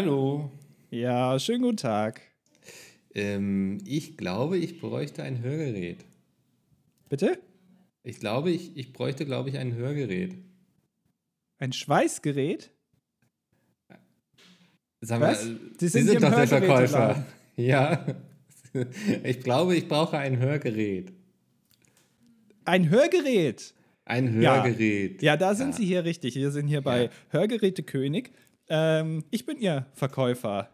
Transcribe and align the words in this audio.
Hallo. 0.00 0.52
Ja, 0.92 1.40
schönen 1.40 1.62
guten 1.62 1.76
Tag. 1.78 2.20
Ähm, 3.16 3.78
ich 3.84 4.16
glaube, 4.16 4.56
ich 4.56 4.80
bräuchte 4.80 5.24
ein 5.24 5.42
Hörgerät. 5.42 6.04
Bitte? 7.08 7.40
Ich 8.04 8.20
glaube, 8.20 8.52
ich, 8.52 8.76
ich 8.76 8.92
bräuchte, 8.92 9.24
glaube 9.26 9.48
ich, 9.48 9.58
ein 9.58 9.74
Hörgerät. 9.74 10.36
Ein 11.58 11.72
Schweißgerät? 11.72 12.70
Sag 15.00 15.20
Was? 15.20 15.44
mal, 15.44 15.56
Sie 15.56 15.88
Sie 15.88 15.88
sind 15.88 16.06
sind, 16.06 16.18
hier 16.18 16.28
im 16.28 16.32
doch 16.32 16.38
der. 16.38 16.46
Verkäufer. 16.46 17.26
Ja. 17.56 18.06
Ich 19.24 19.40
glaube, 19.40 19.74
ich 19.74 19.88
brauche 19.88 20.16
ein 20.16 20.38
Hörgerät. 20.38 21.12
Ein 22.64 22.88
Hörgerät? 22.88 23.74
Ein 24.04 24.40
Ja. 24.40 24.62
Hörgerät. 24.62 25.22
Ja, 25.22 25.36
da 25.36 25.56
sind 25.56 25.74
Sie 25.74 25.84
hier 25.84 26.04
richtig. 26.04 26.36
Wir 26.36 26.52
sind 26.52 26.68
hier 26.68 26.82
bei 26.82 27.06
Ja. 27.06 27.10
Hörgeräte 27.30 27.82
König. 27.82 28.30
Ähm, 28.68 29.24
ich 29.30 29.46
bin 29.46 29.58
Ihr 29.58 29.86
Verkäufer. 29.94 30.68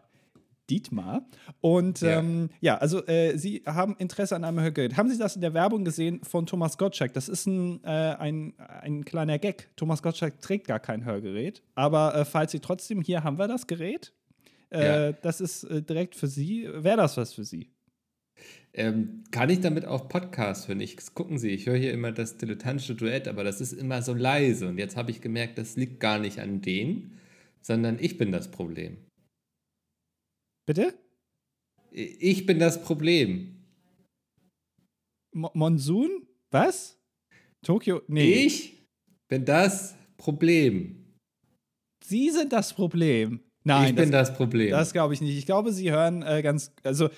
Dietmar. 0.67 1.27
Und 1.61 2.01
Ja. 2.01 2.17
ähm, 2.17 2.49
ja, 2.59 2.77
also 2.79 3.05
äh, 3.05 3.37
Sie 3.37 3.61
haben 3.67 3.95
Interesse 3.99 4.35
an 4.35 4.43
einem 4.43 4.59
Hörgerät. 4.61 4.97
Haben 4.97 5.09
Sie 5.11 5.17
das 5.19 5.35
in 5.35 5.41
der 5.41 5.53
Werbung 5.53 5.85
gesehen 5.85 6.21
von 6.23 6.47
Thomas 6.47 6.79
Gottschalk? 6.79 7.13
Das 7.13 7.29
ist 7.29 7.45
ein, 7.45 7.83
äh, 7.83 7.87
ein, 7.87 8.55
ein 8.81 9.05
kleiner 9.05 9.37
Gag. 9.37 9.69
Thomas 9.75 10.01
Gottschalk 10.01 10.41
trägt 10.41 10.65
gar 10.67 10.79
kein 10.79 11.05
Hörgerät. 11.05 11.61
Aber 11.75 12.15
äh, 12.15 12.25
falls 12.25 12.51
Sie 12.51 12.59
trotzdem, 12.61 13.01
hier 13.01 13.23
haben 13.23 13.37
wir 13.37 13.47
das 13.47 13.67
Gerät. 13.67 14.11
Äh, 14.71 14.85
Ja. 14.85 15.11
Das 15.11 15.39
ist 15.39 15.65
äh, 15.65 15.83
direkt 15.83 16.15
für 16.15 16.25
Sie. 16.27 16.67
Wäre 16.73 16.97
das 16.97 17.15
was 17.15 17.33
für 17.33 17.43
Sie? 17.45 17.69
Ähm, 18.73 19.23
kann 19.31 19.49
ich 19.49 19.61
damit 19.61 19.85
auch 19.85 20.09
Podcast 20.09 20.67
hören? 20.67 20.79
Ich, 20.81 20.97
gucken 21.13 21.37
Sie, 21.37 21.49
ich 21.51 21.67
höre 21.67 21.77
hier 21.77 21.93
immer 21.93 22.11
das 22.11 22.37
dilettantische 22.37 22.95
Duett, 22.95 23.27
aber 23.27 23.43
das 23.43 23.61
ist 23.61 23.71
immer 23.71 24.01
so 24.01 24.13
leise. 24.15 24.67
Und 24.67 24.79
jetzt 24.79 24.97
habe 24.97 25.11
ich 25.11 25.21
gemerkt, 25.21 25.57
das 25.59 25.75
liegt 25.77 25.99
gar 25.99 26.17
nicht 26.19 26.39
an 26.39 26.61
denen, 26.61 27.19
sondern 27.65 27.97
ich 27.99 28.17
bin 28.17 28.31
das 28.31 28.51
Problem. 28.51 28.97
Bitte? 30.67 30.93
Ich 31.91 32.45
bin 32.45 32.59
das 32.59 32.83
Problem. 32.83 33.65
Mo 35.33 35.49
Monsun? 35.53 36.27
Was? 36.51 36.99
Tokio? 37.63 38.01
Nee. 38.07 38.45
Ich 38.45 38.87
bin 39.27 39.45
das 39.45 39.95
Problem. 40.17 41.17
Sie 42.03 42.29
sind 42.29 42.53
das 42.53 42.71
Problem. 42.73 43.39
Nein, 43.63 43.89
ich 43.89 43.95
bin 43.95 44.11
das, 44.11 44.35
Problem. 44.35 44.69
das 44.69 44.93
glaube 44.93 45.15
ich 45.15 45.21
nicht. 45.21 45.35
Ich 45.35 45.47
glaube, 45.47 45.71
Sie 45.73 45.91
hören 45.91 46.21
äh, 46.21 46.43
ganz, 46.43 46.71
also, 46.83 47.05
äh, 47.05 47.09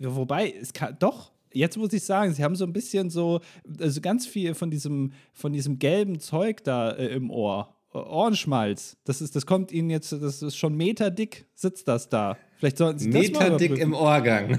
wobei, 0.00 0.50
es 0.50 0.74
kann, 0.74 0.96
doch, 0.98 1.32
jetzt 1.50 1.78
muss 1.78 1.94
ich 1.94 2.02
sagen, 2.04 2.34
Sie 2.34 2.44
haben 2.44 2.56
so 2.56 2.66
ein 2.66 2.74
bisschen 2.74 3.08
so, 3.08 3.40
also 3.80 4.02
ganz 4.02 4.26
viel 4.26 4.52
von 4.52 4.70
diesem, 4.70 5.12
von 5.32 5.54
diesem 5.54 5.78
gelben 5.78 6.20
Zeug 6.20 6.62
da 6.62 6.90
äh, 6.90 7.14
im 7.14 7.30
Ohr. 7.30 7.74
Ohrenschmalz. 7.92 8.96
Das, 9.04 9.20
ist, 9.20 9.36
das 9.36 9.46
kommt 9.46 9.72
Ihnen 9.72 9.90
jetzt, 9.90 10.12
das 10.12 10.42
ist 10.42 10.56
schon 10.56 10.76
meterdick, 10.76 11.46
sitzt 11.54 11.88
das 11.88 12.08
da. 12.08 12.36
Vielleicht 12.58 12.78
sollten 12.78 12.98
Sie 12.98 13.10
das 13.10 13.30
mal 13.30 13.50
Meterdick 13.50 13.78
im 13.78 13.94
Ohrgang. 13.94 14.58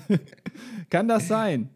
Kann 0.90 1.08
das 1.08 1.28
sein? 1.28 1.70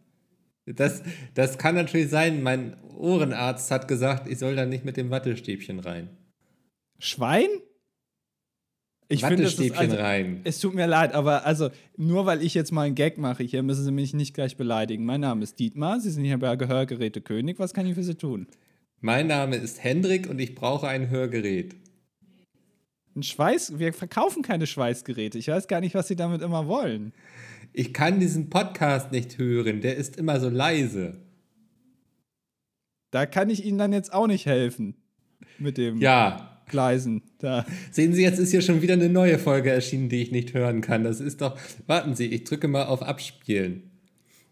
Das, 0.67 1.03
das 1.34 1.56
kann 1.56 1.75
natürlich 1.75 2.11
sein. 2.11 2.42
Mein 2.42 2.77
Ohrenarzt 2.97 3.70
hat 3.70 3.89
gesagt, 3.89 4.28
ich 4.28 4.39
soll 4.39 4.55
da 4.55 4.67
nicht 4.67 4.84
mit 4.84 4.97
dem 4.97 5.11
Wattestäbchen 5.11 5.80
rein. 5.80 6.11
Schwein? 6.98 7.48
Ich 9.08 9.25
finde, 9.25 9.45
das 9.45 9.55
Wattestäbchen 9.55 9.92
also, 9.92 10.02
rein. 10.02 10.41
Es 10.45 10.61
tut 10.61 10.75
mir 10.75 10.86
leid, 10.86 11.14
aber 11.14 11.47
also 11.47 11.70
nur 11.97 12.27
weil 12.27 12.42
ich 12.42 12.52
jetzt 12.52 12.73
mal 12.73 12.83
einen 12.83 12.95
Gag 12.95 13.17
mache, 13.17 13.42
hier 13.42 13.62
müssen 13.62 13.84
Sie 13.84 13.92
mich 13.92 14.12
nicht 14.12 14.34
gleich 14.34 14.56
beleidigen. 14.56 15.06
Mein 15.06 15.23
Name 15.23 15.42
ist 15.42 15.58
Dietmar, 15.58 16.00
Sie 16.00 16.11
sind 16.11 16.25
hier 16.25 16.39
bei 16.39 16.55
Gehörgeräte 16.56 17.23
König. 17.23 17.58
Was 17.58 17.73
kann 17.73 17.86
ich 17.86 17.95
für 17.95 18.02
Sie 18.02 18.17
tun? 18.17 18.47
Mein 19.00 19.28
Name 19.28 19.56
ist 19.56 19.82
Hendrik 19.82 20.28
und 20.28 20.41
ich 20.41 20.54
brauche 20.54 20.88
ein 20.88 21.08
Hörgerät. 21.10 21.77
Ein 23.14 23.22
Schweiß? 23.22 23.78
Wir 23.78 23.92
verkaufen 23.92 24.42
keine 24.42 24.66
Schweißgeräte. 24.66 25.38
Ich 25.38 25.48
weiß 25.48 25.68
gar 25.68 25.80
nicht, 25.80 25.94
was 25.94 26.08
Sie 26.08 26.16
damit 26.16 26.42
immer 26.42 26.66
wollen. 26.66 27.12
Ich 27.72 27.92
kann 27.94 28.18
diesen 28.20 28.50
Podcast 28.50 29.12
nicht 29.12 29.38
hören, 29.38 29.80
der 29.80 29.96
ist 29.96 30.16
immer 30.16 30.40
so 30.40 30.48
leise. 30.48 31.20
Da 33.11 33.27
kann 33.27 33.50
ich 33.50 33.64
Ihnen 33.64 33.78
dann 33.78 33.92
jetzt 33.92 34.12
auch 34.12 34.27
nicht 34.27 34.46
helfen. 34.46 34.95
Mit 35.58 35.78
dem 35.78 36.00
Ja, 36.00 36.61
Gleisen. 36.68 37.23
Da. 37.39 37.64
sehen 37.90 38.12
Sie, 38.12 38.23
jetzt 38.23 38.39
ist 38.39 38.50
hier 38.50 38.62
schon 38.62 38.83
wieder 38.83 38.94
eine 38.94 39.08
neue 39.08 39.39
Folge 39.39 39.70
erschienen, 39.70 40.08
die 40.08 40.23
ich 40.23 40.33
nicht 40.33 40.55
hören 40.55 40.80
kann. 40.80 41.05
Das 41.05 41.20
ist 41.20 41.40
doch. 41.40 41.58
Warten 41.86 42.14
Sie, 42.14 42.27
ich 42.27 42.44
drücke 42.44 42.68
mal 42.68 42.86
auf 42.86 43.02
Abspielen. 43.02 43.87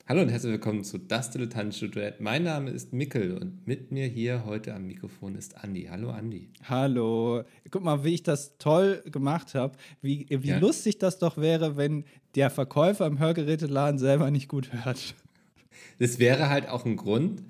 Hallo 0.09 0.23
und 0.23 0.29
herzlich 0.29 0.53
willkommen 0.53 0.85
zu 0.85 0.99
Das 0.99 1.31
Dilettantische 1.31 1.89
Duett. 1.89 2.21
Mein 2.21 2.45
Name 2.45 2.71
ist 2.71 2.93
Mickel 2.93 3.37
und 3.39 3.67
mit 3.67 3.91
mir 3.91 4.07
hier 4.07 4.45
heute 4.45 4.73
am 4.73 4.87
Mikrofon 4.87 5.35
ist 5.35 5.57
Andi. 5.65 5.89
Hallo 5.91 6.11
Andi. 6.11 6.49
Hallo. 6.69 7.43
Guck 7.73 7.83
mal, 7.83 8.05
wie 8.05 8.15
ich 8.15 8.23
das 8.23 8.57
toll 8.59 9.03
gemacht 9.11 9.55
habe. 9.57 9.77
Wie, 10.03 10.27
wie 10.31 10.49
Ja. 10.51 10.59
lustig 10.59 10.99
das 10.99 11.19
doch 11.19 11.39
wäre, 11.39 11.77
wenn 11.77 12.05
der 12.37 12.51
Verkäufer 12.51 13.05
im 13.07 13.19
Hörgeräteladen 13.19 13.99
selber 13.99 14.31
nicht 14.31 14.47
gut 14.49 14.73
hört. 14.73 15.15
Das 15.99 16.21
wäre 16.21 16.49
halt 16.51 16.69
auch 16.69 16.85
ein 16.85 16.97
Grund, 16.97 17.43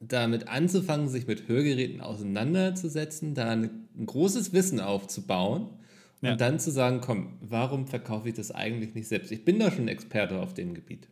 damit 0.00 0.48
anzufangen, 0.48 1.08
sich 1.08 1.26
mit 1.26 1.48
Hörgeräten 1.48 2.00
auseinanderzusetzen, 2.02 3.34
da 3.34 3.50
ein, 3.50 3.88
großes 4.04 4.52
Wissen 4.52 4.80
aufzubauen 4.80 5.62
und 6.20 6.28
Ja. 6.28 6.36
dann 6.36 6.60
zu 6.60 6.70
sagen, 6.70 7.00
komm, 7.00 7.38
warum 7.40 7.86
verkaufe 7.86 8.28
ich 8.28 8.34
das 8.34 8.50
eigentlich 8.50 8.94
nicht 8.94 9.08
selbst? 9.08 9.32
Ich 9.32 9.44
bin 9.46 9.58
doch 9.58 9.72
schon 9.72 9.88
Experte 9.88 10.38
auf 10.40 10.52
dem 10.52 10.74
Gebiet. 10.74 11.08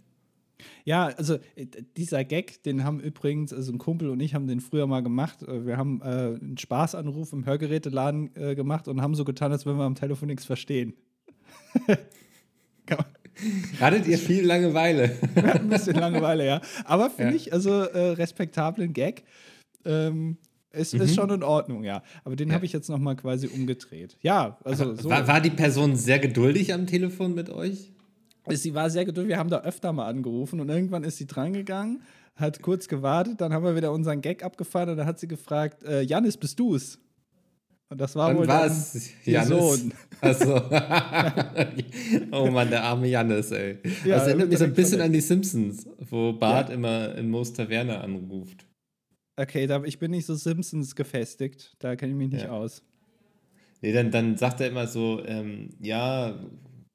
Ja, 0.85 1.07
also 1.17 1.37
äh, 1.57 1.67
dieser 1.97 2.25
Gag, 2.25 2.63
den 2.65 2.83
haben 2.85 3.01
übrigens, 3.01 3.53
also 3.53 3.73
ein 3.73 3.79
Kumpel 3.79 4.11
und 4.11 4.21
ich 4.21 4.35
haben 4.35 4.47
den 4.49 4.61
früher 4.61 4.87
mal 4.87 5.03
gemacht. 5.03 5.43
Äh, 5.43 5.67
Wir 5.67 5.77
haben 5.77 6.01
äh, 6.03 6.05
einen 6.07 6.59
Spaßanruf 6.59 7.33
im 7.33 7.47
Hörgeräteladen 7.47 8.31
äh, 8.37 8.55
gemacht 8.55 8.89
und 8.89 9.01
haben 9.01 9.15
so 9.15 9.25
getan, 9.25 9.53
als 9.53 9.67
wenn 9.67 9.77
wir 9.77 9.85
am 9.85 9.95
Telefon 9.95 10.29
nichts 10.29 10.45
verstehen. 10.45 10.95
Hattet 13.81 14.07
ihr 14.09 14.19
viel 14.19 14.45
Langeweile? 14.45 15.17
Wir 15.35 15.43
hatten 15.45 15.67
ein 15.67 15.69
bisschen 15.69 15.95
Langeweile, 15.95 16.45
ja. 16.45 16.61
Aber 16.85 17.09
finde 17.11 17.33
Ja. 17.33 17.37
ich, 17.37 17.53
also 17.53 17.71
äh, 17.71 18.11
respektablen 18.13 18.93
Gag. 18.93 19.23
Ähm, 19.85 20.39
es 20.71 20.93
ist 20.93 21.15
schon 21.15 21.31
in 21.31 21.43
Ordnung, 21.43 21.85
ja. 21.85 22.03
Aber 22.25 22.35
den 22.37 22.49
Mhm. 22.49 22.51
Ja. 22.51 22.55
habe 22.57 22.67
ich 22.67 22.73
jetzt 22.73 22.89
nochmal 22.89 23.15
quasi 23.17 23.47
umgedreht. 23.47 24.17
Ja, 24.23 24.59
also 24.65 24.95
so. 24.97 25.09
War, 25.09 25.27
war 25.29 25.41
die 25.41 25.51
Person 25.51 25.95
sehr 25.97 26.19
geduldig 26.19 26.75
am 26.75 26.87
Telefon 26.87 27.35
mit 27.35 27.49
euch? 27.51 27.93
Sie 28.57 28.75
war 28.75 28.91
sehr 28.91 29.05
geduldig. 29.05 29.31
Wir 29.31 29.39
haben 29.39 29.51
da 29.51 29.61
öfter 29.63 29.93
mal 29.93 30.07
angerufen 30.07 30.61
und 30.61 30.69
irgendwann 30.69 31.05
ist 31.05 31.17
sie 31.19 31.27
drangegangen, 31.27 32.03
hat 32.37 32.63
kurz 32.63 32.89
gewartet, 32.89 33.41
dann 33.41 33.53
haben 33.53 33.65
wir 33.65 33.75
wieder 33.77 33.93
unseren 33.93 34.21
Gag 34.21 34.45
abgefahren 34.45 34.91
und 34.91 34.97
dann 34.97 35.07
hat 35.07 35.19
sie 35.19 35.29
gefragt: 35.29 35.85
äh, 35.85 36.03
Janis, 36.03 36.37
bist 36.37 36.59
du's? 36.59 36.99
Und 37.91 38.01
das 38.01 38.15
war 38.17 38.37
wohl 38.37 38.47
dann 38.47 38.67
es 38.71 39.11
ihr 39.25 39.33
Jannis? 39.33 39.49
Sohn. 39.49 39.95
Achso. 40.21 40.57
oh 42.33 42.51
Mann, 42.51 42.69
der 42.69 42.85
arme 42.85 43.09
Jannis, 43.09 43.51
ey. 43.51 43.79
Ja, 44.05 44.17
das 44.17 44.27
erinnert 44.27 44.51
mich 44.51 44.59
so 44.59 44.65
ein 44.65 44.75
bisschen 44.75 45.01
an 45.01 45.13
die 45.13 45.23
Simpsons, 45.23 45.87
wo 46.11 46.35
Bart 46.35 46.69
immer 46.69 47.15
in 47.15 47.31
Moos 47.31 47.55
Taverne 47.55 48.01
anruft. 48.01 48.67
Okay, 49.37 49.67
da, 49.67 49.83
ich 49.85 49.99
bin 49.99 50.11
nicht 50.11 50.27
so 50.27 50.35
Simpsons 50.35 50.95
gefestigt. 50.97 51.77
Da 51.79 51.97
kenne 51.97 52.13
ich 52.13 52.19
mich 52.19 52.29
nicht 52.31 52.45
Ja. 52.45 52.51
aus. 52.51 52.83
Nee, 53.81 53.93
dann, 53.93 54.11
dann 54.11 54.37
sagt 54.37 54.61
er 54.61 54.69
immer 54.69 54.87
so, 54.87 55.23
ähm, 55.25 55.71
ja, 55.81 56.35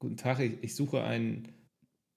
guten 0.03 0.17
Tag, 0.17 0.39
ich, 0.39 0.53
ich 0.61 0.75
suche 0.75 1.01
einen 1.03 1.47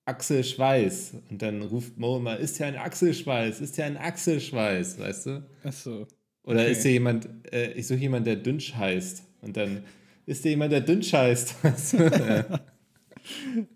Axel 0.05 0.45
Schweiß. 0.45 1.15
Und 1.31 1.41
dann 1.43 1.63
ruft 1.63 1.97
Mo 1.99 2.19
immer, 2.19 2.37
ist 2.37 2.59
hier 2.59 2.67
ein 2.67 2.77
Axelschweiß, 2.77 3.61
ist 3.61 3.77
hier 3.77 3.87
ein 3.87 3.97
Axelschweiß, 3.97 4.99
weißt 4.99 5.27
du? 5.27 5.43
Achso. 5.65 6.07
Oder 6.45 6.61
Okay. 6.61 6.73
ist 6.73 6.83
hier 6.83 6.93
jemand, 6.93 7.29
äh, 7.53 7.73
ich 7.73 7.87
suche 7.87 7.99
jemanden, 7.99 8.27
der 8.27 8.37
Dünsch 8.37 8.75
heißt. 8.75 9.23
Und 9.41 9.57
dann 9.57 9.83
ist 10.27 10.43
hier 10.43 10.53
jemand, 10.53 10.73
der 10.73 10.81
Dünsch 10.83 11.13
heißt. 11.13 11.55
Weißt 11.65 11.93
du? 11.95 11.99
ja, 11.99 12.61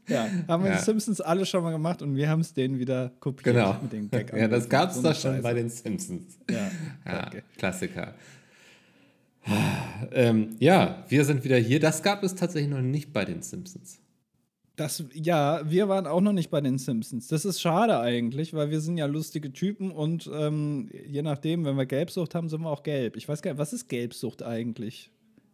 Ja, 0.09 0.29
haben 0.47 0.63
wir 0.65 0.71
Ja. 0.71 0.77
die 0.79 0.85
Simpsons 0.85 1.21
alle 1.21 1.45
schon 1.47 1.63
mal 1.65 1.71
gemacht 1.73 2.03
und 2.03 2.15
wir 2.17 2.29
haben 2.29 2.41
es 2.41 2.53
denen 2.55 2.79
wieder 2.79 3.11
kopiert 3.21 3.55
genau. 3.57 3.77
mit 3.83 3.93
dem 3.93 4.09
Gag. 4.11 4.33
Ja, 4.37 4.47
das 4.49 4.69
gab 4.69 4.91
es 4.91 4.97
So 4.97 5.03
doch 5.03 5.15
schon 5.15 5.33
Scheiße. 5.33 5.43
bei 5.43 5.55
den 5.55 5.69
Simpsons. 5.69 6.39
Ja, 6.51 6.71
Ja. 7.07 7.31
Klassiker. 7.57 8.15
Ähm, 10.13 10.57
ja, 10.59 11.05
wir 11.09 11.25
sind 11.25 11.43
wieder 11.45 11.57
hier. 11.57 11.81
Das 11.81 12.03
gab 12.03 12.23
es 12.23 12.35
tatsächlich 12.35 12.71
noch 12.71 12.83
nicht 12.83 13.13
bei 13.13 13.25
den 13.25 13.43
Simpsons. 13.43 14.00
Das, 14.81 15.05
ja, 15.13 15.61
wir 15.71 15.91
waren 15.91 16.07
auch 16.07 16.23
noch 16.23 16.33
nicht 16.33 16.51
bei 16.51 16.63
den 16.63 16.79
Simpsons. 16.79 17.29
Das 17.29 17.45
ist 17.45 17.61
schade 17.61 18.01
eigentlich, 18.01 18.55
weil 18.55 18.71
wir 18.71 18.81
sind 18.81 18.97
ja 18.97 19.05
lustige 19.05 19.53
Typen 19.53 19.91
und 19.91 20.31
ähm, 20.33 20.89
je 21.07 21.21
nachdem, 21.21 21.67
wenn 21.67 21.77
wir 21.77 21.85
Gelbsucht 21.85 22.35
haben, 22.35 22.49
sind 22.49 22.63
wir 22.63 22.71
auch 22.71 22.83
gelb. 22.83 23.17
Ich 23.17 23.29
weiß 23.29 23.43
gar 23.43 23.51
nicht, 23.51 23.59
was 23.59 23.75
ist 23.75 23.89
Gelbsucht 23.91 24.43
eigentlich? 24.43 25.11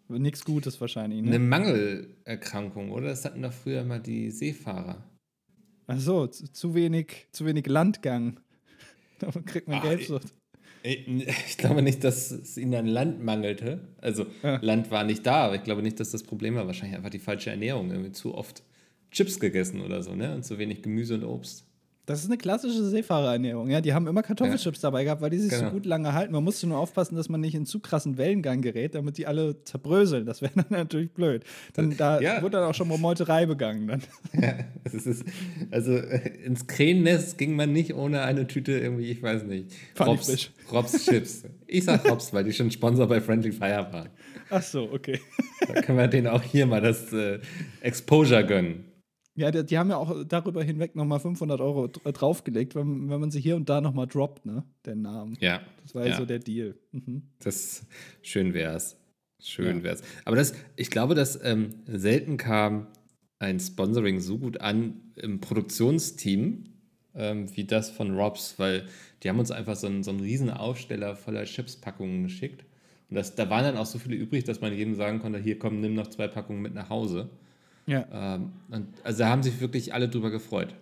Nichts 0.08 0.44
Gutes 0.44 0.80
wahrscheinlich, 0.80 1.18
Eine 1.18 1.30
ne? 1.30 1.38
Mangelerkrankung, 1.40 2.92
oder? 2.92 3.08
Das 3.08 3.24
hatten 3.24 3.42
doch 3.42 3.52
früher 3.52 3.82
mal 3.82 3.98
die 3.98 4.30
Seefahrer. 4.30 5.02
Ach 5.88 5.98
so, 5.98 6.28
zu, 6.28 6.52
zu 6.52 6.74
wenig, 6.76 7.26
zu 7.32 7.44
wenig 7.46 7.66
Landgang. 7.66 8.38
Da 9.18 9.30
kriegt 9.44 9.66
man 9.66 9.78
Ah, 9.80 9.82
Gelbsucht. 9.88 10.28
Ich 10.84 11.56
glaube 11.58 11.82
nicht, 11.82 12.04
dass 12.04 12.30
es 12.30 12.56
ihnen 12.56 12.74
an 12.76 12.86
Land 12.86 13.20
mangelte. 13.24 13.80
Also 14.00 14.26
Ja. 14.44 14.58
Land 14.62 14.92
war 14.92 15.02
nicht 15.02 15.26
da, 15.26 15.46
aber 15.46 15.56
ich 15.56 15.64
glaube 15.64 15.82
nicht, 15.82 15.98
dass 15.98 16.12
das 16.12 16.22
Problem 16.22 16.54
war. 16.54 16.68
Wahrscheinlich 16.68 16.96
einfach 16.96 17.10
die 17.10 17.18
falsche 17.18 17.50
Ernährung. 17.50 17.90
Irgendwie 17.90 18.12
zu 18.12 18.32
oft 18.36 18.62
Chips 19.10 19.40
gegessen 19.40 19.80
oder 19.80 20.02
so, 20.02 20.14
ne? 20.14 20.34
Und 20.34 20.44
zu 20.44 20.58
wenig 20.58 20.82
Gemüse 20.82 21.14
und 21.14 21.24
Obst. 21.24 21.66
Das 22.06 22.20
ist 22.20 22.26
eine 22.26 22.38
klassische 22.38 22.84
Seefahrerernährung. 22.84 23.68
Ja, 23.68 23.80
die 23.80 23.92
haben 23.92 24.06
immer 24.06 24.22
Kartoffelchips 24.22 24.80
ja. 24.80 24.90
dabei 24.90 25.02
gehabt, 25.02 25.20
weil 25.22 25.30
die 25.30 25.38
sich 25.38 25.50
genau. 25.50 25.64
so 25.64 25.70
gut 25.72 25.86
lange 25.86 26.12
halten. 26.12 26.32
Man 26.32 26.44
musste 26.44 26.68
nur 26.68 26.78
aufpassen, 26.78 27.16
dass 27.16 27.28
man 27.28 27.40
nicht 27.40 27.56
in 27.56 27.66
zu 27.66 27.80
krassen 27.80 28.16
Wellengang 28.16 28.62
gerät, 28.62 28.94
damit 28.94 29.18
die 29.18 29.26
alle 29.26 29.64
zerbröseln. 29.64 30.24
Das 30.24 30.40
wäre 30.40 30.52
dann 30.54 30.66
natürlich 30.70 31.10
blöd. 31.10 31.42
Dann, 31.74 31.96
da 31.96 32.20
ja. 32.20 32.40
wurde 32.42 32.58
dann 32.58 32.70
auch 32.70 32.74
schon 32.74 32.86
mal 32.86 32.96
Meuterei 32.96 33.44
begangen. 33.46 33.88
Dann. 33.88 34.02
Ja, 34.40 34.54
ist, 34.84 35.24
also 35.70 35.96
äh, 35.96 36.44
ins 36.44 36.66
Krähennest 36.66 37.38
ging 37.38 37.56
man 37.56 37.72
nicht 37.72 37.94
ohne 37.94 38.20
eine 38.22 38.46
Tüte 38.46 38.78
irgendwie, 38.78 39.06
ich 39.06 39.22
weiß 39.22 39.44
nicht, 39.44 39.72
Robs, 39.98 40.50
Robs 40.70 41.04
Chips. 41.04 41.44
Ich 41.66 41.84
sag 41.84 42.08
Robs, 42.08 42.32
weil 42.32 42.44
die 42.44 42.52
schon 42.52 42.70
Sponsor 42.70 43.08
bei 43.08 43.20
Friendly 43.20 43.50
Fire 43.50 43.88
waren. 43.90 44.10
Ach 44.50 44.62
so, 44.62 44.88
okay. 44.92 45.20
Da 45.66 45.80
können 45.80 45.98
wir 45.98 46.06
denen 46.06 46.28
auch 46.28 46.42
hier 46.42 46.66
mal 46.66 46.80
das 46.80 47.12
äh, 47.12 47.40
Exposure 47.80 48.44
gönnen. 48.44 48.84
Ja, 49.36 49.50
die, 49.50 49.64
die, 49.64 49.78
haben 49.78 49.90
ja 49.90 49.96
auch 49.96 50.24
darüber 50.26 50.62
hinweg 50.62 50.96
nochmal 50.96 51.20
500 51.20 51.60
Euro 51.60 51.90
äh, 52.04 52.12
draufgelegt, 52.12 52.74
wenn, 52.74 53.08
wenn 53.10 53.20
man 53.20 53.30
sie 53.30 53.40
hier 53.40 53.56
und 53.56 53.68
da 53.68 53.80
nochmal 53.80 54.06
droppt, 54.06 54.46
ne? 54.46 54.64
Den 54.84 55.02
Namen. 55.02 55.36
Ja. 55.40 55.60
Das 55.82 55.94
war 55.94 56.06
ja, 56.06 56.16
so 56.16 56.24
der 56.24 56.38
Deal. 56.38 56.74
Mhm. 56.92 57.22
Das 57.38 57.86
schön 58.22 58.54
wär's. 58.54 58.96
Schön 59.40 59.78
ja. 59.78 59.82
wär's. 59.84 60.02
Aber 60.24 60.36
das, 60.36 60.54
ich 60.76 60.90
glaube, 60.90 61.14
dass 61.14 61.38
ähm, 61.44 61.74
selten 61.86 62.38
kam 62.38 62.86
ein 63.38 63.60
Sponsoring 63.60 64.20
so 64.20 64.38
gut 64.38 64.60
an 64.60 65.02
im 65.16 65.40
Produktionsteam 65.40 66.64
ähm, 67.16 67.54
wie 67.56 67.64
das 67.64 67.90
von 67.90 68.14
Robs, 68.14 68.58
weil 68.58 68.86
die 69.22 69.28
haben 69.28 69.38
uns 69.38 69.50
einfach 69.50 69.76
so 69.76 69.86
einen, 69.86 70.02
so 70.02 70.10
einen 70.10 70.20
riesen 70.20 70.50
Aufsteller 70.50 71.16
voller 71.16 71.44
Chipspackungen 71.44 72.22
geschickt. 72.22 72.64
Und 73.08 73.16
das, 73.16 73.34
da 73.34 73.48
waren 73.50 73.64
dann 73.64 73.76
auch 73.76 73.86
so 73.86 73.98
viele 73.98 74.16
übrig, 74.16 74.44
dass 74.44 74.60
man 74.60 74.72
jedem 74.72 74.94
sagen 74.94 75.20
konnte, 75.20 75.38
hier 75.38 75.58
komm, 75.58 75.80
nimm 75.80 75.94
noch 75.94 76.08
zwei 76.08 76.28
Packungen 76.28 76.62
mit 76.62 76.74
nach 76.74 76.90
Hause. 76.90 77.30
Ja. 77.86 78.06
Ähm, 78.12 78.52
und, 78.70 78.88
also 79.04 79.20
da 79.20 79.28
haben 79.28 79.42
sich 79.42 79.60
wirklich 79.60 79.94
alle 79.94 80.08
drüber 80.08 80.30
gefreut. 80.30 80.74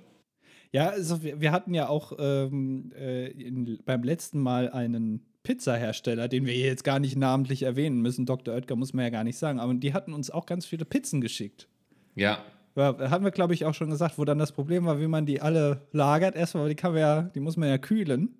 Ja, 0.73 0.89
also 0.89 1.23
wir, 1.23 1.53
hatten 1.53 1.73
ja 1.73 1.89
auch 1.89 2.15
ähm, 2.19 2.91
äh, 2.99 3.29
in, 3.29 3.79
beim 3.85 4.03
letzten 4.03 4.41
Mal 4.41 4.71
einen 4.71 5.25
Pizzahersteller, 5.45 6.27
den 6.27 6.47
wir 6.47 6.55
jetzt 6.55 6.83
gar 6.83 6.99
nicht 6.99 7.17
namentlich 7.17 7.62
erwähnen 7.62 8.01
müssen. 8.01 8.27
Dr. 8.27 8.55
Oetker 8.55 8.75
muss 8.75 8.93
man 8.93 9.05
ja 9.05 9.11
gar 9.11 9.23
nicht 9.23 9.39
sagen, 9.39 9.61
aber 9.61 9.73
die 9.75 9.93
hatten 9.93 10.12
uns 10.12 10.31
auch 10.31 10.47
ganz 10.47 10.67
viele 10.67 10.85
Pizzen 10.85 11.21
geschickt. 11.21 11.69
Ja. 12.17 12.39
ja 12.75 13.11
haben 13.11 13.25
wir, 13.25 13.31
glaube 13.31 13.55
ich, 13.55 13.65
auch 13.67 13.75
schon 13.75 13.91
gesagt, 13.91 14.19
wo 14.19 14.25
dann 14.25 14.39
das 14.39 14.51
Problem 14.51 14.85
war, 14.85 15.01
wie 15.01 15.06
man 15.06 15.27
die 15.27 15.41
alle 15.41 15.83
lagert. 15.93 16.35
Erstmal, 16.35 16.69
die, 16.69 16.75
kann 16.75 16.93
man 16.93 17.01
ja, 17.01 17.23
die 17.23 17.41
muss 17.41 17.56
man 17.56 17.69
ja 17.69 17.79
kühlen. 17.79 18.35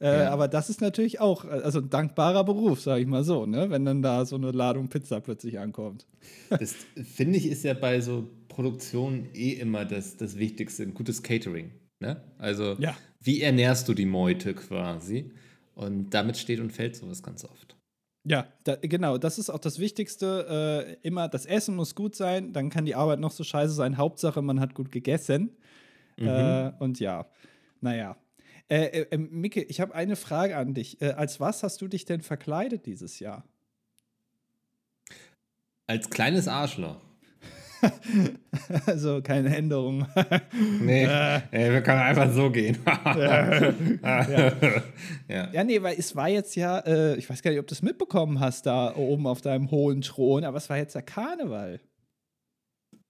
Äh, 0.00 0.24
ja. 0.24 0.30
Aber 0.30 0.46
das 0.46 0.70
ist 0.70 0.80
natürlich 0.80 1.20
auch 1.20 1.44
also 1.44 1.80
ein 1.80 1.90
dankbarer 1.90 2.44
Beruf, 2.44 2.80
sage 2.80 3.02
ich 3.02 3.06
mal 3.06 3.24
so, 3.24 3.46
ne? 3.46 3.70
wenn 3.70 3.84
dann 3.84 4.00
da 4.00 4.24
so 4.24 4.36
eine 4.36 4.52
Ladung 4.52 4.88
Pizza 4.88 5.20
plötzlich 5.20 5.58
ankommt. 5.58 6.06
Das 6.50 6.74
finde 7.16 7.38
ich 7.38 7.46
ist 7.46 7.64
ja 7.64 7.74
bei 7.74 8.00
so 8.00 8.28
Produktionen 8.48 9.28
eh 9.34 9.52
immer 9.52 9.84
das, 9.84 10.16
das 10.16 10.38
Wichtigste, 10.38 10.82
ein 10.82 10.94
gutes 10.94 11.22
Catering. 11.22 11.72
Ne? 12.00 12.22
Also 12.38 12.76
ja. 12.78 12.96
wie 13.20 13.40
ernährst 13.40 13.88
du 13.88 13.94
die 13.94 14.06
Meute 14.06 14.54
quasi? 14.54 15.32
Und 15.74 16.10
damit 16.10 16.36
steht 16.36 16.60
und 16.60 16.72
fällt 16.72 16.96
sowas 16.96 17.22
ganz 17.22 17.44
oft. 17.44 17.76
Ja, 18.24 18.48
da, 18.64 18.76
genau, 18.76 19.16
das 19.16 19.38
ist 19.38 19.48
auch 19.48 19.60
das 19.60 19.78
Wichtigste. 19.78 20.96
Äh, 21.02 21.06
immer, 21.06 21.28
das 21.28 21.46
Essen 21.46 21.76
muss 21.76 21.94
gut 21.94 22.14
sein, 22.14 22.52
dann 22.52 22.68
kann 22.68 22.84
die 22.84 22.94
Arbeit 22.94 23.20
noch 23.20 23.30
so 23.30 23.44
scheiße 23.44 23.72
sein. 23.72 23.96
Hauptsache, 23.96 24.42
man 24.42 24.60
hat 24.60 24.74
gut 24.74 24.90
gegessen. 24.92 25.56
Mhm. 26.18 26.28
Äh, 26.28 26.72
und 26.78 27.00
ja, 27.00 27.26
naja, 27.80 28.16
äh, 28.68 28.84
äh, 28.84 29.06
äh, 29.10 29.18
Micke, 29.18 29.62
ich 29.62 29.80
habe 29.80 29.94
eine 29.94 30.16
Frage 30.16 30.56
an 30.56 30.74
dich. 30.74 31.00
Äh, 31.00 31.12
als 31.12 31.40
was 31.40 31.62
hast 31.62 31.80
du 31.80 31.88
dich 31.88 32.04
denn 32.04 32.20
verkleidet 32.20 32.86
dieses 32.86 33.18
Jahr? 33.18 33.44
Als 35.86 36.10
kleines 36.10 36.48
Arschloch. 36.48 37.00
also 38.86 39.22
keine 39.22 39.56
Änderung. 39.56 40.06
nee, 40.80 41.04
äh, 41.50 41.72
wir 41.72 41.80
können 41.82 42.00
einfach 42.00 42.30
so 42.32 42.50
gehen. 42.50 42.78
ja. 43.04 43.62
ja. 45.28 45.52
ja, 45.52 45.64
nee, 45.64 45.80
weil 45.80 45.96
es 45.98 46.14
war 46.14 46.28
jetzt 46.28 46.56
ja, 46.56 46.80
äh, 46.80 47.16
ich 47.16 47.30
weiß 47.30 47.40
gar 47.40 47.52
nicht, 47.52 47.60
ob 47.60 47.66
du 47.68 47.74
es 47.74 47.82
mitbekommen 47.82 48.40
hast, 48.40 48.66
da 48.66 48.94
oben 48.96 49.26
auf 49.26 49.40
deinem 49.40 49.70
hohen 49.70 50.02
Thron, 50.02 50.44
aber 50.44 50.58
es 50.58 50.68
war 50.68 50.76
jetzt 50.76 50.94
der 50.94 51.02
Karneval. 51.02 51.80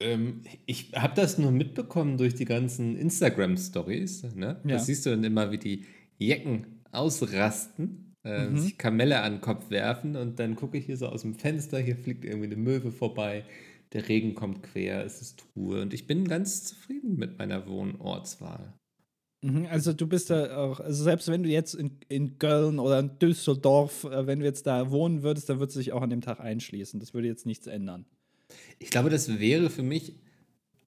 Ähm, 0.01 0.43
ich 0.67 0.93
habe 0.95 1.15
das 1.15 1.39
nur 1.39 1.51
mitbekommen 1.51 2.19
durch 2.19 2.35
die 2.35 2.45
ganzen 2.45 2.97
Instagram-Stories. 2.97 4.35
Ne? 4.35 4.61
Ja. 4.65 4.77
Das 4.77 4.87
siehst 4.87 5.07
du 5.07 5.11
dann 5.11 5.25
immer, 5.25 5.51
wie 5.51 5.59
die 5.59 5.87
Jecken 6.19 6.83
ausrasten, 6.93 8.15
äh, 8.25 8.47
mhm. 8.49 8.59
sich 8.59 8.79
Kamelle 8.79 9.23
an 9.23 9.35
den 9.35 9.41
Kopf 9.41 9.71
werfen 9.71 10.17
und 10.17 10.39
dann 10.39 10.57
gucke 10.57 10.79
ich 10.79 10.87
hier 10.87 10.97
so 10.97 11.07
aus 11.07 11.23
dem 11.23 11.35
Fenster, 11.35 11.79
hier 11.79 11.97
fliegt 11.97 12.25
irgendwie 12.25 12.47
eine 12.47 12.57
Möwe 12.57 12.91
vorbei, 12.91 13.45
der 13.93 14.09
Regen 14.09 14.35
kommt 14.35 14.63
quer, 14.63 15.05
es 15.05 15.21
ist 15.21 15.45
Ruhe 15.55 15.83
und 15.83 15.95
ich 15.95 16.07
bin 16.07 16.27
ganz 16.27 16.65
zufrieden 16.65 17.17
mit 17.17 17.39
meiner 17.39 17.67
Wohnortswahl. 17.67 18.75
Mhm, 19.43 19.67
also 19.71 19.93
du 19.93 20.07
bist 20.07 20.31
da 20.31 20.57
auch, 20.57 20.81
also 20.81 21.05
selbst 21.05 21.29
wenn 21.29 21.43
du 21.43 21.49
jetzt 21.49 21.75
in, 21.75 21.99
in 22.09 22.39
Köln 22.39 22.79
oder 22.79 22.99
in 22.99 23.19
Düsseldorf, 23.19 24.05
äh, 24.05 24.27
wenn 24.27 24.41
du 24.41 24.45
jetzt 24.45 24.67
da 24.67 24.91
wohnen 24.91 25.23
würdest, 25.23 25.49
dann 25.49 25.61
würdest 25.61 25.77
du 25.77 25.81
dich 25.81 25.93
auch 25.93 26.03
an 26.03 26.11
dem 26.11 26.23
Tag 26.23 26.41
einschließen. 26.41 26.99
Das 26.99 27.15
würde 27.15 27.29
jetzt 27.29 27.47
nichts 27.47 27.67
ändern. 27.67 28.07
Ich 28.79 28.91
glaube, 28.91 29.11
das 29.11 29.39
wäre 29.39 29.71
für 29.71 29.83
mich. 29.83 30.15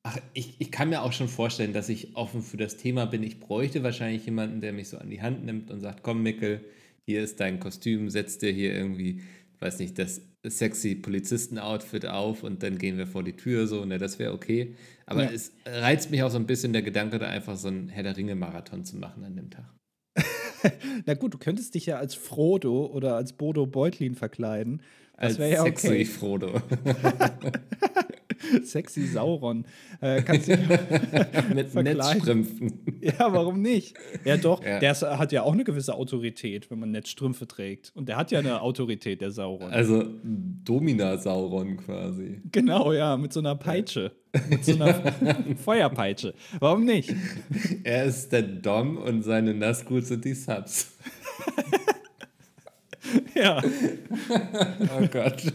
Ach, 0.03 0.17
ich, 0.33 0.55
ich 0.59 0.71
kann 0.71 0.89
mir 0.89 1.03
auch 1.03 1.13
schon 1.13 1.27
vorstellen, 1.27 1.73
dass 1.73 1.89
ich 1.89 2.15
offen 2.15 2.41
für 2.41 2.57
das 2.57 2.77
Thema 2.77 3.05
bin. 3.05 3.21
Ich 3.21 3.39
bräuchte 3.39 3.83
wahrscheinlich 3.83 4.25
jemanden, 4.25 4.61
der 4.61 4.73
mich 4.73 4.89
so 4.89 4.97
an 4.97 5.09
die 5.09 5.21
Hand 5.21 5.45
nimmt 5.45 5.69
und 5.69 5.79
sagt: 5.79 6.01
Komm, 6.03 6.23
Mickel, 6.23 6.61
hier 7.05 7.21
ist 7.21 7.39
dein 7.39 7.59
Kostüm, 7.59 8.09
setz 8.09 8.37
dir 8.37 8.51
hier 8.51 8.73
irgendwie, 8.73 9.21
weiß 9.59 9.79
nicht, 9.79 9.99
das 9.99 10.21
sexy 10.43 10.95
Polizisten-Outfit 10.95 12.07
auf 12.07 12.43
und 12.43 12.63
dann 12.63 12.79
gehen 12.79 12.97
wir 12.97 13.05
vor 13.05 13.23
die 13.23 13.35
Tür 13.35 13.67
so. 13.67 13.85
Ne, 13.85 13.99
das 13.99 14.17
wäre 14.17 14.33
okay. 14.33 14.75
Aber 15.05 15.23
ja. 15.23 15.31
es 15.31 15.51
reizt 15.65 16.09
mich 16.09 16.23
auch 16.23 16.31
so 16.31 16.37
ein 16.37 16.47
bisschen 16.47 16.73
der 16.73 16.81
Gedanke, 16.81 17.19
da 17.19 17.27
einfach 17.27 17.57
so 17.57 17.67
einen 17.67 17.89
Herr 17.89 18.03
der 18.03 18.17
Ringe-Marathon 18.17 18.85
zu 18.85 18.97
machen 18.97 19.23
an 19.23 19.35
dem 19.35 19.51
Tag. 19.51 19.71
Na 21.05 21.13
gut, 21.13 21.33
du 21.33 21.37
könntest 21.37 21.75
dich 21.75 21.85
ja 21.85 21.97
als 21.97 22.15
Frodo 22.15 22.87
oder 22.87 23.15
als 23.15 23.33
Bodo 23.33 23.67
Beutlin 23.67 24.15
verkleiden 24.15 24.81
das 25.21 25.39
wäre 25.39 25.51
ja 25.51 25.63
sexy 25.63 25.87
okay. 25.87 26.05
Frodo. 26.05 26.61
sexy 28.63 29.07
Sauron. 29.07 29.65
Äh, 30.01 30.21
kannst 30.21 30.47
du 30.47 30.57
Mit 31.53 31.73
Netzstrümpfen. 31.73 32.99
Ja, 33.01 33.31
warum 33.33 33.61
nicht? 33.61 33.95
Ja, 34.25 34.37
doch. 34.37 34.63
Ja. 34.63 34.79
Der 34.79 34.93
hat 35.17 35.31
ja 35.31 35.43
auch 35.43 35.53
eine 35.53 35.63
gewisse 35.63 35.95
Autorität, 35.95 36.69
wenn 36.71 36.79
man 36.79 36.91
Netzstrümpfe 36.91 37.47
trägt. 37.47 37.91
Und 37.95 38.09
der 38.09 38.17
hat 38.17 38.31
ja 38.31 38.39
eine 38.39 38.61
Autorität, 38.61 39.21
der 39.21 39.31
Sauron. 39.31 39.71
Also 39.71 40.03
Domina-Sauron 40.23 41.77
quasi. 41.77 42.41
Genau, 42.51 42.93
ja, 42.93 43.17
mit 43.17 43.33
so 43.33 43.39
einer 43.39 43.55
Peitsche. 43.55 44.11
Mit 44.49 44.65
so 44.65 44.73
einer 44.73 44.93
Feuerpeitsche. 45.63 46.33
Warum 46.59 46.85
nicht? 46.85 47.13
Er 47.83 48.05
ist 48.05 48.31
der 48.31 48.43
Dom 48.43 48.97
und 48.97 49.23
seine 49.23 49.53
Nazgul 49.53 50.01
sind 50.01 50.25
die 50.25 50.33
Subs. 50.33 50.95
ja. 53.35 53.61
oh 54.99 55.07
Gott. 55.11 55.53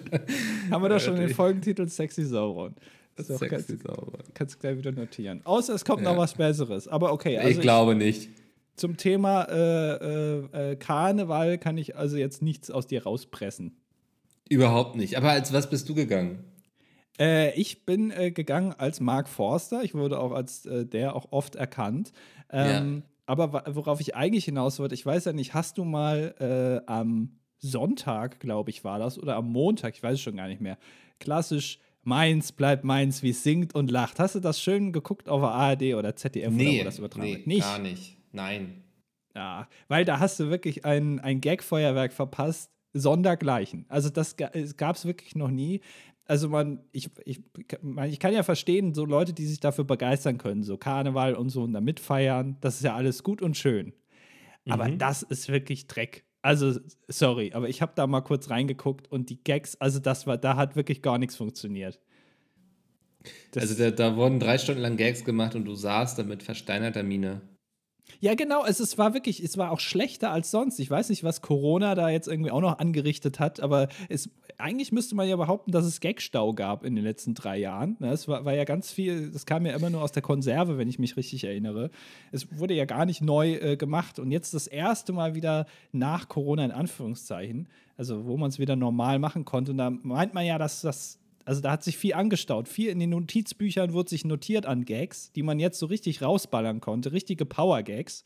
Haben 0.70 0.82
wir 0.82 0.88
doch 0.88 1.00
schon 1.00 1.16
den 1.16 1.30
Folgentitel 1.30 1.88
Sexy 1.88 2.24
Sauron. 2.24 2.74
So, 3.16 3.36
Sexy 3.36 3.48
kannst, 3.48 3.82
Sauron. 3.82 4.22
Kannst 4.34 4.54
du 4.54 4.58
gleich 4.58 4.76
wieder 4.78 4.92
notieren. 4.92 5.40
Außer 5.44 5.74
es 5.74 5.84
kommt 5.84 6.02
ja. 6.02 6.12
noch 6.12 6.18
was 6.18 6.34
Besseres. 6.34 6.88
Aber 6.88 7.12
okay. 7.12 7.38
Also 7.38 7.50
ich 7.50 7.60
glaube 7.60 7.92
ich, 7.92 7.98
nicht. 7.98 8.28
Zum 8.76 8.96
Thema 8.96 9.44
äh, 9.44 9.56
äh, 9.56 10.72
äh, 10.72 10.76
Karneval 10.76 11.58
kann 11.58 11.78
ich 11.78 11.96
also 11.96 12.16
jetzt 12.16 12.42
nichts 12.42 12.70
aus 12.70 12.86
dir 12.86 13.04
rauspressen. 13.04 13.76
Überhaupt 14.48 14.96
nicht. 14.96 15.16
Aber 15.16 15.30
als 15.30 15.52
was 15.52 15.70
bist 15.70 15.88
du 15.88 15.94
gegangen? 15.94 16.44
Äh, 17.18 17.58
ich 17.58 17.86
bin 17.86 18.10
äh, 18.10 18.30
gegangen 18.30 18.74
als 18.76 19.00
Mark 19.00 19.28
Forster. 19.28 19.82
Ich 19.82 19.94
wurde 19.94 20.20
auch 20.20 20.32
als 20.32 20.66
äh, 20.66 20.84
der 20.84 21.16
auch 21.16 21.32
oft 21.32 21.56
erkannt. 21.56 22.12
Ähm, 22.50 22.96
ja. 22.96 23.02
Aber 23.24 23.64
worauf 23.74 24.00
ich 24.00 24.14
eigentlich 24.14 24.44
hinaus 24.44 24.78
wollte, 24.78 24.94
ich 24.94 25.04
weiß 25.04 25.24
ja 25.24 25.32
nicht, 25.32 25.52
hast 25.52 25.78
du 25.78 25.84
mal 25.84 26.84
am 26.86 27.30
Sonntag, 27.70 28.40
glaube 28.40 28.70
ich, 28.70 28.84
war 28.84 28.98
das, 28.98 29.18
oder 29.18 29.36
am 29.36 29.50
Montag, 29.52 29.94
ich 29.94 30.02
weiß 30.02 30.14
es 30.14 30.20
schon 30.20 30.36
gar 30.36 30.48
nicht 30.48 30.60
mehr. 30.60 30.78
Klassisch 31.18 31.78
Meins 32.06 32.52
bleibt 32.52 32.84
meins, 32.84 33.24
wie 33.24 33.30
es 33.30 33.42
singt 33.42 33.74
und 33.74 33.90
lacht. 33.90 34.20
Hast 34.20 34.36
du 34.36 34.40
das 34.40 34.60
schön 34.60 34.92
geguckt 34.92 35.28
auf 35.28 35.40
der 35.40 35.50
ARD 35.50 35.82
oder 35.96 36.14
ZDF 36.14 36.52
nee, 36.52 36.68
oder 36.68 36.80
wo 36.80 36.84
das 36.84 36.98
übertragen 37.00 37.26
nee, 37.26 37.42
Nicht? 37.46 37.62
gar 37.62 37.80
nicht. 37.80 38.16
Nein. 38.30 38.84
Ja, 39.34 39.66
weil 39.88 40.04
da 40.04 40.20
hast 40.20 40.38
du 40.38 40.48
wirklich 40.48 40.84
ein, 40.84 41.18
ein 41.18 41.40
Gag-Feuerwerk 41.40 42.12
verpasst, 42.12 42.70
sondergleichen. 42.92 43.86
Also 43.88 44.08
das 44.08 44.36
gab 44.36 44.94
es 44.94 45.04
wirklich 45.04 45.34
noch 45.34 45.50
nie. 45.50 45.80
Also 46.26 46.48
man, 46.48 46.78
ich, 46.92 47.10
ich, 47.24 47.40
ich 48.08 48.20
kann 48.20 48.32
ja 48.32 48.44
verstehen, 48.44 48.94
so 48.94 49.04
Leute, 49.04 49.32
die 49.32 49.44
sich 49.46 49.58
dafür 49.58 49.82
begeistern 49.82 50.38
können, 50.38 50.62
so 50.62 50.76
Karneval 50.76 51.34
und 51.34 51.48
so 51.48 51.64
und 51.64 51.72
da 51.72 51.80
mitfeiern, 51.80 52.56
das 52.60 52.76
ist 52.76 52.84
ja 52.84 52.94
alles 52.94 53.24
gut 53.24 53.42
und 53.42 53.56
schön. 53.56 53.92
Aber 54.68 54.86
mhm. 54.86 54.98
das 54.98 55.24
ist 55.24 55.48
wirklich 55.48 55.88
Dreck. 55.88 56.24
Also, 56.46 56.78
sorry, 57.08 57.50
aber 57.54 57.68
ich 57.68 57.82
habe 57.82 57.90
da 57.96 58.06
mal 58.06 58.20
kurz 58.20 58.50
reingeguckt 58.50 59.10
und 59.10 59.30
die 59.30 59.42
Gags, 59.42 59.74
also 59.80 59.98
das 59.98 60.28
war, 60.28 60.38
da 60.38 60.54
hat 60.54 60.76
wirklich 60.76 61.02
gar 61.02 61.18
nichts 61.18 61.34
funktioniert. 61.34 61.98
Das 63.50 63.64
also 63.64 63.82
da, 63.82 63.90
da, 63.90 64.14
wurden 64.14 64.38
drei 64.38 64.56
Stunden 64.56 64.80
lang 64.80 64.96
Gags 64.96 65.24
gemacht 65.24 65.56
und 65.56 65.64
du 65.64 65.74
saßt 65.74 66.20
da 66.20 66.22
mit 66.22 66.44
versteinerter 66.44 67.02
Miene. 67.02 67.40
Ja, 68.20 68.34
genau. 68.34 68.64
Es, 68.64 68.80
es 68.80 68.96
war 68.98 69.14
wirklich, 69.14 69.42
es 69.42 69.58
war 69.58 69.70
auch 69.70 69.80
schlechter 69.80 70.30
als 70.30 70.50
sonst. 70.50 70.78
Ich 70.78 70.90
weiß 70.90 71.10
nicht, 71.10 71.24
was 71.24 71.42
Corona 71.42 71.94
da 71.94 72.08
jetzt 72.08 72.28
irgendwie 72.28 72.50
auch 72.50 72.60
noch 72.60 72.78
angerichtet 72.78 73.40
hat, 73.40 73.60
aber 73.60 73.88
es, 74.08 74.30
eigentlich 74.58 74.92
müsste 74.92 75.14
man 75.14 75.28
ja 75.28 75.36
behaupten, 75.36 75.72
dass 75.72 75.84
es 75.84 76.00
Gagstau 76.00 76.54
gab 76.54 76.84
in 76.84 76.94
den 76.94 77.04
letzten 77.04 77.34
drei 77.34 77.58
Jahren. 77.58 77.96
Es 78.00 78.26
war, 78.26 78.44
war 78.44 78.54
ja 78.54 78.64
ganz 78.64 78.90
viel, 78.90 79.30
das 79.30 79.44
kam 79.44 79.66
ja 79.66 79.74
immer 79.74 79.90
nur 79.90 80.02
aus 80.02 80.12
der 80.12 80.22
Konserve, 80.22 80.78
wenn 80.78 80.88
ich 80.88 80.98
mich 80.98 81.16
richtig 81.16 81.44
erinnere. 81.44 81.90
Es 82.32 82.58
wurde 82.58 82.74
ja 82.74 82.84
gar 82.84 83.04
nicht 83.04 83.20
neu 83.20 83.54
äh, 83.54 83.76
gemacht 83.76 84.18
und 84.18 84.30
jetzt 84.30 84.54
das 84.54 84.66
erste 84.66 85.12
Mal 85.12 85.34
wieder 85.34 85.66
nach 85.92 86.28
Corona 86.28 86.64
in 86.64 86.70
Anführungszeichen, 86.70 87.68
also 87.96 88.24
wo 88.26 88.36
man 88.36 88.48
es 88.48 88.58
wieder 88.58 88.76
normal 88.76 89.18
machen 89.18 89.44
konnte. 89.44 89.72
Und 89.72 89.78
da 89.78 89.90
meint 89.90 90.32
man 90.32 90.46
ja, 90.46 90.58
dass 90.58 90.80
das 90.80 91.18
also 91.46 91.60
da 91.60 91.70
hat 91.70 91.84
sich 91.84 91.96
viel 91.96 92.12
angestaut. 92.14 92.68
Viel 92.68 92.90
in 92.90 92.98
den 92.98 93.10
Notizbüchern 93.10 93.92
wurde 93.92 94.10
sich 94.10 94.24
notiert 94.24 94.66
an 94.66 94.84
Gags, 94.84 95.30
die 95.32 95.44
man 95.44 95.60
jetzt 95.60 95.78
so 95.78 95.86
richtig 95.86 96.20
rausballern 96.20 96.80
konnte. 96.80 97.12
Richtige 97.12 97.46
Power-Gags. 97.46 98.24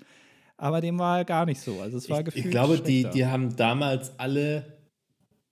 Aber 0.57 0.81
dem 0.81 0.99
war 0.99 1.25
gar 1.27 1.45
nicht 1.45 1.61
so. 1.61 1.81
Also 1.81 1.99
es 1.99 2.09
war 2.09 2.21
ich, 2.21 2.25
gefühlt 2.25 2.47
ich 2.47 2.51
glaube, 2.51 2.81
die, 2.81 3.05
die 3.05 3.27
haben 3.27 3.55
damals 3.57 4.19
alle 4.19 4.79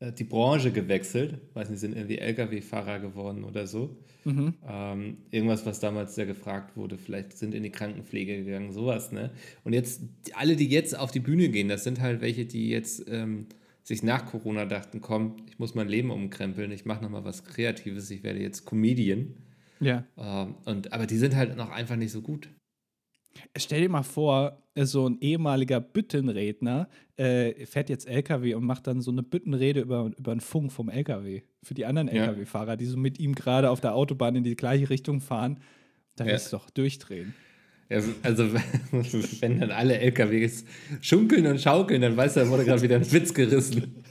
äh, 0.01 0.13
die 0.13 0.25
Branche 0.25 0.73
gewechselt. 0.73 1.41
Weiß 1.53 1.69
nicht, 1.69 1.81
sind 1.81 1.95
irgendwie 1.95 2.19
Lkw-Fahrer 2.19 3.01
geworden 3.01 3.45
oder 3.45 3.67
so. 3.67 3.97
Mhm. 4.25 4.55
Ähm, 4.67 5.19
irgendwas, 5.31 5.67
was 5.67 5.79
damals 5.79 6.15
sehr 6.15 6.27
gefragt 6.27 6.75
wurde. 6.75 6.97
Vielleicht 6.97 7.37
sind 7.37 7.55
in 7.55 7.63
die 7.63 7.71
Krankenpflege 7.71 8.45
gegangen, 8.45 8.73
sowas, 8.73 9.13
ne? 9.13 9.31
Und 9.65 9.75
jetzt, 9.75 10.03
alle, 10.35 10.57
die 10.57 10.69
jetzt 10.69 10.99
auf 10.99 11.11
die 11.11 11.21
Bühne 11.21 11.51
gehen, 11.51 11.69
das 11.69 11.85
sind 11.85 12.01
halt 12.01 12.23
welche, 12.23 12.47
die 12.47 12.71
jetzt 12.71 13.05
ähm, 13.09 13.47
sich 13.89 14.03
nach 14.03 14.27
Corona 14.27 14.67
dachten, 14.67 15.01
komm, 15.01 15.37
ich 15.49 15.59
muss 15.59 15.75
mein 15.75 15.89
Leben 15.89 16.11
umkrempeln, 16.11 16.71
ich 16.73 16.85
mache 16.85 17.03
nochmal 17.03 17.25
was 17.25 17.45
Kreatives, 17.45 18.11
ich 18.11 18.23
werde 18.23 18.39
jetzt 18.39 18.67
Comedian. 18.67 19.35
Ja. 19.81 20.05
Ähm, 20.19 20.57
und, 20.67 20.93
aber 20.93 21.07
die 21.07 21.17
sind 21.17 21.35
halt 21.35 21.57
noch 21.57 21.71
einfach 21.71 21.97
nicht 21.97 22.13
so 22.13 22.21
gut. 22.21 22.51
Stell 23.57 23.81
dir 23.81 23.89
mal 23.89 24.03
vor, 24.03 24.63
so 24.77 25.09
ein 25.09 25.17
ehemaliger 25.21 25.81
Büttenredner 25.81 26.91
äh, 27.17 27.65
fährt 27.65 27.89
jetzt 27.89 28.07
LKW 28.07 28.55
und 28.55 28.65
macht 28.65 28.87
dann 28.87 29.01
so 29.01 29.11
eine 29.11 29.23
Büttenrede 29.23 29.81
über, 29.81 30.11
über 30.19 30.33
einen 30.33 30.43
Funk 30.43 30.71
vom 30.71 30.91
LKW. 30.91 31.41
Für 31.63 31.73
die 31.73 31.87
anderen 31.87 32.09
ja. 32.09 32.27
LKW-Fahrer, 32.27 32.77
die 32.77 32.85
so 32.85 32.99
mit 32.99 33.19
ihm 33.19 33.35
gerade 33.35 33.71
auf 33.71 33.81
der 33.81 33.95
Autobahn 33.95 34.37
in 34.37 34.45
die 34.45 34.55
gleiche 34.55 34.91
Richtung 34.91 35.23
fahren. 35.23 35.61
Da 36.15 36.27
ja. 36.27 36.35
ist 36.35 36.53
doch 36.53 36.69
durchdrehen. 36.69 37.35
Also, 37.91 38.53
wenn 39.41 39.61
dann 39.61 39.71
alle 39.71 39.99
LKWs 39.99 40.65
schunkeln 41.01 41.47
und 41.47 41.61
schaukeln, 41.61 42.03
dann 42.03 42.17
weiß 42.17 42.37
er, 42.37 42.45
da 42.45 42.51
wurde 42.51 42.65
gerade 42.65 42.83
wieder 42.83 42.97
ein 42.97 43.13
Witz 43.13 43.33
gerissen. 43.33 44.05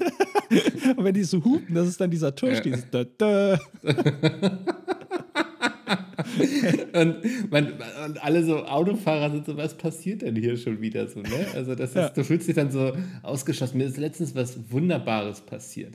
und 0.97 1.03
wenn 1.03 1.13
die 1.13 1.23
so 1.23 1.43
hupen, 1.43 1.75
das 1.75 1.87
ist 1.87 2.01
dann 2.01 2.09
dieser 2.09 2.33
Tusch, 2.33 2.61
dieses 2.61 2.89
da, 2.89 3.03
da. 3.03 3.59
und, 6.93 7.51
man, 7.51 7.73
und 8.05 8.23
alle 8.23 8.43
so 8.43 8.65
Autofahrer 8.65 9.29
sind 9.29 9.45
so, 9.45 9.55
was 9.57 9.77
passiert 9.77 10.23
denn 10.23 10.35
hier 10.35 10.57
schon 10.57 10.81
wieder 10.81 11.07
so, 11.07 11.21
ne? 11.21 11.45
Also 11.53 11.75
das 11.75 11.91
ist, 11.91 11.95
ja. 11.95 12.09
du 12.09 12.23
fühlst 12.23 12.47
dich 12.47 12.55
dann 12.55 12.71
so 12.71 12.93
ausgeschlossen. 13.21 13.77
Mir 13.77 13.85
ist 13.85 13.97
letztens 13.97 14.33
was 14.33 14.71
Wunderbares 14.71 15.41
passiert. 15.41 15.93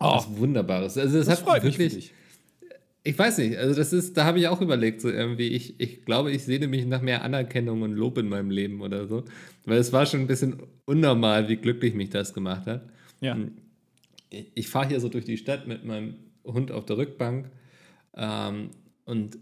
Oh. 0.00 0.16
Was 0.16 0.34
Wunderbares. 0.34 0.96
Also 0.96 1.18
das, 1.18 1.26
das 1.26 1.44
hat 1.44 1.62
wirklich 1.62 2.14
ich 3.04 3.18
weiß 3.18 3.38
nicht, 3.38 3.56
also 3.56 3.74
das 3.74 3.92
ist, 3.92 4.16
da 4.16 4.24
habe 4.24 4.38
ich 4.38 4.48
auch 4.48 4.60
überlegt, 4.60 5.00
so 5.00 5.08
irgendwie, 5.08 5.48
ich, 5.48 5.80
ich 5.80 6.04
glaube, 6.04 6.30
ich 6.30 6.44
sehne 6.44 6.68
mich 6.68 6.86
nach 6.86 7.02
mehr 7.02 7.22
Anerkennung 7.22 7.82
und 7.82 7.92
Lob 7.92 8.16
in 8.18 8.28
meinem 8.28 8.50
Leben 8.50 8.80
oder 8.80 9.08
so. 9.08 9.24
Weil 9.64 9.78
es 9.78 9.92
war 9.92 10.06
schon 10.06 10.20
ein 10.20 10.26
bisschen 10.28 10.62
unnormal, 10.84 11.48
wie 11.48 11.56
glücklich 11.56 11.94
mich 11.94 12.10
das 12.10 12.32
gemacht 12.32 12.66
hat. 12.66 12.88
Ja. 13.20 13.36
Ich, 14.30 14.52
ich 14.54 14.68
fahre 14.68 14.88
hier 14.88 15.00
so 15.00 15.08
durch 15.08 15.24
die 15.24 15.36
Stadt 15.36 15.66
mit 15.66 15.84
meinem 15.84 16.14
Hund 16.44 16.70
auf 16.70 16.86
der 16.86 16.96
Rückbank 16.96 17.50
ähm, 18.16 18.70
und 19.04 19.38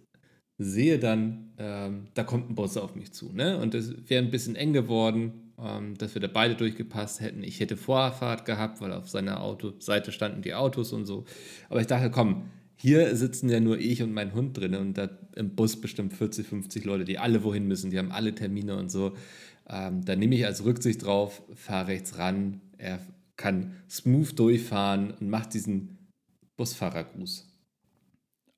sehe 0.57 0.99
dann, 0.99 1.53
ähm, 1.59 2.09
da 2.15 2.25
kommt 2.25 2.51
ein 2.51 2.55
Bus 2.55 2.77
auf 2.77 2.95
mich 2.95 3.13
zu. 3.13 3.31
Ne? 3.33 3.59
Und 3.59 3.75
es 3.75 4.09
wäre 4.09 4.23
ein 4.23 4.31
bisschen 4.31 4.57
eng 4.57 4.73
geworden, 4.73 5.53
ähm, 5.59 5.99
dass 5.99 6.15
wir 6.15 6.23
da 6.23 6.29
beide 6.29 6.55
durchgepasst 6.55 7.21
hätten. 7.21 7.43
Ich 7.43 7.61
hätte 7.61 7.77
Vorfahrt 7.77 8.47
gehabt, 8.47 8.81
weil 8.81 8.93
auf 8.93 9.09
seiner 9.09 9.43
Autoseite 9.43 10.13
standen 10.13 10.41
die 10.41 10.55
Autos 10.55 10.93
und 10.93 11.05
so. 11.05 11.25
Aber 11.69 11.81
ich 11.81 11.87
dachte, 11.87 12.11
komm, 12.11 12.45
hier 12.81 13.15
sitzen 13.15 13.51
ja 13.51 13.61
nur 13.61 13.79
ich 13.79 14.03
und 14.03 14.13
mein 14.13 14.33
Hund 14.33 14.57
drin 14.57 14.75
und 14.75 14.95
da 14.95 15.11
im 15.37 15.55
Bus 15.55 15.79
bestimmt 15.79 16.15
40, 16.15 16.47
50 16.47 16.85
Leute, 16.85 17.05
die 17.05 17.19
alle 17.19 17.45
wohin 17.45 17.69
müssen, 17.69 17.91
die 17.91 17.99
haben 17.99 18.11
alle 18.11 18.35
Termine 18.35 18.77
und 18.77 18.91
so. 18.91 19.15
Ähm, 19.69 20.03
da 20.05 20.17
nehme 20.17 20.35
ich 20.35 20.47
als 20.47 20.65
Rücksicht 20.65 21.05
drauf, 21.05 21.43
fahre 21.55 21.89
rechts 21.89 22.17
ran, 22.17 22.63
er 22.79 23.01
kann 23.37 23.77
smooth 23.91 24.39
durchfahren 24.39 25.13
und 25.13 25.29
macht 25.29 25.53
diesen 25.53 25.99
Busfahrergruß. 26.57 27.47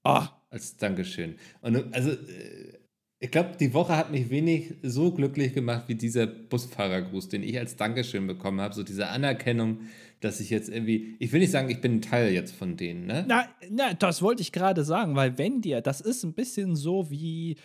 Ah. 0.04 0.28
Als 0.50 0.76
Dankeschön. 0.76 1.36
Und 1.60 1.92
also, 1.92 2.10
äh, 2.10 2.78
ich 3.18 3.30
glaube, 3.30 3.56
die 3.58 3.72
Woche 3.72 3.96
hat 3.96 4.10
mich 4.10 4.30
wenig 4.30 4.74
so 4.82 5.12
glücklich 5.12 5.54
gemacht 5.54 5.84
wie 5.86 5.94
dieser 5.94 6.26
Busfahrergruß, 6.26 7.28
den 7.28 7.42
ich 7.42 7.58
als 7.58 7.76
Dankeschön 7.76 8.26
bekommen 8.26 8.60
habe. 8.60 8.74
So 8.74 8.82
diese 8.82 9.08
Anerkennung, 9.08 9.82
dass 10.22 10.40
ich 10.40 10.50
jetzt 10.50 10.68
irgendwie, 10.68 11.16
ich 11.18 11.32
will 11.32 11.40
nicht 11.40 11.50
sagen, 11.50 11.68
ich 11.68 11.80
bin 11.80 11.96
ein 11.96 12.02
Teil 12.02 12.32
jetzt 12.32 12.54
von 12.54 12.76
denen, 12.76 13.06
ne? 13.06 13.24
Na, 13.28 13.48
na 13.68 13.94
das 13.94 14.22
wollte 14.22 14.42
ich 14.42 14.52
gerade 14.52 14.84
sagen, 14.84 15.16
weil 15.16 15.36
wenn 15.36 15.60
dir, 15.60 15.80
das 15.80 16.00
ist 16.00 16.22
ein 16.24 16.32
bisschen 16.32 16.76
so 16.76 17.10
wie, 17.10 17.56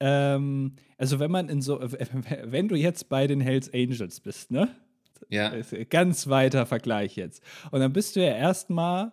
ähm, 0.00 0.74
also 0.98 1.18
wenn 1.18 1.30
man 1.30 1.48
in 1.48 1.62
so, 1.62 1.80
wenn 2.44 2.68
du 2.68 2.76
jetzt 2.76 3.08
bei 3.08 3.26
den 3.26 3.40
Hells 3.40 3.72
Angels 3.72 4.20
bist, 4.20 4.50
ne? 4.50 4.68
Ja. 5.28 5.52
Ganz 5.88 6.28
weiter 6.28 6.66
Vergleich 6.66 7.16
jetzt. 7.16 7.42
Und 7.70 7.80
dann 7.80 7.92
bist 7.92 8.16
du 8.16 8.20
ja 8.20 8.34
erstmal, 8.34 9.12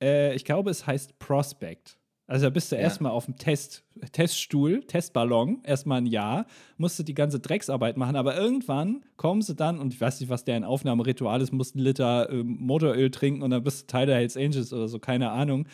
äh, 0.00 0.34
ich 0.34 0.44
glaube, 0.44 0.70
es 0.70 0.86
heißt 0.86 1.18
Prospect. 1.18 1.97
Also 2.28 2.44
da 2.44 2.50
bist 2.50 2.70
du 2.70 2.76
ja. 2.76 2.82
erstmal 2.82 3.10
auf 3.10 3.24
dem 3.24 3.36
Test, 3.36 3.84
Teststuhl, 4.12 4.84
Testballon, 4.84 5.62
erstmal 5.64 6.02
ein 6.02 6.06
Jahr, 6.06 6.46
musst 6.76 6.98
du 6.98 7.02
die 7.02 7.14
ganze 7.14 7.40
Drecksarbeit 7.40 7.96
machen, 7.96 8.16
aber 8.16 8.36
irgendwann 8.36 9.02
kommen 9.16 9.40
sie 9.40 9.54
dann, 9.54 9.78
und 9.78 9.94
ich 9.94 10.00
weiß 10.00 10.20
nicht, 10.20 10.28
was 10.28 10.44
deren 10.44 10.62
Aufnahmeritual 10.62 11.40
ist, 11.40 11.52
musst 11.52 11.74
einen 11.74 11.84
Liter 11.84 12.28
äh, 12.30 12.44
Motoröl 12.44 13.10
trinken 13.10 13.42
und 13.42 13.50
dann 13.50 13.64
bist 13.64 13.82
du 13.82 13.86
Teil 13.86 14.06
der 14.06 14.16
Hells 14.16 14.36
Angels 14.36 14.74
oder 14.74 14.88
so, 14.88 14.98
keine 14.98 15.30
Ahnung. 15.30 15.66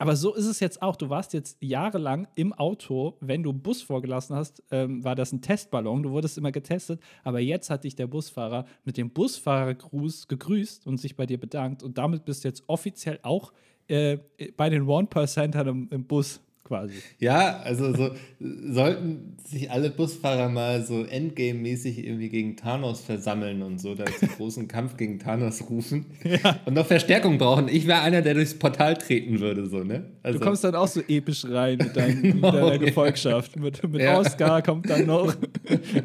Aber 0.00 0.14
so 0.14 0.32
ist 0.32 0.46
es 0.46 0.60
jetzt 0.60 0.80
auch. 0.80 0.94
Du 0.94 1.10
warst 1.10 1.32
jetzt 1.32 1.56
jahrelang 1.60 2.28
im 2.36 2.52
Auto, 2.52 3.16
wenn 3.20 3.42
du 3.42 3.52
Bus 3.52 3.82
vorgelassen 3.82 4.36
hast, 4.36 4.62
ähm, 4.70 5.02
war 5.02 5.16
das 5.16 5.32
ein 5.32 5.42
Testballon. 5.42 6.04
Du 6.04 6.10
wurdest 6.10 6.38
immer 6.38 6.52
getestet. 6.52 7.02
Aber 7.24 7.40
jetzt 7.40 7.68
hat 7.68 7.82
dich 7.82 7.96
der 7.96 8.06
Busfahrer 8.06 8.64
mit 8.84 8.96
dem 8.96 9.10
Busfahrergruß 9.10 10.28
gegrüßt 10.28 10.86
und 10.86 10.98
sich 10.98 11.16
bei 11.16 11.26
dir 11.26 11.40
bedankt. 11.40 11.82
Und 11.82 11.98
damit 11.98 12.24
bist 12.24 12.44
du 12.44 12.48
jetzt 12.48 12.62
offiziell 12.68 13.18
auch 13.22 13.52
äh, 13.88 14.18
bei 14.56 14.70
den 14.70 14.86
One-Percentern 14.86 15.66
im, 15.66 15.88
im 15.90 16.04
Bus 16.04 16.40
quasi. 16.68 16.94
Ja, 17.18 17.60
also 17.60 17.94
so 17.94 18.10
sollten 18.38 19.36
sich 19.44 19.70
alle 19.70 19.90
Busfahrer 19.90 20.48
mal 20.48 20.84
so 20.84 21.04
Endgame-mäßig 21.04 22.04
irgendwie 22.04 22.28
gegen 22.28 22.56
Thanos 22.56 23.00
versammeln 23.00 23.62
und 23.62 23.80
so, 23.80 23.94
da 23.94 24.04
zum 24.04 24.28
großen 24.28 24.68
Kampf 24.68 24.96
gegen 24.96 25.18
Thanos 25.18 25.68
rufen 25.68 26.06
ja. 26.22 26.60
und 26.66 26.74
noch 26.74 26.86
Verstärkung 26.86 27.38
brauchen. 27.38 27.68
Ich 27.68 27.86
wäre 27.86 28.00
einer, 28.00 28.22
der 28.22 28.34
durchs 28.34 28.54
Portal 28.54 28.96
treten 28.96 29.40
würde, 29.40 29.66
so, 29.66 29.82
ne? 29.82 30.04
Also. 30.22 30.38
Du 30.38 30.44
kommst 30.44 30.62
dann 30.62 30.74
auch 30.74 30.88
so 30.88 31.00
episch 31.08 31.46
rein 31.46 31.78
mit, 31.78 31.96
dein, 31.96 32.22
genau, 32.22 32.52
mit 32.52 32.62
deiner 32.62 32.78
Gefolgschaft. 32.78 33.56
Mit, 33.56 33.82
mit 33.88 34.02
ja. 34.02 34.18
Oscar 34.18 34.62
kommt 34.62 34.90
dann 34.90 35.06
noch. 35.06 35.34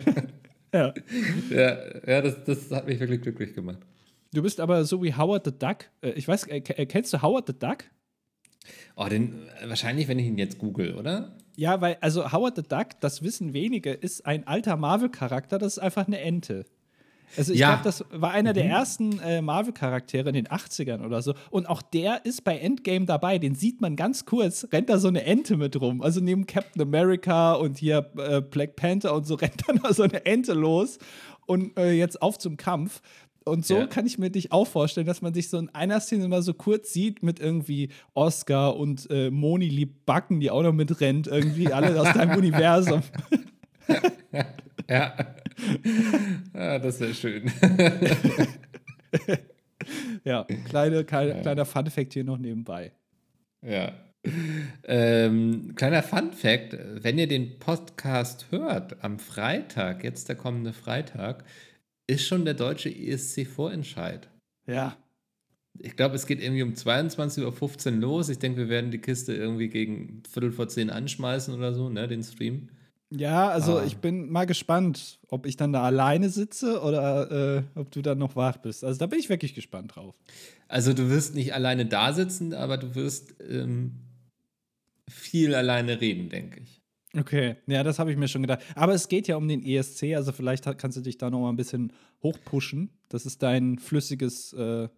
ja. 0.74 0.94
Ja, 1.52 1.78
ja 2.08 2.22
das, 2.22 2.44
das 2.46 2.72
hat 2.72 2.88
mich 2.88 3.00
wirklich 3.00 3.22
glücklich 3.22 3.54
gemacht. 3.54 3.80
Du 4.34 4.42
bist 4.42 4.60
aber 4.60 4.84
so 4.86 5.02
wie 5.04 5.14
Howard 5.14 5.46
the 5.46 5.52
Duck. 5.58 5.90
Äh, 6.02 6.12
ich 6.12 6.28
weiß, 6.28 6.48
äh, 6.48 6.58
äh, 6.58 6.86
kennst 6.86 7.14
du 7.14 7.22
Howard 7.22 7.48
the 7.48 7.54
Duck? 7.58 7.86
Oh, 8.96 9.06
den, 9.06 9.48
wahrscheinlich, 9.66 10.08
wenn 10.08 10.20
ich 10.20 10.26
ihn 10.26 10.38
jetzt 10.38 10.58
google, 10.58 10.96
oder? 10.96 11.38
Ja, 11.56 11.82
weil, 11.82 11.98
also 12.02 12.32
Howard 12.32 12.56
the 12.56 12.64
Duck, 12.64 13.00
das 13.00 13.22
wissen 13.22 13.54
wenige, 13.54 13.92
ist 13.92 14.26
ein 14.26 14.48
alter 14.48 14.78
Marvel-Charakter, 14.78 15.60
das 15.60 15.74
ist 15.74 15.80
einfach 15.80 16.08
eine 16.08 16.20
Ente. 16.20 16.66
Also 17.38 17.54
ich 17.54 17.60
ja. 17.60 17.70
glaube, 17.70 17.84
das 17.84 18.06
war 18.12 18.32
einer 18.32 18.54
der 18.54 18.66
mhm. 18.66 18.70
ersten 18.70 19.20
äh, 19.20 19.42
Marvel-Charaktere 19.42 20.30
in 20.30 20.36
den 20.36 20.48
80ern 20.48 21.04
oder 21.04 21.22
so. 21.22 21.34
Und 21.50 21.68
auch 21.68 21.82
der 21.82 22.26
ist 22.26 22.44
bei 22.44 22.58
Endgame 22.58 23.06
dabei. 23.06 23.40
Den 23.40 23.56
sieht 23.56 23.82
man 23.82 23.96
ganz 23.96 24.26
kurz, 24.26 24.68
rennt 24.72 24.90
da 24.90 25.00
so 25.00 25.08
eine 25.08 25.24
Ente 25.24 25.58
mit 25.58 25.80
rum. 25.80 26.02
Also 26.02 26.20
neben 26.20 26.46
Captain 26.46 26.82
America 26.82 27.54
und 27.54 27.78
hier 27.78 28.12
äh, 28.18 28.42
Black 28.42 28.76
Panther 28.76 29.16
und 29.16 29.26
so 29.26 29.36
rennt 29.36 29.68
da 29.68 29.74
noch 29.74 29.92
so 29.94 30.04
eine 30.04 30.26
Ente 30.26 30.54
los. 30.54 31.00
Und 31.46 31.78
äh, 31.78 31.92
jetzt 31.92 32.22
auf 32.22 32.38
zum 32.38 32.56
Kampf. 32.56 33.02
Und 33.46 33.66
so 33.66 33.80
ja. 33.80 33.88
kann 33.88 34.06
ich 34.06 34.18
mir 34.18 34.30
dich 34.30 34.52
auch 34.52 34.66
vorstellen, 34.66 35.08
dass 35.08 35.22
man 35.22 35.34
sich 35.34 35.50
so 35.50 35.58
in 35.58 35.70
einer 35.70 36.00
Szene 36.00 36.28
mal 36.28 36.42
so 36.42 36.54
kurz 36.54 36.94
sieht 36.94 37.24
mit 37.24 37.40
irgendwie 37.40 37.90
Oscar 38.14 38.78
und 38.78 39.10
äh, 39.10 39.30
Moni 39.30 39.68
lieb 39.68 40.06
Backen, 40.06 40.40
die 40.40 40.50
auch 40.50 40.64
noch 40.64 40.74
mitrennt, 40.74 41.28
irgendwie 41.28 41.72
alle 41.72 42.00
aus 42.00 42.14
deinem 42.14 42.38
Universum. 42.44 43.02
ja. 44.90 45.14
ja, 46.54 46.80
das 46.80 47.00
wäre 47.00 47.14
schön. 47.14 47.52
ja, 50.24 50.46
kleine, 50.70 51.04
kleine, 51.04 51.42
kleiner 51.42 51.66
Fun-Fact 51.66 52.14
hier 52.14 52.24
noch 52.24 52.38
nebenbei. 52.38 52.92
Ja. 53.62 53.94
Ähm, 54.86 55.74
kleiner 55.76 56.02
Fun-Fact: 56.02 56.78
Wenn 57.04 57.18
ihr 57.18 57.28
den 57.28 57.60
Podcast 57.60 58.48
hört 58.52 59.04
am 59.04 59.20
Freitag, 59.20 60.04
jetzt 60.04 60.30
der 60.30 60.38
kommende 60.38 60.72
Freitag, 60.72 61.44
ist 62.16 62.28
schon 62.28 62.46
der 62.46 62.54
deutsche 62.54 62.90
ESC-Vorentscheid. 62.90 64.28
Ja. 64.68 64.98
Ich 65.80 65.96
glaube, 65.96 66.16
es 66.16 66.28
geht 66.28 66.40
irgendwie 66.42 66.64
um 66.64 66.74
22.15 66.74 67.94
Uhr 67.96 68.00
los. 68.00 68.30
Ich 68.30 68.40
denke, 68.40 68.60
wir 68.60 68.70
werden 68.70 68.92
die 68.92 69.00
Kiste 69.00 69.34
irgendwie 69.34 69.70
gegen 69.70 70.22
Viertel 70.32 70.52
vor 70.52 70.68
zehn 70.68 70.90
anschmeißen 70.90 71.54
oder 71.54 71.74
so, 71.74 71.90
ne, 71.90 72.08
den 72.08 72.24
Stream. 72.24 72.70
Ja, 73.16 73.50
also 73.50 73.78
Ah. 73.78 73.84
ich 73.86 73.98
bin 73.98 74.32
mal 74.32 74.46
gespannt, 74.46 75.20
ob 75.28 75.46
ich 75.46 75.56
dann 75.58 75.74
da 75.74 75.84
alleine 75.84 76.30
sitze 76.30 76.82
oder 76.82 77.58
äh, 77.58 77.64
ob 77.80 77.92
du 77.92 78.02
dann 78.02 78.18
noch 78.20 78.36
wach 78.36 78.58
bist. 78.58 78.84
Also 78.84 79.00
da 79.00 79.06
bin 79.08 79.20
ich 79.20 79.30
wirklich 79.30 79.54
gespannt 79.56 79.96
drauf. 79.96 80.16
Also 80.68 80.94
du 80.94 81.10
wirst 81.10 81.36
nicht 81.36 81.54
alleine 81.54 81.86
da 81.86 82.14
sitzen, 82.14 82.54
aber 82.54 82.78
du 82.78 82.96
wirst 82.96 83.36
ähm, 83.48 83.94
viel 85.10 85.54
alleine 85.56 86.02
reden, 86.02 86.30
denke 86.30 86.62
ich. 86.62 86.82
Okay, 87.16 87.58
ja, 87.68 87.84
das 87.84 88.00
habe 88.00 88.12
ich 88.12 88.18
mir 88.18 88.28
schon 88.28 88.42
gedacht. 88.42 88.62
Aber 88.76 88.94
es 88.94 89.08
geht 89.08 89.28
ja 89.28 89.36
um 89.36 89.48
den 89.48 89.64
ESC, 89.64 90.16
also 90.16 90.32
vielleicht 90.32 90.66
kannst 90.78 90.98
du 90.98 91.02
dich 91.02 91.18
da 91.18 91.30
noch 91.30 91.42
mal 91.42 91.50
ein 91.50 91.56
bisschen 91.56 91.94
hochpushen. 92.24 92.90
Das 93.10 93.26
ist 93.26 93.44
dein 93.44 93.78
flüssiges 93.78 94.54
äh, 94.54 94.90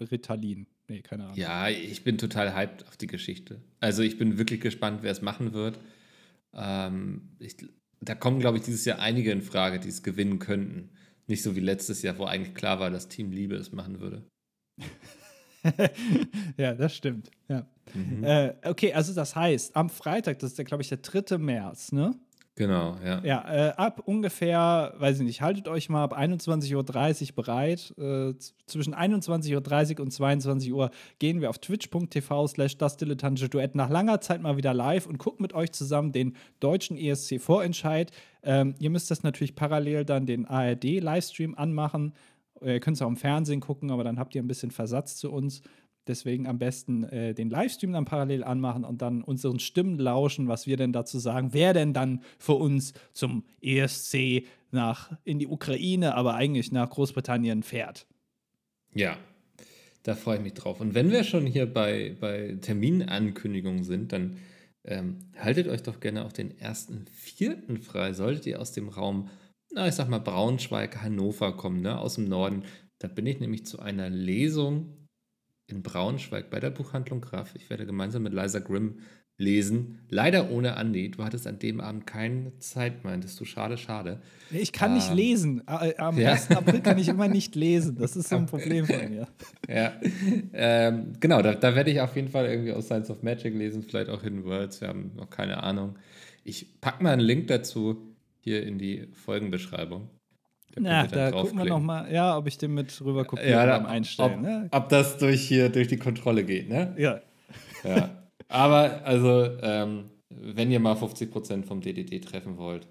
Ritalin. 0.00 0.66
Nee, 0.88 1.02
keine 1.02 1.24
Ahnung. 1.24 1.36
Ja, 1.36 1.68
ich 1.68 2.04
bin 2.04 2.18
total 2.18 2.54
hyped 2.54 2.86
auf 2.88 2.96
die 2.96 3.06
Geschichte. 3.06 3.60
Also 3.80 4.02
ich 4.02 4.18
bin 4.18 4.38
wirklich 4.38 4.60
gespannt, 4.60 5.02
wer 5.02 5.12
es 5.12 5.20
machen 5.20 5.52
wird. 5.52 5.78
Ähm, 6.54 7.36
ich, 7.38 7.56
da 8.00 8.14
kommen, 8.14 8.40
glaube 8.40 8.58
ich, 8.58 8.64
dieses 8.64 8.84
Jahr 8.84 8.98
einige 8.98 9.30
in 9.30 9.42
Frage, 9.42 9.78
die 9.78 9.88
es 9.88 10.02
gewinnen 10.02 10.38
könnten. 10.38 10.90
Nicht 11.26 11.42
so 11.42 11.54
wie 11.54 11.60
letztes 11.60 12.02
Jahr, 12.02 12.18
wo 12.18 12.24
eigentlich 12.24 12.54
klar 12.54 12.80
war, 12.80 12.90
dass 12.90 13.08
Team 13.08 13.30
Liebe 13.30 13.56
es 13.56 13.72
machen 13.72 14.00
würde. 14.00 14.26
ja, 16.56 16.74
das 16.74 16.96
stimmt. 16.96 17.30
Ja. 17.48 17.66
Mhm. 17.94 18.24
Äh, 18.24 18.54
okay, 18.64 18.92
also 18.92 19.14
das 19.14 19.36
heißt, 19.36 19.76
am 19.76 19.90
Freitag, 19.90 20.38
das 20.38 20.52
ist 20.52 20.58
ja, 20.58 20.64
glaube 20.64 20.82
ich, 20.82 20.88
der 20.88 20.98
3. 20.98 21.38
März, 21.38 21.92
ne? 21.92 22.14
Genau, 22.54 22.96
ja. 23.02 23.24
Ja, 23.24 23.68
äh, 23.68 23.70
ab 23.76 24.02
ungefähr, 24.04 24.92
weiß 24.98 25.20
ich 25.20 25.24
nicht, 25.24 25.40
haltet 25.40 25.68
euch 25.68 25.88
mal 25.88 26.04
ab 26.04 26.16
21.30 26.16 27.28
Uhr 27.30 27.34
bereit. 27.34 27.94
Äh, 27.96 28.34
zwischen 28.66 28.94
21.30 28.94 29.96
Uhr 29.96 30.02
und 30.02 30.10
22 30.10 30.72
Uhr 30.72 30.90
gehen 31.18 31.40
wir 31.40 31.48
auf 31.48 31.58
twitch.tv 31.58 32.46
slash 32.48 32.76
das 32.76 32.98
dilettantische 32.98 33.48
Duett 33.48 33.74
nach 33.74 33.88
langer 33.88 34.20
Zeit 34.20 34.42
mal 34.42 34.58
wieder 34.58 34.74
live 34.74 35.06
und 35.06 35.16
gucken 35.16 35.42
mit 35.42 35.54
euch 35.54 35.72
zusammen 35.72 36.12
den 36.12 36.36
deutschen 36.60 36.98
ESC-Vorentscheid. 36.98 38.10
Ähm, 38.42 38.74
ihr 38.78 38.90
müsst 38.90 39.10
das 39.10 39.22
natürlich 39.22 39.54
parallel 39.54 40.04
dann 40.04 40.26
den 40.26 40.44
ARD-Livestream 40.44 41.54
anmachen. 41.54 42.12
Ihr 42.60 42.80
könnt 42.80 42.96
es 42.96 43.02
auch 43.02 43.08
im 43.08 43.16
Fernsehen 43.16 43.60
gucken, 43.60 43.90
aber 43.90 44.04
dann 44.04 44.18
habt 44.18 44.34
ihr 44.34 44.42
ein 44.42 44.46
bisschen 44.46 44.70
Versatz 44.70 45.16
zu 45.16 45.32
uns. 45.32 45.62
Deswegen 46.06 46.48
am 46.48 46.58
besten 46.58 47.04
äh, 47.04 47.32
den 47.32 47.48
Livestream 47.48 47.92
dann 47.92 48.04
parallel 48.04 48.42
anmachen 48.42 48.84
und 48.84 49.02
dann 49.02 49.22
unseren 49.22 49.60
Stimmen 49.60 49.98
lauschen, 49.98 50.48
was 50.48 50.66
wir 50.66 50.76
denn 50.76 50.92
dazu 50.92 51.18
sagen, 51.18 51.50
wer 51.52 51.74
denn 51.74 51.92
dann 51.92 52.22
für 52.38 52.54
uns 52.54 52.92
zum 53.12 53.44
ESC 53.60 54.44
nach 54.72 55.12
in 55.24 55.38
die 55.38 55.46
Ukraine, 55.46 56.14
aber 56.16 56.34
eigentlich 56.34 56.72
nach 56.72 56.90
Großbritannien 56.90 57.62
fährt. 57.62 58.06
Ja, 58.94 59.16
da 60.02 60.14
freue 60.14 60.38
ich 60.38 60.42
mich 60.42 60.54
drauf. 60.54 60.80
Und 60.80 60.94
wenn 60.94 61.12
wir 61.12 61.22
schon 61.22 61.46
hier 61.46 61.72
bei, 61.72 62.16
bei 62.18 62.56
Terminankündigungen 62.60 63.84
sind, 63.84 64.12
dann 64.12 64.38
ähm, 64.84 65.30
haltet 65.38 65.68
euch 65.68 65.82
doch 65.82 66.00
gerne 66.00 66.24
auch 66.24 66.32
den 66.32 66.58
ersten 66.58 67.06
Vierten 67.06 67.78
frei. 67.78 68.12
Solltet 68.12 68.46
ihr 68.46 68.60
aus 68.60 68.72
dem 68.72 68.88
Raum, 68.88 69.28
na, 69.72 69.86
ich 69.86 69.94
sag 69.94 70.08
mal 70.08 70.18
Braunschweig, 70.18 71.00
Hannover 71.00 71.56
kommen, 71.56 71.80
ne, 71.80 71.96
aus 71.98 72.16
dem 72.16 72.24
Norden. 72.24 72.64
Da 72.98 73.06
bin 73.06 73.26
ich 73.26 73.38
nämlich 73.38 73.66
zu 73.66 73.78
einer 73.78 74.10
Lesung 74.10 75.01
in 75.66 75.82
Braunschweig 75.82 76.50
bei 76.50 76.60
der 76.60 76.70
Buchhandlung 76.70 77.20
Graf. 77.20 77.54
Ich 77.54 77.70
werde 77.70 77.86
gemeinsam 77.86 78.22
mit 78.22 78.32
Liza 78.34 78.58
Grimm 78.58 79.00
lesen. 79.38 80.00
Leider 80.08 80.50
ohne 80.50 80.76
Andi. 80.76 81.10
Du 81.10 81.24
hattest 81.24 81.46
an 81.46 81.58
dem 81.58 81.80
Abend 81.80 82.06
keine 82.06 82.56
Zeit, 82.58 83.02
meintest 83.02 83.40
du. 83.40 83.44
Schade, 83.44 83.76
schade. 83.78 84.20
Ich 84.50 84.72
kann 84.72 84.94
nicht 84.94 85.10
Ähm, 85.10 85.16
lesen. 85.16 85.62
Äh, 85.66 85.96
Am 85.96 86.18
ja. 86.18 86.32
1. 86.32 86.50
April 86.50 86.80
kann 86.80 86.98
ich 86.98 87.08
immer 87.08 87.28
nicht 87.28 87.54
lesen. 87.56 87.96
Das 87.96 88.14
ist 88.14 88.28
so 88.28 88.36
ein 88.36 88.46
Problem 88.46 88.86
von 88.86 89.08
mir. 89.10 89.26
Ja, 89.68 89.92
ähm, 90.52 91.14
genau, 91.18 91.40
da, 91.40 91.54
da 91.54 91.74
werde 91.74 91.90
ich 91.90 92.00
auf 92.00 92.14
jeden 92.14 92.28
Fall 92.28 92.46
irgendwie 92.46 92.72
aus 92.72 92.86
Science 92.86 93.10
of 93.10 93.22
Magic 93.22 93.54
lesen, 93.54 93.82
vielleicht 93.82 94.10
auch 94.10 94.22
Hidden 94.22 94.44
Worlds, 94.44 94.80
wir 94.80 94.88
haben 94.88 95.12
noch 95.14 95.30
keine 95.30 95.62
Ahnung. 95.62 95.96
Ich 96.44 96.80
packe 96.80 97.02
mal 97.02 97.12
einen 97.12 97.22
Link 97.22 97.46
dazu 97.46 98.14
hier 98.40 98.64
in 98.64 98.78
die 98.78 99.08
Folgenbeschreibung. 99.12 100.10
Na, 100.78 101.06
dann 101.06 101.10
da 101.10 101.30
gucken 101.30 101.58
wir 101.58 101.64
draufklicken. 101.64 101.68
noch 101.68 101.80
mal, 101.80 102.12
ja, 102.12 102.36
ob 102.36 102.46
ich 102.46 102.58
den 102.58 102.74
mit 102.74 103.00
rüber 103.00 103.24
kopiere 103.24 103.50
ja, 103.50 103.66
beim 103.66 103.86
Einstellen. 103.86 104.34
ob, 104.34 104.40
ne? 104.40 104.68
ob 104.70 104.88
das 104.88 105.18
durch 105.18 105.42
hier 105.42 105.68
durch 105.68 105.88
die 105.88 105.98
Kontrolle 105.98 106.44
geht, 106.44 106.68
ne? 106.68 106.94
Ja. 106.98 107.20
Ja. 107.84 108.22
Aber 108.48 109.04
also, 109.04 109.58
ähm, 109.62 110.10
wenn 110.30 110.70
ihr 110.70 110.80
mal 110.80 110.94
50% 110.94 111.64
vom 111.64 111.80
DDD 111.80 112.20
treffen 112.20 112.56
wollt, 112.58 112.86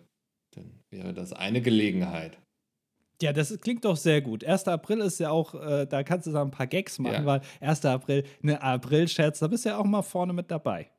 dann 0.55 0.79
wäre 0.89 1.13
das 1.13 1.33
eine 1.33 1.61
Gelegenheit. 1.61 2.38
Ja, 3.21 3.31
das 3.33 3.55
klingt 3.59 3.85
doch 3.85 3.95
sehr 3.97 4.21
gut. 4.21 4.43
1. 4.43 4.67
April 4.67 5.00
ist 5.01 5.19
ja 5.19 5.29
auch, 5.29 5.53
äh, 5.53 5.85
da 5.85 6.01
kannst 6.03 6.25
du 6.25 6.31
da 6.31 6.41
ein 6.41 6.50
paar 6.51 6.65
Gags 6.67 6.97
machen, 6.97 7.13
Ja. 7.13 7.25
weil 7.25 7.41
1. 7.59 7.85
April, 7.85 8.23
ne 8.41 8.61
April-Scherz, 8.61 9.39
da 9.39 9.47
bist 9.47 9.65
du 9.65 9.69
ja 9.69 9.77
auch 9.77 9.85
mal 9.85 10.01
vorne 10.01 10.33
mit 10.33 10.50
dabei. 10.50 10.89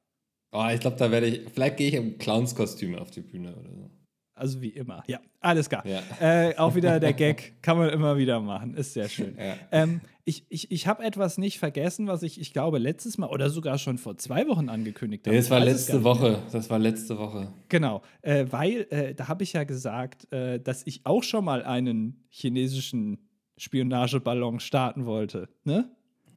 Oh, 0.52 0.66
ich 0.72 0.80
glaube, 0.80 0.96
da 0.96 1.10
werde 1.10 1.26
ich, 1.26 1.48
vielleicht 1.50 1.78
gehe 1.78 1.88
ich 1.88 1.94
im 1.94 2.18
Clownskostüm 2.18 2.94
auf 2.96 3.10
die 3.10 3.22
Bühne 3.22 3.56
oder 3.56 3.70
so. 3.72 3.90
Also 4.34 4.62
wie 4.62 4.70
immer. 4.70 5.04
Ja, 5.06 5.20
alles 5.40 5.68
klar. 5.68 5.84
Ja. 5.86 6.00
Äh, 6.20 6.56
auch 6.56 6.74
wieder 6.74 6.98
der 6.98 7.12
Gag, 7.12 7.54
kann 7.62 7.76
man 7.76 7.90
immer 7.90 8.16
wieder 8.16 8.40
machen. 8.40 8.74
Ist 8.74 8.94
sehr 8.94 9.08
schön. 9.08 9.36
Ja. 9.38 9.56
Ähm, 9.70 10.00
ich 10.24 10.46
ich, 10.48 10.70
ich 10.70 10.86
habe 10.86 11.04
etwas 11.04 11.36
nicht 11.36 11.58
vergessen, 11.58 12.06
was 12.06 12.22
ich, 12.22 12.40
ich 12.40 12.52
glaube, 12.52 12.78
letztes 12.78 13.18
Mal 13.18 13.28
oder 13.28 13.50
sogar 13.50 13.76
schon 13.78 13.98
vor 13.98 14.16
zwei 14.16 14.46
Wochen 14.48 14.68
angekündigt 14.68 15.26
habe. 15.26 15.34
Nee, 15.34 15.40
das 15.42 15.50
war 15.50 15.60
letzte. 15.60 16.02
Woche. 16.02 16.42
Das 16.50 16.70
war 16.70 16.78
letzte 16.78 17.18
Woche. 17.18 17.52
Genau, 17.68 18.02
äh, 18.22 18.46
weil 18.50 18.86
äh, 18.90 19.14
da 19.14 19.28
habe 19.28 19.42
ich 19.42 19.52
ja 19.52 19.64
gesagt, 19.64 20.32
äh, 20.32 20.58
dass 20.60 20.86
ich 20.86 21.02
auch 21.04 21.22
schon 21.22 21.44
mal 21.44 21.62
einen 21.62 22.24
chinesischen 22.30 23.18
Spionageballon 23.58 24.60
starten 24.60 25.04
wollte. 25.04 25.48
Ne? 25.64 25.90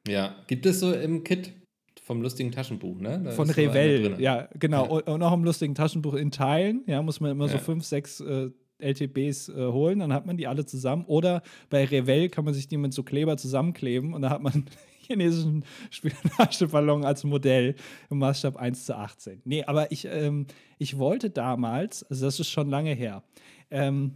Ja. 0.08 0.36
Gibt 0.48 0.66
es 0.66 0.80
so 0.80 0.94
im 0.94 1.24
Kit 1.24 1.54
vom 2.06 2.22
lustigen 2.22 2.52
Taschenbuch, 2.52 3.00
ne? 3.00 3.20
Da 3.24 3.32
Von 3.32 3.48
so 3.48 3.54
Revell, 3.54 4.22
ja, 4.22 4.48
genau. 4.60 4.84
Ja. 4.86 4.90
Und, 4.92 5.08
und 5.08 5.24
auch 5.24 5.34
im 5.34 5.44
lustigen 5.44 5.74
Taschenbuch 5.74 6.14
in 6.14 6.30
Teilen, 6.30 6.84
ja, 6.86 7.02
muss 7.02 7.20
man 7.20 7.32
immer 7.32 7.48
so 7.48 7.56
Ja. 7.56 7.60
fünf, 7.60 7.84
sechs 7.84 8.20
äh, 8.20 8.52
LTBs 8.78 9.50
äh, 9.50 9.54
holen, 9.72 10.00
dann 10.00 10.14
hat 10.14 10.28
man 10.28 10.38
die 10.38 10.46
alle 10.46 10.66
zusammen. 10.68 11.06
Oder 11.06 11.42
bei 11.72 11.84
Revell 11.84 12.30
kann 12.30 12.46
man 12.46 12.54
sich 12.54 12.68
die 12.68 12.78
mit 12.78 12.94
so 12.94 13.02
Kleber 13.02 13.38
zusammenkleben 13.38 14.14
und 14.14 14.22
da 14.22 14.30
hat 14.30 14.44
man 14.44 14.54
einen 14.54 14.66
chinesischen 15.02 15.66
Spionageballon 15.90 17.06
als 17.06 17.24
Modell 17.24 17.74
im 18.12 18.20
Maßstab 18.20 18.56
1 18.56 18.86
zu 18.86 18.96
18. 18.96 19.42
Nee, 19.44 19.64
aber 19.64 19.92
ich, 19.92 20.06
ähm, 20.06 20.46
ich 20.78 21.00
wollte 21.00 21.32
damals, 21.32 22.04
also 22.04 22.26
das 22.26 22.40
ist 22.40 22.50
schon 22.50 22.70
lange 22.70 22.94
her, 22.94 23.24
ähm, 23.72 24.14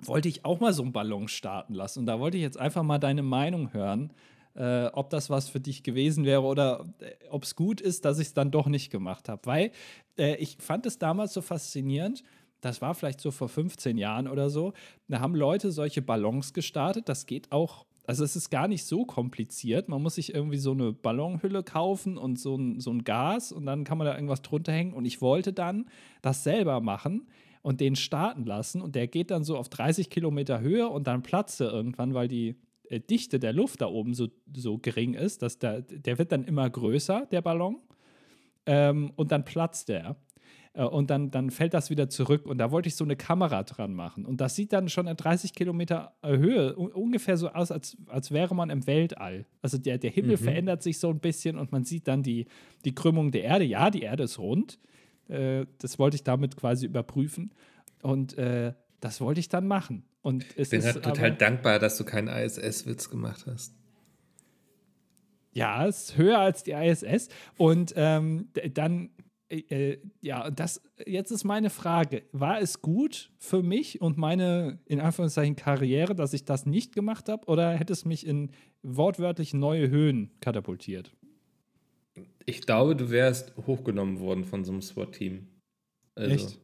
wollte 0.00 0.28
ich 0.28 0.44
auch 0.44 0.60
mal 0.60 0.74
so 0.74 0.82
einen 0.82 0.92
Ballon 0.92 1.28
starten 1.28 1.72
lassen. 1.72 2.00
Und 2.00 2.06
da 2.06 2.20
wollte 2.20 2.36
ich 2.36 2.42
jetzt 2.42 2.58
einfach 2.58 2.82
mal 2.82 2.98
deine 2.98 3.22
Meinung 3.22 3.72
hören, 3.72 4.12
äh, 4.54 4.86
ob 4.86 5.10
das 5.10 5.30
was 5.30 5.48
für 5.48 5.60
dich 5.60 5.82
gewesen 5.82 6.24
wäre 6.24 6.42
oder 6.42 6.84
äh, 7.00 7.12
ob 7.30 7.44
es 7.44 7.56
gut 7.56 7.80
ist, 7.80 8.04
dass 8.04 8.18
ich 8.18 8.28
es 8.28 8.34
dann 8.34 8.50
doch 8.50 8.66
nicht 8.66 8.90
gemacht 8.90 9.28
habe. 9.28 9.42
Weil 9.44 9.72
äh, 10.18 10.36
ich 10.36 10.56
fand 10.60 10.86
es 10.86 10.98
damals 10.98 11.32
so 11.32 11.42
faszinierend. 11.42 12.22
Das 12.60 12.80
war 12.80 12.94
vielleicht 12.94 13.20
so 13.20 13.30
vor 13.30 13.48
15 13.48 13.98
Jahren 13.98 14.26
oder 14.28 14.48
so. 14.48 14.72
Da 15.08 15.20
haben 15.20 15.34
Leute 15.34 15.70
solche 15.70 16.02
Ballons 16.02 16.54
gestartet. 16.54 17.08
Das 17.08 17.26
geht 17.26 17.52
auch. 17.52 17.84
Also 18.06 18.22
es 18.22 18.36
ist 18.36 18.50
gar 18.50 18.68
nicht 18.68 18.84
so 18.84 19.04
kompliziert. 19.04 19.88
Man 19.88 20.02
muss 20.02 20.16
sich 20.16 20.34
irgendwie 20.34 20.58
so 20.58 20.72
eine 20.72 20.92
Ballonhülle 20.92 21.62
kaufen 21.62 22.16
und 22.16 22.38
so 22.38 22.56
ein, 22.56 22.80
so 22.80 22.90
ein 22.90 23.04
Gas 23.04 23.50
und 23.50 23.66
dann 23.66 23.84
kann 23.84 23.98
man 23.98 24.06
da 24.06 24.14
irgendwas 24.14 24.42
drunter 24.42 24.72
hängen. 24.72 24.92
Und 24.92 25.04
ich 25.04 25.20
wollte 25.20 25.52
dann 25.52 25.86
das 26.22 26.44
selber 26.44 26.80
machen 26.80 27.26
und 27.62 27.80
den 27.80 27.96
starten 27.96 28.44
lassen. 28.44 28.82
Und 28.82 28.94
der 28.94 29.08
geht 29.08 29.30
dann 29.30 29.42
so 29.42 29.56
auf 29.56 29.68
30 29.68 30.10
Kilometer 30.10 30.60
Höhe 30.60 30.88
und 30.88 31.06
dann 31.06 31.22
platzt 31.22 31.60
er 31.60 31.72
irgendwann, 31.72 32.14
weil 32.14 32.28
die 32.28 32.56
Dichte 33.00 33.38
der 33.38 33.52
Luft 33.52 33.80
da 33.80 33.86
oben 33.86 34.14
so, 34.14 34.28
so 34.54 34.78
gering 34.78 35.14
ist, 35.14 35.42
dass 35.42 35.58
der, 35.58 35.82
der 35.82 36.18
wird 36.18 36.32
dann 36.32 36.44
immer 36.44 36.68
größer, 36.68 37.26
der 37.30 37.42
Ballon. 37.42 37.80
Ähm, 38.66 39.12
und 39.16 39.32
dann 39.32 39.44
platzt 39.44 39.88
der. 39.88 40.16
Äh, 40.74 40.84
Und 40.84 41.10
dann, 41.10 41.30
dann 41.30 41.50
fällt 41.50 41.72
das 41.72 41.90
wieder 41.90 42.08
zurück. 42.08 42.46
Und 42.46 42.58
da 42.58 42.70
wollte 42.70 42.88
ich 42.88 42.96
so 42.96 43.04
eine 43.04 43.16
Kamera 43.16 43.62
dran 43.62 43.94
machen. 43.94 44.26
Und 44.26 44.40
das 44.40 44.56
sieht 44.56 44.72
dann 44.72 44.88
schon 44.88 45.08
an 45.08 45.16
30 45.16 45.54
Kilometer 45.54 46.14
äh, 46.22 46.36
Höhe 46.36 46.76
un 46.76 46.92
ungefähr 46.92 47.36
so 47.36 47.48
aus, 47.48 47.70
als, 47.70 47.96
als 48.06 48.30
wäre 48.30 48.54
man 48.54 48.70
im 48.70 48.86
Weltall. 48.86 49.46
Also 49.62 49.78
der, 49.78 49.98
der 49.98 50.10
Himmel 50.10 50.36
verändert 50.36 50.82
sich 50.82 50.98
so 50.98 51.10
ein 51.10 51.20
bisschen 51.20 51.56
und 51.58 51.72
man 51.72 51.84
sieht 51.84 52.08
dann 52.08 52.22
die, 52.22 52.46
die 52.84 52.94
Krümmung 52.94 53.30
der 53.30 53.44
Erde. 53.44 53.64
Ja, 53.64 53.90
die 53.90 54.02
Erde 54.02 54.24
ist 54.24 54.38
rund. 54.38 54.78
Äh, 55.28 55.66
das 55.78 55.98
wollte 55.98 56.16
ich 56.16 56.24
damit 56.24 56.56
quasi 56.56 56.86
überprüfen. 56.86 57.52
Und 58.02 58.36
äh, 58.36 58.74
das 59.00 59.20
wollte 59.20 59.40
ich 59.40 59.48
dann 59.48 59.66
machen. 59.66 60.04
Und 60.24 60.44
es 60.56 60.68
Ich 60.68 60.70
bin 60.70 60.78
ist 60.80 60.86
halt 60.86 61.04
total 61.04 61.26
aber- 61.26 61.36
dankbar, 61.36 61.78
dass 61.78 61.98
du 61.98 62.04
keinen 62.04 62.28
ISS-Witz 62.28 63.10
gemacht 63.10 63.44
hast. 63.46 63.74
Ja, 65.52 65.86
es 65.86 66.04
ist 66.10 66.16
höher 66.16 66.38
als 66.38 66.62
die 66.62 66.72
ISS. 66.72 67.28
Und 67.58 67.92
ähm, 67.94 68.48
dann, 68.72 69.10
äh, 69.48 69.58
äh, 69.92 69.98
ja, 70.22 70.50
das, 70.50 70.80
jetzt 71.06 71.30
ist 71.30 71.44
meine 71.44 71.68
Frage: 71.70 72.22
War 72.32 72.58
es 72.60 72.80
gut 72.80 73.30
für 73.38 73.62
mich 73.62 74.00
und 74.00 74.16
meine, 74.16 74.78
in 74.86 74.98
Anführungszeichen, 74.98 75.56
Karriere, 75.56 76.14
dass 76.14 76.32
ich 76.32 76.44
das 76.44 76.64
nicht 76.66 76.94
gemacht 76.94 77.28
habe? 77.28 77.46
Oder 77.46 77.72
hätte 77.76 77.92
es 77.92 78.04
mich 78.04 78.26
in 78.26 78.50
wortwörtlich 78.82 79.52
neue 79.54 79.90
Höhen 79.90 80.30
katapultiert? 80.40 81.12
Ich 82.46 82.62
glaube, 82.62 82.96
du 82.96 83.10
wärst 83.10 83.54
hochgenommen 83.66 84.20
worden 84.20 84.44
von 84.44 84.64
so 84.64 84.72
einem 84.72 84.82
SWAT-Team. 84.82 85.46
Also, 86.14 86.34
Echt? 86.34 86.60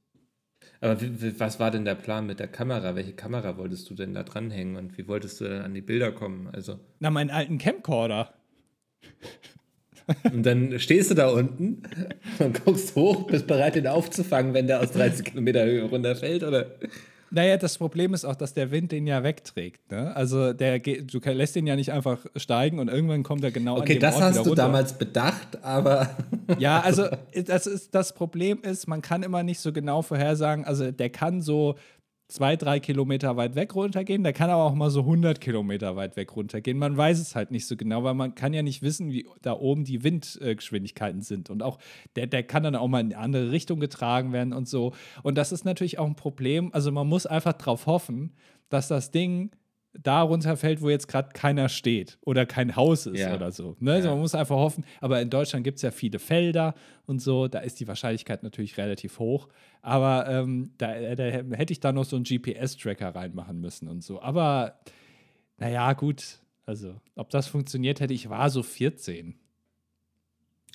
Aber 0.81 0.97
was 1.39 1.61
war 1.61 1.71
denn 1.71 1.85
der 1.85 1.95
Plan 1.95 2.27
mit 2.27 2.41
der 2.41 2.49
Kamera? 2.49 2.95
Welche 2.95 3.13
Kamera 3.13 3.59
wolltest 3.59 3.91
du 3.91 3.95
denn 3.95 4.15
da 4.15 4.23
dranhängen 4.23 4.77
und 4.77 4.97
wie 4.97 5.07
wolltest 5.09 5.41
du 5.41 5.45
denn 5.45 5.63
an 5.63 5.75
die 5.75 5.83
Bilder 5.83 6.11
kommen? 6.11 6.49
Also, 6.53 6.81
Na, 7.01 7.11
meinen 7.11 7.31
alten 7.31 7.59
Camcorder. 7.59 8.33
Und 10.33 10.45
dann 10.45 10.79
stehst 10.81 11.11
du 11.11 11.15
da 11.15 11.29
unten 11.29 11.83
und 12.39 12.65
guckst 12.65 12.97
hoch, 12.97 13.27
bist 13.27 13.47
bereit, 13.47 13.77
den 13.77 13.87
aufzufangen, 13.87 14.55
wenn 14.55 14.67
der 14.67 14.81
aus 14.81 14.93
30 14.93 15.25
Kilometer 15.25 15.65
Höhe 15.65 15.85
runterfällt, 15.85 16.43
oder? 16.43 16.79
Naja, 17.33 17.57
das 17.57 17.79
Problem 17.79 18.13
ist 18.13 18.25
auch, 18.25 18.35
dass 18.35 18.55
der 18.55 18.71
Wind 18.71 18.91
den 18.93 19.07
ja 19.07 19.23
wegträgt. 19.23 19.91
Ne? 19.91 20.15
Also 20.17 20.53
der 20.53 20.81
geht, 20.81 21.13
du 21.15 21.19
lässt 21.31 21.55
den 21.55 21.67
ja 21.67 21.77
nicht 21.77 21.93
einfach 21.93 22.19
steigen 22.37 22.79
und 22.79 22.89
irgendwann 22.89 23.23
kommt 23.23 23.45
er 23.45 23.53
genau 23.53 23.79
okay, 23.79 23.95
an 23.95 24.01
das 24.01 24.15
Ort 24.17 24.25
hast 24.25 24.33
wieder 24.35 24.43
du 24.43 24.49
runter. 24.51 24.63
damals 24.63 24.99
bedacht, 24.99 25.63
aber 25.63 26.11
Ja, 26.59 26.81
also 26.81 27.07
das, 27.47 27.67
ist, 27.67 27.95
das 27.95 28.13
Problem 28.15 28.61
ist, 28.63 28.89
man 28.89 29.03
kann 29.03 29.23
immer 29.23 29.43
nicht 29.43 29.61
so 29.61 29.73
genau 29.73 30.03
vorhersagen. 30.03 30.65
Also 30.65 30.91
der 30.91 31.11
kann 31.11 31.41
so 31.41 31.77
zwei, 32.31 32.57
drei 32.57 32.81
Kilometer 32.81 33.37
weit 33.37 33.55
weg 33.57 33.75
runtergehen, 33.75 34.23
der 34.23 34.33
kann 34.33 34.51
aber 34.51 34.65
auch 34.65 34.75
mal 34.75 34.91
so 34.91 35.01
100 35.01 35.41
Kilometer 35.41 35.97
weit 35.97 36.17
weg 36.17 36.35
runtergehen. 36.35 36.79
Man 36.79 36.97
weiß 36.97 37.19
es 37.21 37.35
halt 37.35 37.51
nicht 37.51 37.67
so 37.67 37.77
genau, 37.77 38.05
weil 38.05 38.15
man 38.15 38.35
kann 38.35 38.55
ja 38.55 38.63
nicht 38.63 38.83
wissen, 38.83 39.11
wie 39.11 39.27
da 39.43 39.53
oben 39.53 39.85
die 39.85 40.05
Windgeschwindigkeiten 40.05 41.23
sind. 41.23 41.51
Und 41.51 41.63
auch 41.63 41.79
der, 42.17 42.27
der 42.27 42.43
kann 42.43 42.63
dann 42.63 42.77
auch 42.77 42.89
mal 42.89 43.01
in 43.01 43.13
eine 43.13 43.19
andere 43.19 43.51
Richtung 43.51 43.81
getragen 43.81 44.33
werden 44.33 44.53
und 44.53 44.69
so. 44.69 44.93
Und 45.23 45.37
das 45.37 45.53
ist 45.53 45.65
natürlich 45.65 45.99
auch 45.99 46.07
ein 46.07 46.17
Problem. 46.17 46.73
Also 46.73 46.93
man 46.93 47.07
muss 47.07 47.27
einfach 47.27 47.53
darauf 47.55 47.87
hoffen, 47.87 48.33
dass 48.69 48.89
das 48.89 49.11
Ding 49.11 49.51
da 49.93 50.23
runterfällt, 50.23 50.81
wo 50.83 50.89
jetzt 50.89 51.09
gerade 51.09 51.31
keiner 51.35 51.69
steht 51.69 52.19
oder 52.23 52.47
kein 52.47 52.77
Haus 52.77 53.07
ist 53.07 53.19
Ja. 53.21 53.35
oder 53.35 53.51
so. 53.51 53.77
Ne? 53.81 53.93
Also 53.95 54.09
Ja. 54.09 54.15
man 54.15 54.21
muss 54.21 54.35
einfach 54.37 54.57
hoffen, 54.57 54.85
aber 55.01 55.21
in 55.21 55.31
Deutschland 55.31 55.65
gibt 55.65 55.77
es 55.77 55.83
ja 55.83 55.91
viele 55.91 56.19
Felder 56.19 56.75
und 57.07 57.21
so, 57.21 57.49
da 57.49 57.59
ist 57.59 57.81
die 57.81 57.89
Wahrscheinlichkeit 57.89 58.43
natürlich 58.45 58.77
relativ 58.79 59.19
hoch. 59.19 59.49
Aber 59.83 60.29
ähm, 60.29 60.71
da, 60.79 61.15
da 61.17 61.25
hätte 61.25 61.73
ich 61.73 61.81
da 61.81 61.93
noch 61.93 62.05
so 62.05 62.17
einen 62.17 62.25
GPS-Tracker 62.25 63.15
reinmachen 63.15 63.61
müssen 63.61 63.89
und 63.89 64.05
so. 64.05 64.21
Aber 64.23 64.79
naja, 65.59 65.93
gut. 65.95 66.39
Also, 66.67 67.01
ob 67.17 67.31
das 67.31 67.49
funktioniert 67.49 67.99
hätte, 68.01 68.15
ich 68.15 68.31
war 68.31 68.49
so 68.49 68.63
14. 68.63 69.35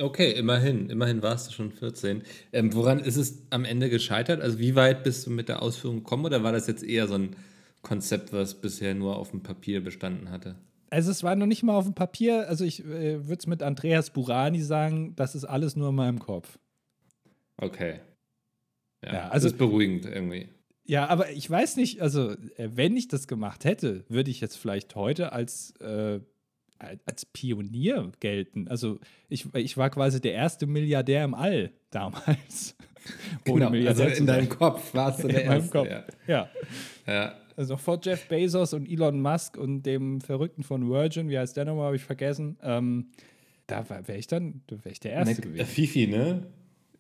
okay, 0.02 0.32
immerhin, 0.32 0.90
immerhin 0.90 1.24
warst 1.24 1.48
du 1.48 1.54
schon 1.54 1.72
14. 1.72 2.24
Ähm, 2.52 2.74
woran 2.74 3.00
ist 3.00 3.16
es 3.16 3.44
am 3.50 3.64
Ende 3.64 3.90
gescheitert? 3.90 4.42
Also 4.42 4.60
wie 4.60 4.76
weit 4.76 5.04
bist 5.04 5.26
du 5.26 5.32
mit 5.32 5.48
der 5.48 5.62
Ausführung 5.62 5.98
gekommen 5.98 6.26
oder 6.26 6.44
war 6.44 6.52
das 6.52 6.68
jetzt 6.68 6.84
eher 6.84 7.08
so 7.08 7.14
ein 7.16 7.36
Konzept, 7.86 8.34
was 8.34 8.56
bisher 8.56 8.96
nur 8.96 9.16
auf 9.16 9.30
dem 9.32 9.44
Papier 9.44 9.82
bestanden 9.82 10.32
hatte? 10.32 10.56
Also 10.90 11.12
es 11.12 11.24
war 11.24 11.36
noch 11.36 11.46
nicht 11.46 11.64
mal 11.64 11.76
auf 11.76 11.86
dem 11.86 11.94
Papier. 11.94 12.50
Also 12.50 12.66
ich 12.66 12.84
äh, 12.84 13.28
würde 13.28 13.40
es 13.40 13.48
mit 13.48 13.62
Andreas 13.64 14.10
Burani 14.10 14.62
sagen, 14.62 15.16
das 15.16 15.36
ist 15.36 15.46
alles 15.46 15.76
nur 15.76 15.90
in 15.90 15.96
meinem 15.96 16.20
Kopf. 16.20 16.58
Okay. 17.58 18.00
Ja, 19.04 19.14
Ja, 19.14 19.30
also 19.30 19.46
das 19.46 19.54
ist 19.54 19.58
beruhigend 19.58 20.06
irgendwie. 20.06 20.50
Ja, 20.84 21.08
aber 21.08 21.32
ich 21.32 21.50
weiß 21.50 21.78
nicht, 21.78 22.02
also 22.02 22.32
äh, 22.32 22.70
wenn 22.74 22.98
ich 22.98 23.08
das 23.08 23.28
gemacht 23.28 23.66
hätte, 23.66 24.04
würde 24.10 24.32
ich 24.32 24.42
jetzt 24.42 24.58
vielleicht 24.58 24.96
heute 24.96 25.32
als, 25.32 25.74
äh, 25.80 26.20
als 26.80 27.26
Pionier 27.28 28.12
gelten. 28.20 28.68
Also 28.68 29.00
ich, 29.30 29.54
ich 29.54 29.78
war 29.78 29.90
quasi 29.92 30.22
der 30.22 30.34
erste 30.34 30.66
Milliardär 30.66 31.24
im 31.24 31.34
All 31.36 31.72
damals. 31.92 32.76
Genau, 33.44 33.70
also 33.70 34.04
in 34.04 34.26
deinem. 34.26 34.50
Kopf 34.50 34.96
warst 34.96 35.24
du 35.24 35.28
der 35.28 35.44
In 35.44 35.48
meinem 35.48 35.62
Erste. 35.62 35.78
Kopf. 35.78 35.88
Ja. 35.88 36.04
Ja. 36.26 36.50
Ja. 37.06 37.36
Also 37.56 37.78
vor 37.78 38.00
Jeff 38.04 38.28
Bezos 38.28 38.74
und 38.74 38.88
Elon 38.90 39.22
Musk 39.22 39.58
und 39.58 39.84
dem 39.84 40.20
Verrückten 40.22 40.64
von 40.64 40.90
Virgin, 40.90 41.30
wie 41.30 41.38
heißt 41.40 41.56
der 41.56 41.66
nochmal, 41.66 41.86
habe 41.88 41.96
ich 41.96 42.04
vergessen. 42.04 42.58
Ähm, 42.62 43.08
da 43.68 43.88
wäre 43.90 44.18
ich 44.18 44.28
dann, 44.28 44.62
da 44.68 44.76
wäre 44.78 44.92
ich 44.92 45.00
der 45.00 45.14
Erste 45.14 45.36
Ne, 45.36 45.42
gewesen. 45.42 45.66
Fifi, 45.66 46.08
ne? 46.08 46.46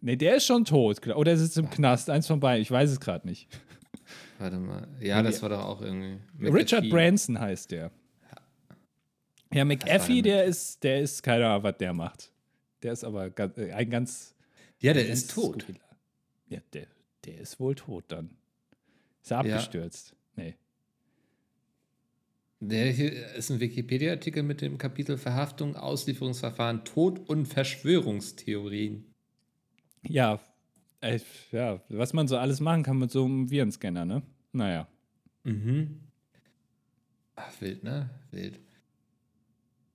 Nee, 0.01 0.15
der 0.15 0.35
ist 0.37 0.45
schon 0.45 0.65
tot. 0.65 1.05
Oder 1.07 1.31
er 1.31 1.37
sitzt 1.37 1.57
im 1.57 1.69
Knast, 1.69 2.09
eins 2.09 2.27
von 2.27 2.39
beiden, 2.39 2.61
ich 2.61 2.71
weiß 2.71 2.89
es 2.91 2.99
gerade 2.99 3.27
nicht. 3.27 3.47
Warte 4.39 4.57
mal. 4.57 4.87
Ja, 4.99 5.21
das 5.23 5.41
war 5.41 5.49
doch 5.49 5.63
auch 5.63 5.81
irgendwie. 5.81 6.19
Richard 6.41 6.83
McAfee. 6.83 6.89
Branson 6.89 7.39
heißt 7.39 7.71
der. 7.71 7.91
Ja, 9.53 9.63
McAfee, 9.63 10.21
der 10.21 10.37
der 10.37 10.45
ist, 10.45 10.83
der 10.83 10.99
ist, 11.01 11.23
keine 11.23 11.47
Ahnung, 11.47 11.63
was 11.63 11.77
der 11.77 11.93
macht. 11.93 12.31
Der 12.83 12.93
ist 12.93 13.03
aber 13.03 13.27
äh, 13.57 13.71
ein 13.71 13.89
ganz. 13.89 14.35
Ja, 14.79 14.93
der 14.93 15.07
ist 15.07 15.31
tot. 15.31 15.61
skurriler. 15.61 15.79
Ja, 16.49 16.59
der, 16.73 16.87
der 17.25 17.39
ist 17.39 17.59
wohl 17.59 17.75
tot 17.75 18.05
dann. 18.09 18.31
Ist 19.23 19.31
er 19.31 19.45
Ja. 19.45 19.59
Nee. 20.35 20.55
Der 22.59 22.91
hier 22.91 23.33
ist 23.35 23.51
ein 23.51 23.59
Wikipedia-Artikel 23.59 24.43
mit 24.43 24.61
dem 24.61 24.77
Kapitel 24.77 25.17
Verhaftung, 25.17 25.75
Auslieferungsverfahren, 25.75 26.85
Tod 26.85 27.19
und 27.29 27.45
Verschwörungstheorien. 27.45 29.13
Ja, 30.07 30.39
äh, 31.01 31.19
ja, 31.51 31.81
was 31.89 32.13
man 32.13 32.27
so 32.27 32.37
alles 32.37 32.59
machen 32.59 32.83
kann 32.83 32.97
mit 32.97 33.11
so 33.11 33.25
einem 33.25 33.49
Virenscanner, 33.49 34.05
ne? 34.05 34.23
Naja. 34.51 34.87
Mhm. 35.43 35.99
Ach, 37.35 37.51
wild, 37.59 37.83
ne? 37.83 38.09
Wild. 38.31 38.59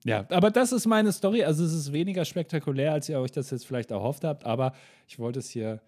Ja, 0.05 0.27
aber 0.31 0.51
das 0.51 0.73
ist 0.73 0.87
meine 0.87 1.13
Story. 1.13 1.45
Also 1.45 1.65
es 1.65 1.73
ist 1.73 1.93
weniger 1.93 2.25
spektakulär, 2.25 2.93
als 2.93 3.09
ihr 3.09 3.19
euch 3.19 3.33
das 3.33 3.51
jetzt 3.51 3.67
vielleicht 3.67 3.91
erhofft 3.91 4.25
habt, 4.25 4.45
aber 4.45 4.75
ich 5.09 5.19
wollte 5.19 5.41
es 5.41 5.51
hier 5.51 5.83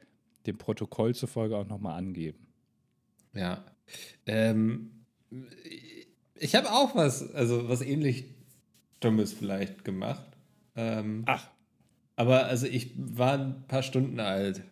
dem 0.47 0.59
Protokoll 0.59 1.15
zufolge 1.15 1.57
auch 1.57 1.67
nochmal 1.67 1.97
angeben. 1.99 2.47
Ja. 3.33 3.65
Ähm, 4.27 4.91
ich 6.35 6.55
habe 6.55 6.71
auch 6.71 6.95
was, 6.95 7.35
also 7.35 7.69
was 7.69 7.83
ähnlich 7.83 8.25
Dummes 9.01 9.33
vielleicht 9.33 9.85
gemacht. 9.85 10.27
Ähm, 10.77 11.25
Ach. 11.27 11.47
Aber 12.17 12.47
also 12.47 12.67
ich 12.67 12.93
war 12.97 13.39
ein 13.39 13.65
paar 13.69 13.83
Stunden 13.83 14.21
alt. 14.21 14.63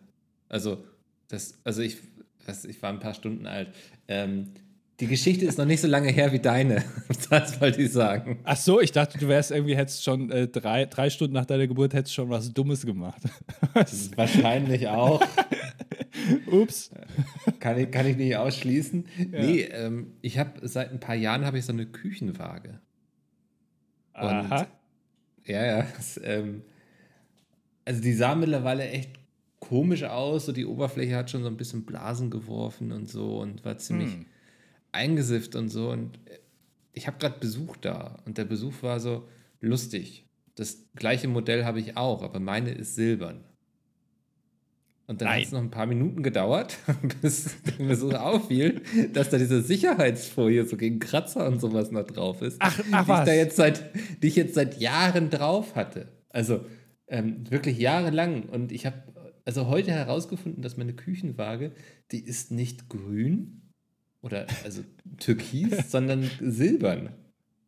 Also, 0.49 0.83
das, 1.27 1.55
also 1.63 1.81
ich, 1.81 1.97
was, 2.45 2.65
ich 2.65 2.81
war 2.81 2.89
ein 2.89 2.99
paar 2.99 3.13
Stunden 3.13 3.47
alt. 3.47 3.69
Ähm, 4.07 4.51
die 4.99 5.07
Geschichte 5.07 5.45
ist 5.45 5.57
noch 5.57 5.65
nicht 5.65 5.81
so 5.81 5.87
lange 5.87 6.11
her 6.11 6.31
wie 6.31 6.39
deine. 6.39 6.83
Das 7.29 7.61
wollte 7.61 7.81
ich 7.81 7.91
sagen. 7.91 8.39
Ach 8.43 8.57
so, 8.57 8.81
ich 8.81 8.91
dachte, 8.91 9.17
du 9.17 9.27
wärst 9.27 9.51
irgendwie, 9.51 9.75
hättest 9.75 10.03
schon 10.03 10.29
äh, 10.31 10.47
drei, 10.47 10.85
drei 10.85 11.09
Stunden 11.09 11.33
nach 11.33 11.45
deiner 11.45 11.65
Geburt 11.65 11.93
hättest 11.93 12.13
schon 12.13 12.29
was 12.29 12.53
Dummes 12.53 12.85
gemacht. 12.85 13.21
Wahrscheinlich 14.15 14.87
auch. 14.89 15.21
Ups. 16.47 16.91
Kann 17.59 17.77
ich, 17.79 17.91
kann 17.91 18.05
ich 18.07 18.17
nicht 18.17 18.35
ausschließen. 18.35 19.05
Nee, 19.31 19.61
ähm, 19.61 20.13
ich 20.21 20.37
habe 20.37 20.67
seit 20.67 20.91
ein 20.91 20.99
paar 20.99 21.15
Jahren 21.15 21.45
habe 21.45 21.57
ich 21.57 21.65
so 21.65 21.73
eine 21.73 21.85
Küchenwaage. 21.85 22.79
Aha. 24.13 24.67
Ja, 25.45 25.65
ja. 25.65 25.87
Das, 25.95 26.19
ähm, 26.23 26.61
also 27.85 28.01
die 28.01 28.13
sah 28.13 28.35
mittlerweile 28.35 28.87
echt 28.89 29.11
komisch 29.59 30.03
aus. 30.03 30.45
So 30.45 30.51
die 30.51 30.65
Oberfläche 30.65 31.15
hat 31.15 31.29
schon 31.31 31.43
so 31.43 31.47
ein 31.49 31.57
bisschen 31.57 31.85
Blasen 31.85 32.29
geworfen 32.29 32.91
und 32.91 33.09
so 33.09 33.39
und 33.39 33.63
war 33.65 33.77
ziemlich 33.77 34.13
Hm. 34.13 34.25
eingesifft 34.91 35.55
und 35.55 35.69
so. 35.69 35.89
Und 35.89 36.17
äh, 36.29 36.39
ich 36.93 37.07
habe 37.07 37.17
gerade 37.19 37.39
Besuch 37.39 37.77
da 37.77 38.19
und 38.25 38.37
der 38.37 38.45
Besuch 38.45 38.83
war 38.83 38.99
so 38.99 39.27
lustig. 39.61 40.25
Das 40.55 40.89
gleiche 40.95 41.27
Modell 41.29 41.63
habe 41.65 41.79
ich 41.79 41.95
auch, 41.97 42.21
aber 42.23 42.39
meine 42.39 42.71
ist 42.71 42.95
silbern. 42.95 43.43
Und 45.07 45.21
dann 45.21 45.29
hat 45.29 45.41
es 45.41 45.51
noch 45.51 45.59
ein 45.59 45.71
paar 45.71 45.87
Minuten 45.87 46.23
gedauert, 46.23 46.77
bis 47.21 47.55
mir 47.79 47.95
so 47.95 48.11
auffiel, 48.11 48.81
dass 49.11 49.29
da 49.29 49.37
diese 49.37 49.61
Sicherheitsfolie 49.61 50.65
so 50.65 50.77
gegen 50.77 50.99
Kratzer 50.99 51.47
und 51.47 51.59
sowas 51.59 51.91
noch 51.91 52.03
drauf 52.05 52.41
ist. 52.41 52.57
Ach- 52.59 52.79
ach 52.79 52.83
die 52.83 53.01
ich 53.01 53.07
was. 53.07 53.25
da 53.25 53.33
jetzt 53.33 53.55
seit, 53.57 53.89
die 54.23 54.27
ich 54.27 54.35
jetzt 54.37 54.53
seit 54.55 54.79
Jahren 54.79 55.29
drauf 55.29 55.75
hatte. 55.75 56.07
Also 56.29 56.65
ähm, 57.07 57.43
wirklich 57.49 57.77
jahrelang. 57.77 58.43
Und 58.43 58.71
ich 58.71 58.85
habe 58.85 59.03
also 59.43 59.67
heute 59.67 59.91
herausgefunden, 59.91 60.61
dass 60.61 60.77
meine 60.77 60.93
Küchenwaage, 60.93 61.73
die 62.11 62.23
ist 62.23 62.51
nicht 62.51 62.87
grün 62.87 63.61
oder 64.21 64.45
also 64.63 64.81
türkis, 65.19 65.71
sondern 65.91 66.29
silbern. 66.39 67.09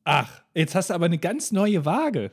Ach, 0.06 0.43
jetzt 0.54 0.76
hast 0.76 0.89
du 0.91 0.93
aber 0.93 1.06
eine 1.06 1.17
ganz 1.17 1.52
neue 1.52 1.84
Waage. 1.86 2.32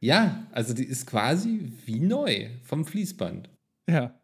Ja, 0.00 0.46
also 0.52 0.74
die 0.74 0.84
ist 0.84 1.06
quasi 1.06 1.72
wie 1.86 2.00
neu 2.00 2.48
vom 2.62 2.84
Fließband. 2.84 3.48
Ja. 3.88 4.14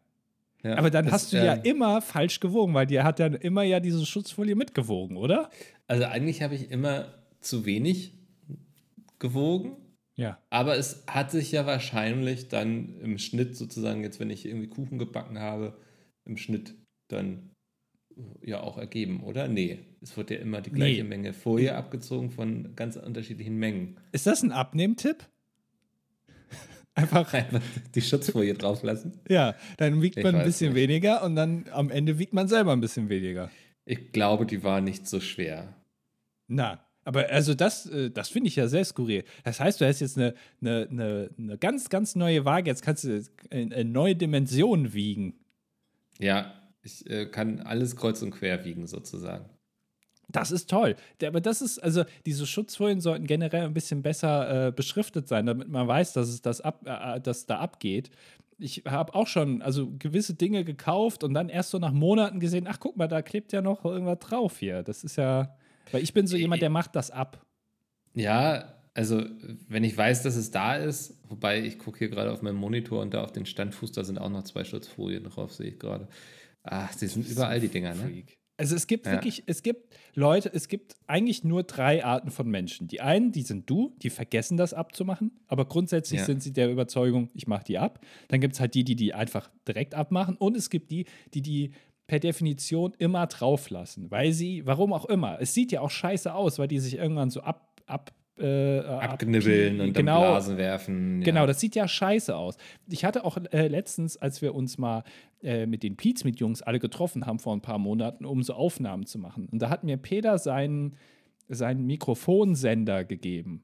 Ja, 0.63 0.77
Aber 0.77 0.89
dann 0.91 1.05
das, 1.05 1.13
hast 1.13 1.33
du 1.33 1.37
ja 1.37 1.55
ähm, 1.55 1.61
immer 1.63 2.01
falsch 2.01 2.39
gewogen, 2.39 2.73
weil 2.73 2.85
dir 2.85 3.03
hat 3.03 3.19
dann 3.19 3.33
immer 3.33 3.63
ja 3.63 3.79
diese 3.79 4.05
Schutzfolie 4.05 4.55
mitgewogen, 4.55 5.17
oder? 5.17 5.49
Also 5.87 6.05
eigentlich 6.05 6.41
habe 6.43 6.55
ich 6.55 6.69
immer 6.71 7.07
zu 7.39 7.65
wenig 7.65 8.13
gewogen, 9.19 9.75
Ja. 10.15 10.37
aber 10.49 10.77
es 10.77 11.03
hat 11.07 11.31
sich 11.31 11.51
ja 11.51 11.65
wahrscheinlich 11.65 12.47
dann 12.47 12.99
im 12.99 13.17
Schnitt 13.17 13.55
sozusagen, 13.55 14.03
jetzt 14.03 14.19
wenn 14.19 14.29
ich 14.29 14.45
irgendwie 14.45 14.67
Kuchen 14.67 14.97
gebacken 14.99 15.39
habe, 15.39 15.77
im 16.25 16.37
Schnitt 16.37 16.75
dann 17.07 17.51
äh, 18.15 18.49
ja 18.49 18.61
auch 18.61 18.77
ergeben, 18.77 19.23
oder? 19.23 19.47
Nee, 19.47 19.79
es 20.01 20.15
wird 20.17 20.31
ja 20.31 20.37
immer 20.37 20.61
die 20.61 20.71
gleiche 20.71 21.03
Nee. 21.03 21.09
Menge 21.09 21.33
Folie 21.33 21.75
abgezogen 21.75 22.29
von 22.31 22.75
ganz 22.75 22.95
unterschiedlichen 22.95 23.57
Mengen. 23.57 23.97
Ist 24.11 24.27
das 24.27 24.43
ein 24.43 24.51
Abnehmtipp? 24.51 25.27
Einfach, 26.93 27.33
Einfach 27.33 27.61
die 27.95 28.01
Schutzfolie 28.01 28.53
drauflassen. 28.53 29.19
ja, 29.29 29.55
dann 29.77 30.01
wiegt 30.01 30.17
Ich 30.17 30.23
man 30.23 30.35
ein 30.35 30.45
bisschen 30.45 30.73
nicht. 30.73 30.81
weniger 30.81 31.23
und 31.23 31.35
dann 31.35 31.65
am 31.71 31.89
Ende 31.89 32.19
wiegt 32.19 32.33
man 32.33 32.47
selber 32.47 32.73
ein 32.73 32.81
bisschen 32.81 33.09
weniger. 33.09 33.49
Ich 33.85 34.11
glaube, 34.11 34.45
die 34.45 34.63
war 34.63 34.81
nicht 34.81 35.07
so 35.07 35.19
schwer. 35.19 35.73
Na, 36.47 36.85
aber 37.03 37.29
also 37.29 37.53
das, 37.55 37.85
äh, 37.87 38.11
das 38.11 38.29
finde 38.29 38.49
ich 38.49 38.55
ja 38.57 38.67
sehr 38.67 38.85
skurril. 38.85 39.23
Das 39.43 39.59
heißt, 39.59 39.81
du 39.81 39.87
hast 39.87 40.01
jetzt 40.01 40.17
eine, 40.17 40.35
eine, 40.61 40.87
eine, 40.91 41.29
eine 41.37 41.57
ganz, 41.57 41.89
ganz 41.89 42.15
neue 42.15 42.45
Waage. 42.45 42.69
Jetzt 42.69 42.83
kannst 42.83 43.05
du 43.05 43.23
in, 43.49 43.71
in 43.71 43.91
neue 43.91 44.15
Dimensionen 44.15 44.93
wiegen. 44.93 45.33
Ja, 46.19 46.53
ich 46.83 47.09
äh, 47.09 47.25
kann 47.25 47.61
alles 47.61 47.95
kreuz 47.95 48.21
und 48.21 48.31
quer 48.31 48.65
wiegen 48.65 48.85
sozusagen. 48.85 49.45
Das 50.31 50.51
ist 50.51 50.69
toll. 50.69 50.95
Aber 51.23 51.41
das 51.41 51.61
ist, 51.61 51.79
also 51.79 52.03
diese 52.25 52.45
Schutzfolien 52.45 53.01
sollten 53.01 53.27
generell 53.27 53.65
ein 53.65 53.73
bisschen 53.73 54.01
besser 54.01 54.67
äh, 54.67 54.71
beschriftet 54.71 55.27
sein, 55.27 55.45
damit 55.45 55.69
man 55.69 55.87
weiß, 55.87 56.13
dass 56.13 56.29
es 56.29 56.41
das 56.41 56.61
ab, 56.61 56.85
äh, 56.85 57.19
das 57.19 57.45
da 57.45 57.59
abgeht. 57.59 58.09
Ich 58.57 58.83
habe 58.85 59.15
auch 59.15 59.27
schon 59.27 59.61
also 59.61 59.91
gewisse 59.97 60.35
Dinge 60.35 60.63
gekauft 60.63 61.23
und 61.23 61.33
dann 61.33 61.49
erst 61.49 61.71
so 61.71 61.79
nach 61.79 61.91
Monaten 61.91 62.39
gesehen, 62.39 62.67
ach 62.67 62.79
guck 62.79 62.95
mal, 62.95 63.07
da 63.07 63.21
klebt 63.21 63.51
ja 63.53 63.61
noch 63.61 63.83
irgendwas 63.85 64.19
drauf 64.19 64.59
hier. 64.59 64.83
Das 64.83 65.03
ist 65.03 65.15
ja, 65.15 65.55
weil 65.91 66.03
ich 66.03 66.13
bin 66.13 66.27
so 66.27 66.37
jemand, 66.37 66.61
der 66.61 66.69
macht 66.69 66.95
das 66.95 67.09
ab. 67.09 67.45
Ja, 68.13 68.75
also 68.93 69.23
wenn 69.67 69.83
ich 69.83 69.97
weiß, 69.97 70.21
dass 70.23 70.35
es 70.35 70.51
da 70.51 70.75
ist, 70.75 71.17
wobei 71.27 71.61
ich 71.61 71.79
gucke 71.79 71.99
hier 71.99 72.09
gerade 72.09 72.31
auf 72.31 72.41
meinem 72.41 72.57
Monitor 72.57 73.01
und 73.01 73.13
da 73.13 73.23
auf 73.23 73.31
den 73.31 73.45
Standfuß, 73.45 73.93
da 73.93 74.03
sind 74.03 74.19
auch 74.19 74.29
noch 74.29 74.43
zwei 74.43 74.63
Schutzfolien 74.63 75.23
drauf, 75.23 75.53
sehe 75.53 75.69
ich 75.69 75.79
gerade. 75.79 76.07
Ach, 76.63 76.93
die 76.95 77.07
sind 77.07 77.27
überall 77.27 77.59
die 77.59 77.69
Dinger, 77.69 77.95
ne? 77.95 78.03
Freak. 78.03 78.40
Also 78.61 78.75
es 78.75 78.85
gibt 78.85 79.07
Ja. 79.07 79.13
wirklich, 79.13 79.41
es 79.47 79.63
gibt 79.63 79.95
Leute, 80.13 80.51
es 80.53 80.67
gibt 80.67 80.95
eigentlich 81.07 81.43
nur 81.43 81.63
drei 81.63 82.05
Arten 82.05 82.29
von 82.29 82.47
Menschen. 82.47 82.87
Die 82.87 83.01
einen, 83.01 83.31
die 83.31 83.41
sind 83.41 83.67
du, 83.67 83.95
die 84.03 84.11
vergessen 84.11 84.55
das 84.55 84.75
abzumachen, 84.75 85.31
aber 85.47 85.65
grundsätzlich 85.65 86.19
Ja. 86.19 86.25
sind 86.27 86.43
sie 86.43 86.53
der 86.53 86.69
Überzeugung, 86.69 87.31
ich 87.33 87.47
mache 87.47 87.63
die 87.63 87.79
ab. 87.79 87.99
Dann 88.27 88.39
gibt 88.39 88.53
es 88.53 88.59
halt 88.59 88.75
die, 88.75 88.83
die 88.83 88.95
die 88.95 89.15
einfach 89.15 89.49
direkt 89.67 89.95
abmachen 89.95 90.35
und 90.37 90.55
es 90.55 90.69
gibt 90.69 90.91
die, 90.91 91.05
die 91.33 91.41
die 91.41 91.71
per 92.05 92.19
Definition 92.19 92.93
immer 92.99 93.25
drauf 93.25 93.71
lassen, 93.71 94.11
weil 94.11 94.31
sie, 94.31 94.63
warum 94.67 94.93
auch 94.93 95.05
immer, 95.05 95.41
es 95.41 95.55
sieht 95.55 95.71
ja 95.71 95.81
auch 95.81 95.89
scheiße 95.89 96.31
aus, 96.31 96.59
weil 96.59 96.67
die 96.67 96.77
sich 96.79 96.97
irgendwann 96.97 97.31
so 97.31 97.41
ab, 97.41 97.81
ab 97.87 98.11
äh, 98.41 98.79
Abknibbeln 98.79 99.75
abpie- 99.75 99.87
und 99.87 99.93
genau, 99.93 100.21
dann 100.21 100.31
Blasen 100.31 100.57
werfen. 100.57 101.19
ja. 101.19 101.25
Genau, 101.25 101.45
das 101.45 101.59
sieht 101.59 101.75
ja 101.75 101.87
scheiße 101.87 102.35
aus. 102.35 102.57
Ich 102.89 103.05
hatte 103.05 103.23
auch 103.23 103.37
äh, 103.51 103.67
letztens, 103.67 104.17
als 104.17 104.41
wir 104.41 104.55
uns 104.55 104.77
mal 104.77 105.03
äh, 105.43 105.65
mit 105.65 105.83
den 105.83 105.95
Pete's 105.95 106.23
mit 106.23 106.39
Jungs 106.39 106.61
alle 106.61 106.79
getroffen 106.79 107.25
haben 107.25 107.39
vor 107.39 107.55
ein 107.55 107.61
paar 107.61 107.77
Monaten, 107.77 108.25
um 108.25 108.43
so 108.43 108.53
Aufnahmen 108.53 109.05
zu 109.05 109.19
machen. 109.19 109.47
Und 109.51 109.61
da 109.61 109.69
hat 109.69 109.83
mir 109.83 109.97
Peter 109.97 110.37
seinen, 110.37 110.95
seinen 111.47 111.85
Mikrofonsender 111.85 113.03
gegeben. 113.05 113.63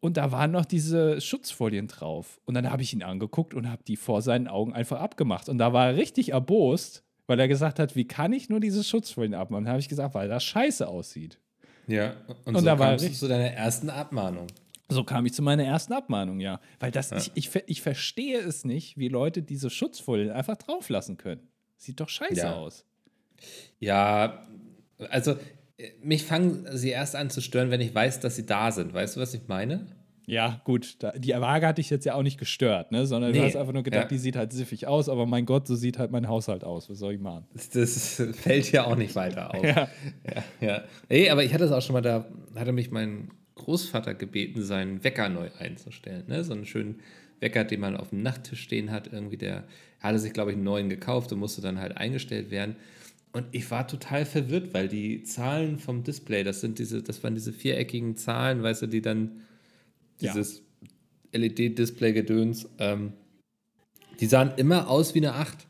Und 0.00 0.16
da 0.16 0.30
waren 0.30 0.50
noch 0.50 0.66
diese 0.66 1.20
Schutzfolien 1.20 1.88
drauf. 1.88 2.40
Und 2.44 2.54
dann 2.54 2.70
habe 2.70 2.82
ich 2.82 2.92
ihn 2.92 3.02
angeguckt 3.02 3.54
und 3.54 3.68
habe 3.68 3.82
die 3.82 3.96
vor 3.96 4.22
seinen 4.22 4.46
Augen 4.46 4.72
einfach 4.72 5.00
abgemacht. 5.00 5.48
Und 5.48 5.58
da 5.58 5.72
war 5.72 5.88
er 5.88 5.96
richtig 5.96 6.32
erbost, 6.32 7.02
weil 7.26 7.40
er 7.40 7.48
gesagt 7.48 7.78
hat, 7.78 7.96
wie 7.96 8.06
kann 8.06 8.32
ich 8.32 8.48
nur 8.48 8.60
diese 8.60 8.84
Schutzfolien 8.84 9.34
abmachen? 9.34 9.64
Dann 9.64 9.72
habe 9.72 9.80
ich 9.80 9.88
gesagt, 9.88 10.14
weil 10.14 10.28
das 10.28 10.44
scheiße 10.44 10.86
aussieht. 10.86 11.40
Ja, 11.86 12.16
und, 12.44 12.54
Und 12.56 12.58
so 12.60 12.64
da 12.64 12.78
war 12.78 12.88
kamst 12.90 13.02
du 13.04 13.06
richtig- 13.06 13.20
zu 13.20 13.28
deiner 13.28 13.50
ersten 13.52 13.90
Abmahnung. 13.90 14.46
So 14.88 15.02
kam 15.02 15.26
ich 15.26 15.32
zu 15.34 15.42
meiner 15.42 15.64
ersten 15.64 15.92
Abmahnung, 15.92 16.38
ja. 16.40 16.60
Weil 16.78 16.92
das, 16.92 17.10
ich, 17.12 17.32
ich, 17.34 17.48
ver- 17.50 17.64
ich 17.68 17.82
verstehe 17.82 18.38
es 18.38 18.64
nicht, 18.64 18.96
wie 18.96 19.08
Leute 19.08 19.42
diese 19.42 19.68
Schutzfolien 19.68 20.30
einfach 20.30 20.56
drauflassen 20.56 21.16
können. 21.16 21.48
Sieht 21.76 21.98
doch 22.00 22.08
scheiße 22.08 22.36
Ja. 22.36 22.54
aus. 22.54 22.84
Ja, 23.80 24.46
also 25.10 25.32
äh, 25.76 25.90
mich 26.02 26.24
fangen 26.24 26.66
sie 26.76 26.90
erst 26.90 27.16
an 27.16 27.30
zu 27.30 27.40
stören, 27.40 27.70
wenn 27.70 27.80
ich 27.80 27.94
weiß, 27.94 28.20
dass 28.20 28.36
sie 28.36 28.46
da 28.46 28.70
sind. 28.72 28.94
Weißt 28.94 29.16
du, 29.16 29.20
was 29.20 29.34
ich 29.34 29.48
meine? 29.48 29.86
Ja, 30.26 30.60
gut, 30.64 30.96
da, 30.98 31.12
die 31.12 31.30
Waage 31.30 31.66
hat 31.66 31.78
dich 31.78 31.88
jetzt 31.88 32.04
ja 32.04 32.14
auch 32.14 32.22
nicht 32.22 32.38
gestört, 32.38 32.90
ne? 32.90 33.06
Sondern 33.06 33.32
du 33.32 33.38
Nee, 33.38 33.46
hast 33.46 33.56
einfach 33.56 33.72
nur 33.72 33.84
gedacht, 33.84 34.02
ja. 34.04 34.08
die 34.08 34.18
sieht 34.18 34.34
halt 34.34 34.52
siffig 34.52 34.86
aus, 34.86 35.08
aber 35.08 35.24
mein 35.24 35.46
Gott, 35.46 35.66
so 35.68 35.76
sieht 35.76 35.98
halt 35.98 36.10
mein 36.10 36.26
Haushalt 36.28 36.64
aus. 36.64 36.90
Was 36.90 36.98
soll 36.98 37.14
ich 37.14 37.20
machen? 37.20 37.46
Das, 37.54 37.70
das 37.70 38.22
fällt 38.32 38.72
ja 38.72 38.84
auch 38.84 38.96
nicht 38.96 39.14
weiter 39.14 39.54
auf. 39.54 39.62
Ja. 39.64 39.88
Ja, 40.24 40.44
ja. 40.60 40.84
Ey, 41.08 41.30
aber 41.30 41.44
ich 41.44 41.54
hatte 41.54 41.64
es 41.64 41.72
auch 41.72 41.82
schon 41.82 41.92
mal, 41.94 42.02
da 42.02 42.26
hatte 42.56 42.72
mich 42.72 42.90
mein 42.90 43.30
Großvater 43.54 44.14
gebeten, 44.14 44.62
seinen 44.62 45.02
Wecker 45.04 45.28
neu 45.28 45.48
einzustellen. 45.58 46.24
Ne? 46.26 46.42
So 46.44 46.52
einen 46.52 46.66
schönen 46.66 47.00
Wecker, 47.40 47.64
den 47.64 47.80
man 47.80 47.96
auf 47.96 48.10
dem 48.10 48.22
Nachttisch 48.22 48.62
stehen 48.62 48.90
hat. 48.90 49.12
Irgendwie 49.12 49.36
der 49.36 49.64
er 50.00 50.08
hatte 50.08 50.18
sich, 50.18 50.32
glaube 50.32 50.50
ich, 50.50 50.56
einen 50.56 50.64
neuen 50.64 50.88
gekauft 50.88 51.32
und 51.32 51.38
musste 51.38 51.62
dann 51.62 51.80
halt 51.80 51.96
eingestellt 51.96 52.50
werden. 52.50 52.76
Und 53.32 53.46
ich 53.52 53.70
war 53.70 53.86
total 53.86 54.24
verwirrt, 54.24 54.72
weil 54.72 54.88
die 54.88 55.22
Zahlen 55.22 55.78
vom 55.78 56.04
Display, 56.04 56.42
das 56.42 56.60
sind 56.60 56.78
diese, 56.78 57.02
das 57.02 57.22
waren 57.22 57.34
diese 57.34 57.52
viereckigen 57.52 58.16
Zahlen, 58.16 58.62
weißt 58.62 58.82
du, 58.82 58.86
die 58.86 59.02
dann 59.02 59.42
Ja. 60.20 60.32
dieses 60.32 60.62
LED-Display-Gedöns, 61.32 62.68
ähm, 62.78 63.12
die 64.20 64.26
sahen 64.26 64.52
immer 64.56 64.88
aus 64.88 65.14
wie 65.14 65.18
eine 65.18 65.34
8. 65.34 65.66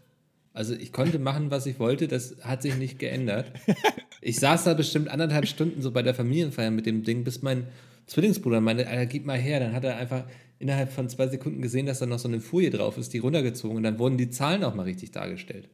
Also 0.52 0.74
ich 0.74 0.92
konnte 0.92 1.18
machen, 1.18 1.50
was 1.50 1.66
ich 1.66 1.78
wollte, 1.78 2.08
das 2.08 2.36
hat 2.42 2.62
sich 2.62 2.76
nicht 2.76 2.98
geändert. 2.98 3.52
Ich 4.22 4.40
saß 4.40 4.64
da 4.64 4.74
bestimmt 4.74 5.08
anderthalb 5.08 5.46
Stunden 5.46 5.82
so 5.82 5.92
bei 5.92 6.02
der 6.02 6.12
Familienfeier 6.12 6.72
mit 6.72 6.84
dem 6.84 7.04
Ding, 7.04 7.22
bis 7.22 7.42
mein 7.42 7.68
Zwillingsbruder 8.06 8.60
meinte, 8.60 8.88
Alter, 8.88 9.06
gib 9.06 9.24
mal 9.24 9.38
her. 9.38 9.60
Dann 9.60 9.72
hat 9.72 9.84
er 9.84 9.98
einfach 9.98 10.24
innerhalb 10.58 10.90
von 10.90 11.08
zwei 11.08 11.28
Sekunden 11.28 11.62
gesehen, 11.62 11.86
dass 11.86 12.00
da 12.00 12.06
noch 12.06 12.18
so 12.18 12.26
eine 12.26 12.40
Folie 12.40 12.70
drauf 12.70 12.98
ist, 12.98 13.12
die 13.12 13.18
runtergezogen 13.18 13.76
und 13.76 13.82
dann 13.84 14.00
wurden 14.00 14.16
die 14.16 14.30
Zahlen 14.30 14.64
auch 14.64 14.74
mal 14.74 14.82
richtig 14.84 15.12
dargestellt. 15.12 15.68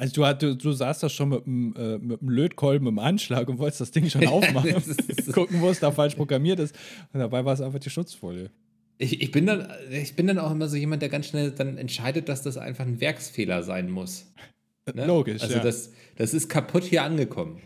Also 0.00 0.14
du, 0.14 0.24
hat- 0.26 0.40
du, 0.42 0.56
du 0.56 0.72
saßt 0.72 1.02
da 1.02 1.08
schon 1.10 1.28
mit 1.28 1.44
dem, 1.44 1.74
äh, 1.76 1.98
mit 1.98 2.22
dem 2.22 2.30
Lötkolben 2.30 2.88
im 2.88 2.98
Anschlag 2.98 3.46
und 3.50 3.58
wolltest 3.58 3.82
das 3.82 3.90
Ding 3.90 4.08
schon 4.08 4.26
aufmachen. 4.26 4.72
Das 4.72 4.86
ist- 4.88 5.32
Gucken, 5.34 5.60
wo 5.60 5.68
es 5.68 5.78
da 5.78 5.90
falsch 5.90 6.14
programmiert 6.14 6.58
ist. 6.58 6.74
Und 7.12 7.20
dabei 7.20 7.44
war 7.44 7.52
es 7.52 7.60
einfach 7.60 7.80
die 7.80 7.90
Schutzfolie. 7.90 8.50
Ich, 8.96 9.20
ich, 9.20 9.30
bin 9.30 9.44
dann, 9.46 9.68
ich 9.90 10.16
bin 10.16 10.26
dann 10.26 10.38
auch 10.38 10.50
immer 10.50 10.68
so 10.68 10.76
jemand, 10.76 11.02
der 11.02 11.10
ganz 11.10 11.26
schnell 11.26 11.50
dann 11.50 11.76
entscheidet, 11.76 12.28
dass 12.30 12.40
das 12.42 12.56
einfach 12.56 12.86
ein 12.86 13.00
Werksfehler 13.00 13.62
sein 13.62 13.90
muss. 13.90 14.26
Ne? 14.94 15.06
Logisch, 15.06 15.42
Also 15.42 15.56
ja. 15.56 15.62
das, 15.62 15.92
das 16.16 16.34
ist 16.34 16.48
kaputt 16.48 16.82
hier 16.82 17.04
angekommen. 17.04 17.60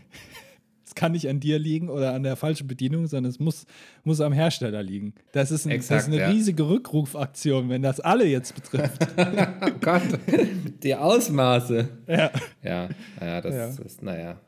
Es 0.95 1.01
kann 1.01 1.11
nicht 1.11 1.27
an 1.27 1.41
dir 1.41 1.59
liegen 1.59 1.89
oder 1.89 2.13
an 2.13 2.23
der 2.23 2.37
falschen 2.37 2.67
Bedienung, 2.67 3.05
sondern 3.07 3.29
es 3.29 3.37
muss, 3.37 3.65
muss 4.05 4.21
am 4.21 4.31
Hersteller 4.31 4.81
liegen. 4.81 5.13
Das 5.33 5.51
ist, 5.51 5.65
ein, 5.65 5.71
das 5.71 5.75
Exakt, 5.75 6.01
ist 6.03 6.07
eine 6.07 6.19
ja. 6.19 6.29
riesige 6.29 6.69
Rückrufaktion, 6.69 7.67
wenn 7.67 7.81
das 7.81 7.99
alle 7.99 8.25
jetzt 8.25 8.55
betrifft. 8.55 9.05
Oh 9.17 9.71
Gott, 9.81 10.03
die 10.83 10.95
Ausmaße. 10.95 11.89
ja. 12.07 12.31
Ja, 12.63 12.89
naja, 13.19 13.41
das 13.41 13.55
Ja. 13.77 13.83
ist, 13.85 14.01
naja. 14.03 14.39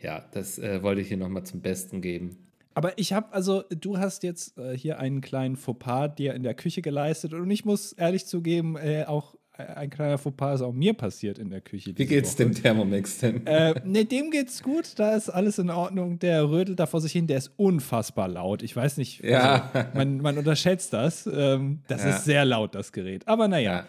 Ja, 0.00 0.24
das 0.32 0.58
äh, 0.58 0.82
wollte 0.82 1.02
ich 1.02 1.08
hier 1.08 1.16
nochmal 1.18 1.44
zum 1.44 1.60
Besten 1.60 2.00
geben. 2.00 2.38
Aber 2.74 2.98
ich 2.98 3.12
habe, 3.12 3.32
also, 3.34 3.64
du 3.70 3.98
hast 3.98 4.22
jetzt 4.22 4.56
äh, 4.58 4.76
hier 4.76 4.98
einen 4.98 5.20
kleinen 5.20 5.56
Fauxpas 5.56 6.08
dir 6.14 6.34
in 6.34 6.42
der 6.42 6.54
Küche 6.54 6.80
geleistet 6.82 7.34
und 7.34 7.50
ich 7.50 7.64
muss 7.66 7.92
ehrlich 7.92 8.26
zugeben, 8.26 8.76
äh, 8.76 9.04
auch 9.06 9.34
ein 9.58 9.90
kleiner 9.90 10.18
Fauxpas 10.18 10.56
ist 10.56 10.60
auch 10.62 10.72
mir 10.72 10.92
passiert 10.94 11.38
in 11.38 11.50
der 11.50 11.60
Küche. 11.60 11.92
Wie 11.96 12.06
geht's 12.06 12.34
Woche. 12.34 12.44
dem 12.44 12.54
Thermomix 12.54 13.18
denn? 13.18 13.46
Äh, 13.46 13.74
ne, 13.84 14.04
dem 14.04 14.30
geht's 14.30 14.62
gut, 14.62 14.98
da 14.98 15.14
ist 15.16 15.28
alles 15.30 15.58
in 15.58 15.70
Ordnung. 15.70 16.18
Der 16.18 16.48
rödelt 16.50 16.78
da 16.78 16.86
vor 16.86 17.00
sich 17.00 17.12
hin, 17.12 17.26
der 17.26 17.38
ist 17.38 17.52
unfassbar 17.56 18.28
laut. 18.28 18.62
Ich 18.62 18.74
weiß 18.76 18.96
nicht, 18.98 19.24
Ja. 19.24 19.70
also, 19.72 19.88
man, 19.94 20.18
man 20.18 20.38
unterschätzt 20.38 20.92
das. 20.92 21.26
Ähm, 21.32 21.80
das 21.88 22.04
Ja. 22.04 22.10
ist 22.10 22.24
sehr 22.24 22.44
laut, 22.44 22.74
das 22.74 22.92
Gerät. 22.92 23.26
Aber 23.28 23.48
naja, 23.48 23.72
Ja. 23.80 23.86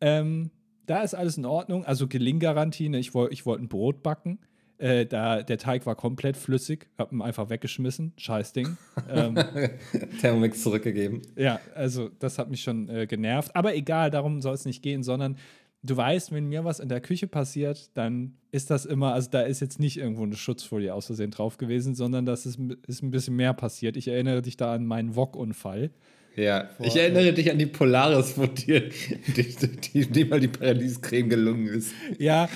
ähm, 0.00 0.50
da 0.86 1.02
ist 1.02 1.14
alles 1.14 1.36
in 1.38 1.46
Ordnung. 1.46 1.84
Also 1.84 2.06
Gelinggarantie, 2.08 2.88
ne? 2.88 2.98
ich 2.98 3.14
wollte 3.14 3.32
ich 3.32 3.44
wollt 3.46 3.60
ein 3.60 3.68
Brot 3.68 4.02
backen. 4.02 4.38
Äh, 4.78 5.06
da, 5.06 5.42
der 5.42 5.58
Teig 5.58 5.86
war 5.86 5.94
komplett 5.94 6.36
flüssig, 6.36 6.88
hab 6.98 7.12
ihn 7.12 7.22
einfach 7.22 7.48
weggeschmissen. 7.48 8.12
Scheiß 8.16 8.52
Ding. 8.52 8.76
ähm, 9.10 9.34
Thermomix 10.20 10.62
zurückgegeben. 10.62 11.22
ja, 11.36 11.60
also 11.74 12.10
das 12.18 12.38
hat 12.38 12.50
mich 12.50 12.62
schon 12.62 12.88
äh, 12.88 13.06
genervt. 13.06 13.54
Aber 13.54 13.74
egal, 13.74 14.10
darum 14.10 14.40
soll 14.40 14.54
es 14.54 14.64
nicht 14.66 14.82
gehen, 14.82 15.02
sondern 15.02 15.36
du 15.82 15.96
weißt, 15.96 16.32
wenn 16.32 16.46
mir 16.46 16.64
was 16.64 16.80
in 16.80 16.88
der 16.88 17.00
Küche 17.00 17.26
passiert, 17.26 17.90
dann 17.96 18.36
ist 18.50 18.70
das 18.70 18.84
immer, 18.84 19.14
also 19.14 19.30
da 19.30 19.42
ist 19.42 19.60
jetzt 19.60 19.80
nicht 19.80 19.96
irgendwo 19.96 20.24
eine 20.24 20.36
Schutzfolie 20.36 20.92
aus 20.92 21.06
Versehen 21.06 21.30
drauf 21.30 21.56
gewesen, 21.56 21.94
sondern 21.94 22.26
das 22.26 22.46
ist, 22.46 22.58
ist 22.86 23.02
ein 23.02 23.10
bisschen 23.10 23.36
mehr 23.36 23.54
passiert. 23.54 23.96
Ich 23.96 24.08
erinnere 24.08 24.42
dich 24.42 24.56
da 24.56 24.74
an 24.74 24.86
meinen 24.86 25.16
Wok-Unfall. 25.16 25.90
Ja, 26.36 26.68
ich 26.80 26.94
erinnere 26.94 27.32
dich 27.32 27.50
an 27.50 27.58
die 27.58 27.66
Polaris, 27.66 28.36
wo 28.36 28.44
dir 28.44 28.80
die, 29.36 29.56
die, 29.94 30.06
die 30.06 30.24
mal 30.26 30.38
die 30.38 30.48
Paradiescreme 30.48 31.30
gelungen 31.30 31.68
ist. 31.68 31.92
Ja, 32.18 32.48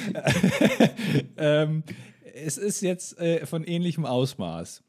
ähm, 1.38 1.82
es 2.44 2.58
ist 2.58 2.80
jetzt 2.80 3.18
äh, 3.18 3.44
von 3.46 3.64
ähnlichem 3.64 4.06
Ausmaß. 4.06 4.82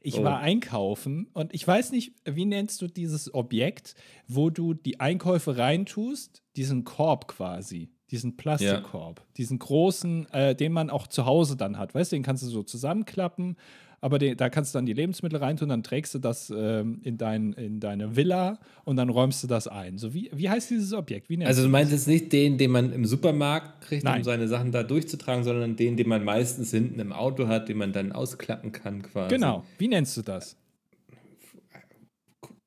Ich 0.00 0.14
Oh. 0.18 0.24
war 0.24 0.38
einkaufen 0.40 1.28
und 1.34 1.52
ich 1.54 1.66
weiß 1.66 1.90
nicht, 1.92 2.12
wie 2.24 2.46
nennst 2.46 2.80
du 2.80 2.86
dieses 2.88 3.32
Objekt, 3.34 3.94
wo 4.26 4.48
du 4.50 4.74
die 4.74 5.00
Einkäufe 5.00 5.56
reintust, 5.58 6.42
diesen 6.56 6.84
Korb 6.84 7.28
quasi, 7.28 7.90
diesen 8.10 8.36
Plastikkorb, 8.38 9.26
diesen 9.36 9.58
großen, 9.58 10.26
äh, 10.32 10.54
den 10.54 10.72
man 10.72 10.88
auch 10.88 11.06
zu 11.06 11.26
Hause 11.26 11.56
dann 11.56 11.76
hat. 11.78 11.94
Weißt 11.94 12.12
du, 12.12 12.16
den 12.16 12.22
kannst 12.22 12.42
du 12.42 12.46
so 12.48 12.62
zusammenklappen, 12.62 13.56
aber 14.00 14.18
den, 14.18 14.36
da 14.36 14.48
kannst 14.48 14.74
du 14.74 14.78
dann 14.78 14.86
die 14.86 14.92
Lebensmittel 14.92 15.38
reintun, 15.38 15.68
dann 15.68 15.82
trägst 15.82 16.14
du 16.14 16.18
das 16.18 16.52
ähm, 16.54 17.00
in, 17.02 17.18
dein, 17.18 17.52
in 17.54 17.80
deine 17.80 18.16
Villa 18.16 18.58
und 18.84 18.96
dann 18.96 19.08
räumst 19.08 19.42
du 19.42 19.46
das 19.46 19.68
ein. 19.68 19.98
So 19.98 20.14
wie, 20.14 20.30
wie 20.32 20.48
heißt 20.48 20.70
dieses 20.70 20.92
Objekt? 20.92 21.28
Also 21.44 21.62
du 21.62 21.68
meinst 21.68 21.92
jetzt 21.92 22.06
nicht 22.08 22.32
den, 22.32 22.58
den 22.58 22.70
man 22.70 22.92
im 22.92 23.04
Supermarkt 23.04 23.82
kriegt, 23.82 24.04
Nein. 24.04 24.18
um 24.18 24.24
seine 24.24 24.48
Sachen 24.48 24.72
da 24.72 24.82
durchzutragen, 24.82 25.44
sondern 25.44 25.76
den, 25.76 25.96
den 25.96 26.08
man 26.08 26.24
meistens 26.24 26.70
hinten 26.70 27.00
im 27.00 27.12
Auto 27.12 27.48
hat, 27.48 27.68
den 27.68 27.78
man 27.78 27.92
dann 27.92 28.12
ausklappen 28.12 28.72
kann 28.72 29.02
quasi. 29.02 29.34
Genau, 29.34 29.64
wie 29.78 29.88
nennst 29.88 30.16
du 30.16 30.22
das? 30.22 30.56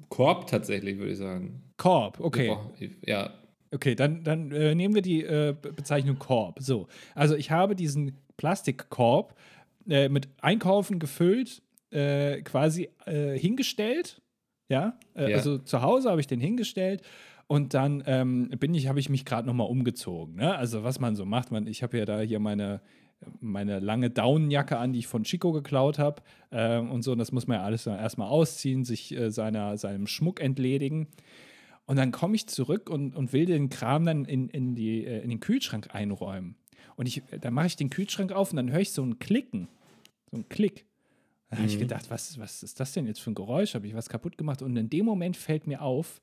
Korb 0.09 0.47
tatsächlich, 0.47 0.97
würde 0.97 1.13
ich 1.13 1.17
sagen. 1.17 1.63
Korb, 1.77 2.19
okay. 2.19 2.55
Ja, 3.05 3.33
Okay, 3.73 3.95
dann, 3.95 4.25
dann 4.25 4.51
äh, 4.51 4.75
nehmen 4.75 4.95
wir 4.95 5.01
die 5.01 5.23
äh, 5.23 5.55
Be- 5.59 5.71
Bezeichnung 5.71 6.19
Korb. 6.19 6.59
So, 6.59 6.87
also 7.15 7.35
ich 7.35 7.51
habe 7.51 7.73
diesen 7.73 8.17
Plastikkorb 8.35 9.33
äh, 9.91 10.09
mit 10.09 10.29
Einkaufen 10.41 10.97
gefüllt, 10.99 11.61
äh, 11.91 12.41
quasi 12.41 12.89
äh, 13.05 13.37
hingestellt. 13.37 14.21
Ja, 14.69 14.97
äh, 15.15 15.29
Ja. 15.29 15.37
also 15.37 15.57
zu 15.57 15.81
Hause 15.81 16.09
habe 16.09 16.21
ich 16.21 16.27
den 16.27 16.39
hingestellt 16.39 17.01
und 17.47 17.73
dann 17.73 18.01
ähm, 18.07 18.49
bin 18.59 18.73
ich, 18.73 18.87
habe 18.87 18.99
ich 19.01 19.09
mich 19.09 19.25
gerade 19.25 19.45
noch 19.45 19.53
mal 19.53 19.65
umgezogen. 19.65 20.35
Ne? 20.35 20.55
Also 20.55 20.83
was 20.83 20.99
man 21.01 21.15
so 21.17 21.25
macht, 21.25 21.51
man, 21.51 21.67
ich 21.67 21.83
habe 21.83 21.97
ja 21.97 22.05
da 22.05 22.21
hier 22.21 22.39
meine 22.39 22.81
meine 23.39 23.79
lange 23.79 24.09
Daunenjacke 24.09 24.77
an, 24.77 24.93
die 24.93 24.99
ich 24.99 25.07
von 25.07 25.23
Chico 25.23 25.51
geklaut 25.51 25.99
habe. 25.99 26.23
Äh, 26.49 26.79
und 26.79 27.03
so, 27.03 27.11
und 27.11 27.19
das 27.19 27.31
muss 27.31 27.45
man 27.45 27.57
ja 27.57 27.63
alles 27.63 27.85
erstmal 27.85 28.29
ausziehen, 28.29 28.83
sich 28.83 29.15
äh, 29.15 29.29
seiner, 29.29 29.77
seinem 29.77 30.07
Schmuck 30.07 30.41
entledigen. 30.41 31.07
Und 31.85 31.97
dann 31.97 32.11
komme 32.11 32.35
ich 32.35 32.47
zurück 32.47 32.89
und, 32.89 33.15
und 33.15 33.33
will 33.33 33.45
den 33.45 33.69
Kram 33.69 34.05
dann 34.05 34.25
in, 34.25 34.49
in, 34.49 34.73
die, 34.73 35.05
äh, 35.05 35.21
in 35.21 35.29
den 35.29 35.39
Kühlschrank 35.39 35.93
einräumen. 35.93 36.55
Und 36.95 37.07
ich, 37.07 37.21
dann 37.39 37.53
mache 37.53 37.67
ich 37.67 37.75
den 37.75 37.89
Kühlschrank 37.89 38.31
auf 38.31 38.51
und 38.51 38.57
dann 38.57 38.71
höre 38.71 38.79
ich 38.79 38.91
so 38.91 39.03
ein 39.03 39.19
Klicken. 39.19 39.67
So 40.31 40.37
ein 40.37 40.49
Klick. 40.49 40.85
Da 41.49 41.57
habe 41.57 41.67
ich 41.67 41.75
Mhm. 41.75 41.81
gedacht, 41.81 42.09
was, 42.09 42.39
was 42.39 42.63
ist 42.63 42.79
das 42.79 42.93
denn 42.93 43.05
jetzt 43.07 43.19
für 43.19 43.31
ein 43.31 43.35
Geräusch? 43.35 43.75
Habe 43.75 43.85
ich 43.87 43.93
was 43.93 44.07
kaputt 44.09 44.37
gemacht? 44.37 44.61
Und 44.61 44.75
in 44.77 44.89
dem 44.89 45.05
Moment 45.05 45.35
fällt 45.35 45.67
mir 45.67 45.81
auf, 45.81 46.21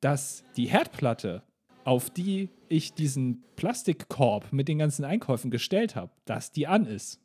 dass 0.00 0.42
die 0.56 0.66
Herdplatte, 0.66 1.42
auf 1.84 2.08
die 2.10 2.48
ich 2.68 2.94
diesen 2.94 3.42
Plastikkorb 3.56 4.52
mit 4.52 4.68
den 4.68 4.78
ganzen 4.78 5.04
Einkäufen 5.04 5.50
gestellt 5.50 5.94
habe, 5.96 6.10
dass 6.24 6.52
die 6.52 6.66
an 6.66 6.86
ist. 6.86 7.20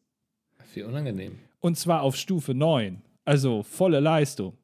Wie 0.74 0.84
unangenehm. 0.84 1.38
Und 1.62 1.78
zwar 1.78 2.02
auf 2.02 2.16
Stufe 2.18 2.54
9. 2.54 3.02
Also 3.24 3.64
volle 3.64 4.00
Leistung. 4.02 4.58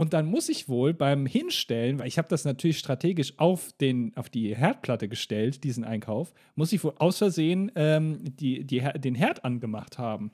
Und 0.00 0.14
dann 0.14 0.24
muss 0.24 0.48
ich 0.48 0.66
wohl 0.66 0.94
beim 0.94 1.26
Hinstellen, 1.26 1.98
weil 1.98 2.08
ich 2.08 2.16
habe 2.16 2.26
das 2.28 2.46
natürlich 2.46 2.78
strategisch 2.78 3.34
auf, 3.38 3.70
den, 3.82 4.16
auf 4.16 4.30
die 4.30 4.56
Herdplatte 4.56 5.08
gestellt, 5.08 5.62
diesen 5.62 5.84
Einkauf, 5.84 6.32
muss 6.54 6.72
ich 6.72 6.82
wohl 6.82 6.94
aus 6.98 7.18
Versehen 7.18 7.70
ähm, 7.74 8.24
die, 8.24 8.64
die, 8.64 8.80
den 8.96 9.14
Herd 9.14 9.44
angemacht 9.44 9.98
haben. 9.98 10.30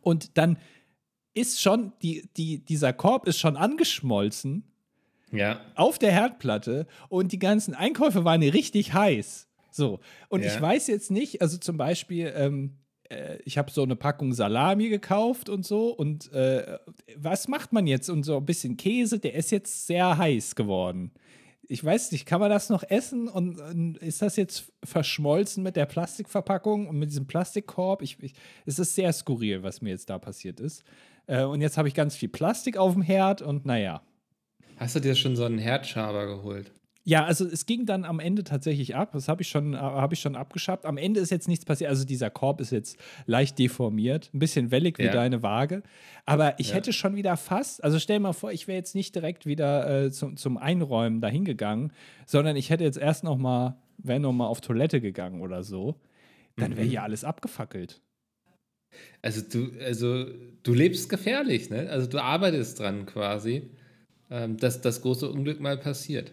Und 0.00 0.36
dann 0.36 0.58
ist 1.32 1.62
schon, 1.62 1.92
die, 2.02 2.28
die, 2.36 2.58
dieser 2.58 2.92
Korb 2.92 3.28
ist 3.28 3.38
schon 3.38 3.56
angeschmolzen 3.56 4.64
Ja. 5.30 5.60
auf 5.76 6.00
der 6.00 6.10
Herdplatte 6.10 6.88
und 7.08 7.30
die 7.30 7.38
ganzen 7.38 7.72
Einkäufe 7.72 8.24
waren 8.24 8.42
richtig 8.42 8.92
heiß. 8.94 9.46
So. 9.70 10.00
Und 10.28 10.42
Ja. 10.42 10.48
ich 10.52 10.60
weiß 10.60 10.88
jetzt 10.88 11.12
nicht, 11.12 11.40
also 11.40 11.56
zum 11.58 11.76
Beispiel, 11.76 12.32
ähm, 12.34 12.78
äh, 13.10 13.38
ich 13.44 13.58
habe 13.58 13.70
so 13.70 13.82
eine 13.82 13.96
Packung 13.96 14.32
Salami 14.32 14.88
gekauft 14.88 15.48
und 15.48 15.64
so. 15.64 15.88
Und 15.88 16.32
äh, 16.32 16.78
was 17.16 17.48
macht 17.48 17.72
man 17.72 17.86
jetzt? 17.86 18.08
Und 18.08 18.24
so 18.24 18.36
ein 18.36 18.46
bisschen 18.46 18.76
Käse, 18.76 19.18
der 19.18 19.34
ist 19.34 19.50
jetzt 19.50 19.86
sehr 19.86 20.18
heiß 20.18 20.54
geworden. 20.54 21.12
Ich 21.68 21.84
weiß 21.84 22.12
nicht, 22.12 22.26
kann 22.26 22.40
man 22.40 22.50
das 22.50 22.70
noch 22.70 22.84
essen? 22.84 23.28
Und, 23.28 23.60
und 23.60 23.98
ist 23.98 24.22
das 24.22 24.36
jetzt 24.36 24.72
verschmolzen 24.84 25.62
mit 25.62 25.76
der 25.76 25.86
Plastikverpackung 25.86 26.88
und 26.88 26.98
mit 26.98 27.10
diesem 27.10 27.26
Plastikkorb? 27.26 28.02
Ich, 28.02 28.22
ich, 28.22 28.34
es 28.66 28.78
ist 28.78 28.94
sehr 28.94 29.12
skurril, 29.12 29.62
was 29.62 29.82
mir 29.82 29.90
jetzt 29.90 30.08
da 30.08 30.18
passiert 30.18 30.60
ist. 30.60 30.84
Äh, 31.26 31.42
und 31.42 31.60
jetzt 31.60 31.76
habe 31.76 31.88
ich 31.88 31.94
ganz 31.94 32.14
viel 32.14 32.28
Plastik 32.28 32.76
auf 32.76 32.92
dem 32.92 33.02
Herd 33.02 33.42
und 33.42 33.66
naja. 33.66 34.02
Hast 34.76 34.94
du 34.94 35.00
dir 35.00 35.14
schon 35.14 35.36
so 35.36 35.44
einen 35.44 35.58
Herdschaber 35.58 36.26
geholt? 36.26 36.70
Ja, 37.08 37.24
also 37.24 37.46
es 37.46 37.66
ging 37.66 37.86
dann 37.86 38.04
am 38.04 38.18
Ende 38.18 38.42
tatsächlich 38.42 38.96
ab. 38.96 39.10
Das 39.12 39.28
habe 39.28 39.40
ich, 39.42 39.48
schon- 39.48 39.74
äh, 39.74 39.76
hab 39.76 40.12
ich 40.12 40.18
schon 40.18 40.34
abgeschabt. 40.34 40.84
Am 40.84 40.96
Ende 40.96 41.20
ist 41.20 41.30
jetzt 41.30 41.46
nichts 41.46 41.64
passiert. 41.64 41.88
Also 41.88 42.04
dieser 42.04 42.30
Korb 42.30 42.60
ist 42.60 42.72
jetzt 42.72 42.98
leicht 43.26 43.60
deformiert, 43.60 44.28
ein 44.34 44.40
bisschen 44.40 44.72
wellig 44.72 44.98
wie 44.98 45.04
Ja. 45.04 45.12
deine 45.12 45.40
Waage. 45.44 45.84
Aber 46.24 46.58
ich 46.58 46.70
Ja. 46.70 46.74
hätte 46.74 46.92
schon 46.92 47.14
wieder 47.14 47.36
fast, 47.36 47.84
also 47.84 48.00
stell 48.00 48.18
mal 48.18 48.32
vor, 48.32 48.50
ich 48.50 48.66
wäre 48.66 48.76
jetzt 48.76 48.96
nicht 48.96 49.14
direkt 49.14 49.46
wieder 49.46 50.06
äh, 50.06 50.10
zum, 50.10 50.36
zum 50.36 50.56
Einräumen 50.56 51.20
dahin 51.20 51.44
gegangen, 51.44 51.92
sondern 52.26 52.56
ich 52.56 52.70
hätte 52.70 52.82
jetzt 52.82 52.98
erst 52.98 53.22
noch 53.22 53.36
mal, 53.36 53.76
wäre 53.98 54.18
noch 54.18 54.32
mal 54.32 54.48
auf 54.48 54.60
Toilette 54.60 55.00
gegangen 55.00 55.42
oder 55.42 55.62
so. 55.62 55.94
Dann 56.56 56.72
wäre 56.76 56.86
Mhm. 56.86 56.90
hier 56.90 57.02
alles 57.04 57.22
abgefackelt. 57.22 58.00
Also 59.22 59.42
du, 59.42 59.70
also 59.80 60.26
du 60.64 60.74
lebst 60.74 61.08
gefährlich, 61.08 61.70
ne? 61.70 61.88
Also 61.88 62.08
du 62.08 62.18
arbeitest 62.20 62.80
dran 62.80 63.06
quasi, 63.06 63.70
ähm, 64.28 64.56
dass 64.56 64.80
das 64.80 65.02
große 65.02 65.30
Unglück 65.30 65.60
mal 65.60 65.76
passiert. 65.76 66.32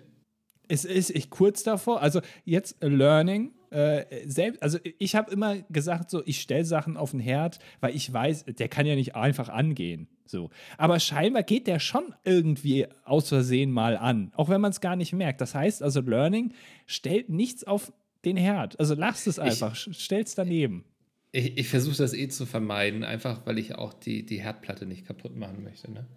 Es 0.73 0.85
ist 0.85 1.11
ich 1.11 1.29
kurz 1.29 1.61
davor, 1.61 2.01
also 2.01 2.19
jetzt 2.45 2.77
Learning. 2.81 3.53
Äh, 3.69 4.05
selbst, 4.25 4.63
also 4.63 4.79
ich 4.97 5.15
habe 5.15 5.31
immer 5.31 5.57
gesagt, 5.69 6.09
so 6.09 6.23
ich 6.25 6.41
stelle 6.41 6.65
Sachen 6.65 6.97
auf 6.97 7.11
den 7.11 7.19
Herd, 7.19 7.59
weil 7.79 7.95
ich 7.95 8.11
weiß, 8.11 8.45
der 8.45 8.67
kann 8.69 8.87
ja 8.87 8.95
nicht 8.95 9.15
einfach 9.15 9.49
angehen. 9.49 10.07
So. 10.25 10.49
Aber 10.79 10.99
scheinbar 10.99 11.43
geht 11.43 11.67
der 11.67 11.77
schon 11.77 12.15
irgendwie 12.23 12.87
aus 13.03 13.29
Versehen 13.29 13.71
mal 13.71 13.97
an, 13.97 14.31
auch 14.35 14.49
wenn 14.49 14.61
man 14.61 14.71
es 14.71 14.81
gar 14.81 14.95
nicht 14.95 15.13
merkt. 15.13 15.41
Das 15.41 15.53
heißt 15.53 15.83
also, 15.83 16.01
Learning 16.01 16.53
stellt 16.87 17.29
nichts 17.29 17.63
auf 17.63 17.93
den 18.25 18.35
Herd. 18.35 18.79
Also 18.79 18.95
lasst 18.95 19.27
es 19.27 19.37
einfach, 19.37 19.75
stellt 19.75 20.27
es 20.27 20.33
daneben. 20.33 20.85
Ich, 21.31 21.57
ich 21.57 21.67
versuche 21.67 21.97
das 21.97 22.15
eh 22.15 22.29
zu 22.29 22.47
vermeiden, 22.47 23.03
einfach 23.03 23.45
weil 23.45 23.59
ich 23.59 23.75
auch 23.75 23.93
die, 23.93 24.25
die 24.25 24.41
Herdplatte 24.41 24.87
nicht 24.87 25.05
kaputt 25.05 25.35
machen 25.35 25.63
möchte, 25.63 25.91
ne? 25.91 26.07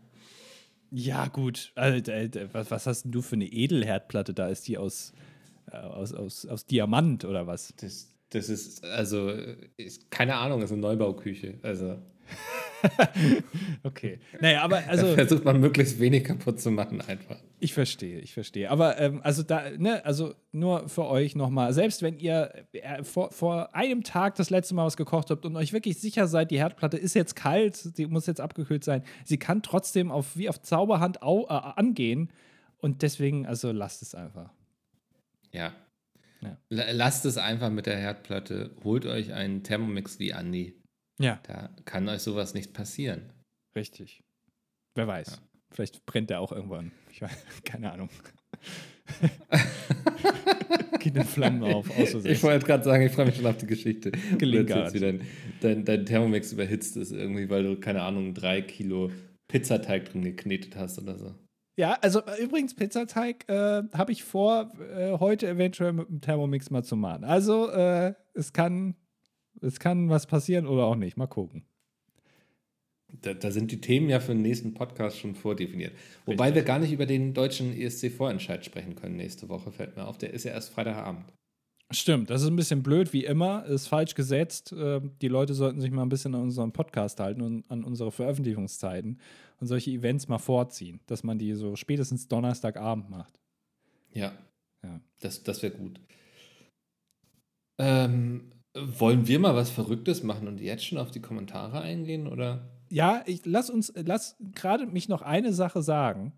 Ja, 0.91 1.29
gut. 1.29 1.73
Was, 1.75 2.71
was 2.71 2.87
hast 2.87 3.05
denn 3.05 3.13
du 3.13 3.23
für 3.23 3.37
eine 3.37 3.47
Edelherdplatte 3.47 4.35
da? 4.35 4.49
Ist 4.49 4.69
die 4.69 4.79
aus, 4.79 5.13
äh, 5.71 5.77
aus, 5.77 6.15
aus, 6.15 6.47
aus 6.47 6.67
Diamant 6.67 7.25
oder 7.25 7.47
was? 7.47 7.75
Das, 7.77 8.13
das 8.31 8.49
ist, 8.49 8.85
also, 8.85 9.31
ist, 9.77 10.11
keine 10.11 10.37
Ahnung, 10.37 10.63
ist 10.63 10.73
eine 10.73 10.81
Neubauküche. 10.81 11.59
Also, 11.63 11.99
Okay. 13.83 14.19
Naja, 14.41 14.63
aber 14.63 14.81
da 14.81 14.87
also. 14.89 15.15
versucht 15.15 15.45
man 15.45 15.61
möglichst 15.61 15.99
wenig 15.99 16.25
kaputt 16.25 16.61
zu 16.61 16.71
machen, 16.71 17.01
einfach. 17.01 17.37
Ich 17.59 17.73
verstehe, 17.75 18.19
ich 18.21 18.33
verstehe. 18.35 18.71
Aber 18.71 18.99
ähm, 18.99 19.21
also 19.23 19.43
da, 19.43 19.71
ne, 19.77 20.05
also 20.05 20.35
nur 20.53 20.89
für 20.89 21.07
euch 21.07 21.35
nochmal, 21.35 21.73
selbst 21.73 22.03
wenn 22.03 22.19
ihr 22.19 22.53
äh, 22.73 23.03
vor, 23.03 23.31
vor 23.31 23.75
einem 23.75 24.03
Tag 24.05 24.35
das 24.37 24.51
letzte 24.51 24.75
Mal 24.75 24.85
was 24.87 24.97
gekocht 24.97 25.31
habt 25.31 25.45
und 25.47 25.57
euch 25.57 25.73
wirklich 25.73 25.99
sicher 25.99 26.27
seid, 26.27 26.51
die 26.51 26.59
Herdplatte 26.59 26.97
ist 26.97 27.15
jetzt 27.15 27.35
kalt, 27.37 27.97
die 27.99 28.07
muss 28.07 28.27
jetzt 28.27 28.41
abgekühlt 28.41 28.85
sein, 28.85 29.03
sie 29.25 29.39
kann 29.39 29.63
trotzdem 29.63 30.11
auf, 30.11 30.37
wie 30.37 30.49
auf 30.49 30.61
Zauberhand 30.61 31.23
au, 31.23 31.45
äh, 31.47 31.49
angehen. 31.49 32.31
Und 32.79 33.03
deswegen, 33.03 33.47
also 33.47 33.73
lasst 33.73 34.03
es 34.03 34.15
einfach. 34.15 34.51
Ja. 35.51 35.73
Ja. 36.43 36.59
La- 36.69 36.91
Lasst 36.93 37.25
es 37.25 37.39
einfach 37.39 37.71
mit 37.71 37.87
der 37.87 37.97
Herdplatte. 37.97 38.71
Holt 38.85 39.07
euch 39.07 39.33
einen 39.33 39.63
Thermomix 39.63 40.19
wie 40.19 40.35
Andi. 40.35 40.75
Ja, 41.19 41.41
Da 41.45 41.71
kann 41.85 42.09
euch 42.09 42.23
sowas 42.23 42.55
nicht 42.55 42.73
passieren. 42.73 43.33
richtig. 43.77 44.23
Wer 44.95 45.07
weiß. 45.07 45.41
Vielleicht 45.71 46.07
brennt 46.07 46.31
der 46.31 46.41
auch 46.41 46.53
irgendwann. 46.53 46.93
Ich 47.11 47.21
weiß, 47.21 47.45
keine 47.65 47.93
Ahnung. 47.93 48.09
Geht 51.01 51.17
in 51.17 51.25
Flammen 51.25 51.63
auf, 51.63 51.91
aus 51.91 52.11
Versehen. 52.11 52.33
Ich 52.33 52.43
wollte 52.43 52.67
gerade 52.67 52.83
sagen, 52.83 53.05
ich 53.05 53.13
freue 53.13 53.27
mich 53.27 53.37
schon 53.37 53.47
auf 53.47 53.59
die 53.59 53.67
Geschichte. 53.67 54.11
Gelingt 54.39 54.71
wie 54.71 55.01
dein, 55.01 55.21
dein, 55.61 55.85
dein 55.85 56.07
Thermomix 56.07 56.53
überhitzt 56.53 56.97
ist, 56.97 57.13
irgendwie, 57.13 57.49
weil 57.51 57.63
du, 57.63 57.79
keine 57.79 58.03
Ahnung, 58.03 58.35
drei 58.35 58.63
Kilo 58.63 59.11
Pizzateig 59.49 60.07
drin 60.07 60.23
geknetet 60.23 60.77
hast 60.77 60.99
oder 60.99 61.17
so. 61.19 61.35
Ja, 61.79 61.99
also 62.01 62.25
äh, 62.25 62.43
übrigens, 62.43 62.75
Pizzateig 62.75 63.49
äh, 63.49 63.83
habe 63.93 64.13
ich 64.13 64.25
vor, 64.25 64.73
äh, 64.81 65.19
heute 65.19 65.47
eventuell 65.47 65.93
mit 65.93 66.09
dem 66.09 66.21
Thermomix 66.23 66.71
mal 66.71 66.83
zu 66.83 66.97
machen. 66.97 67.23
Also, 67.25 67.71
äh, 67.71 68.15
es, 68.33 68.53
kann, 68.55 68.97
es 69.61 69.79
kann 69.81 70.09
was 70.09 70.27
passieren 70.27 70.67
oder 70.67 70.85
auch 70.85 70.97
nicht. 70.97 71.17
Mal 71.17 71.27
gucken. 71.27 71.65
Da, 73.23 73.35
da 73.35 73.51
sind 73.51 73.71
die 73.71 73.81
Themen 73.81 74.09
ja 74.11 74.19
für 74.21 74.33
den 74.33 74.43
nächsten 74.43 74.75
Podcast 74.75 75.19
schon 75.19 75.35
vordefiniert. 75.35 75.95
Wobei 76.27 76.55
wir 76.55 76.63
gar 76.63 76.79
nicht 76.79 76.93
über 76.93 77.07
den 77.07 77.35
deutschen 77.35 77.73
ESC-Vorentscheid 77.77 78.65
sprechen 78.65 78.95
können 78.97 79.17
nächste 79.17 79.49
Woche, 79.49 79.71
fällt 79.71 79.97
mir 79.97 80.07
auf. 80.07 80.19
Der 80.19 80.33
ist 80.35 80.45
ja 80.45 80.53
erst 80.53 80.71
Freitagabend. 80.71 81.25
Stimmt, 81.93 82.31
das 82.31 82.43
ist 82.43 82.49
ein 82.49 82.57
bisschen 82.57 82.83
blöd, 82.83 83.13
wie 83.13 83.25
immer. 83.25 83.65
Ist 83.67 83.87
falsch 83.87 84.17
gesetzt. 84.17 84.73
Äh, 84.73 85.01
die 85.23 85.29
Leute 85.29 85.55
sollten 85.55 85.81
sich 85.81 85.93
mal 85.93 86.03
ein 86.03 86.09
bisschen 86.09 86.35
an 86.35 86.43
unseren 86.43 86.73
Podcast 86.73 87.21
halten 87.21 87.43
und 87.43 87.71
an 87.71 87.85
unsere 87.85 88.11
Veröffentlichungszeiten 88.11 89.21
und 89.61 89.67
solche 89.69 89.93
Events 89.93 90.27
mal 90.27 90.39
vorziehen, 90.39 90.99
dass 91.07 91.23
man 91.23 91.39
die 91.39 91.55
so 91.55 91.77
spätestens 91.77 92.27
Donnerstagabend 92.27 93.09
macht. 93.09 93.39
Ja, 94.13 94.33
Ja. 94.83 95.01
das, 95.21 95.45
das 95.45 95.63
wäre 95.63 95.75
gut. 95.77 96.01
Ähm, 97.79 98.51
wollen 98.99 99.27
wir 99.29 99.39
mal 99.39 99.55
was 99.55 99.71
Verrücktes 99.71 100.23
machen 100.23 100.49
und 100.49 100.61
jetzt 100.61 100.85
schon 100.85 100.99
auf 100.99 101.11
die 101.11 101.21
Kommentare 101.21 101.81
eingehen, 101.81 102.27
oder? 102.27 102.69
Ja, 102.91 103.23
ich 103.27 103.45
lass 103.45 103.71
uns, 103.71 103.93
lass 103.97 104.37
gerade 104.55 104.87
mich 104.87 105.09
noch 105.09 105.23
eine 105.23 105.53
Sache 105.53 105.83
sagen. 105.83 106.33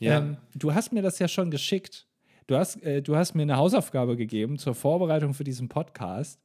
Ja. 0.00 0.18
Ähm, 0.18 0.36
du 0.54 0.74
hast 0.74 0.92
mir 0.92 1.02
das 1.02 1.18
ja 1.18 1.28
schon 1.28 1.50
geschickt. 1.50 2.06
Du 2.46 2.56
hast, 2.56 2.82
äh, 2.82 3.02
du 3.02 3.16
hast 3.16 3.34
mir 3.34 3.42
eine 3.42 3.56
Hausaufgabe 3.56 4.16
gegeben 4.16 4.58
zur 4.58 4.74
Vorbereitung 4.74 5.34
für 5.34 5.44
diesen 5.44 5.68
Podcast 5.68 6.40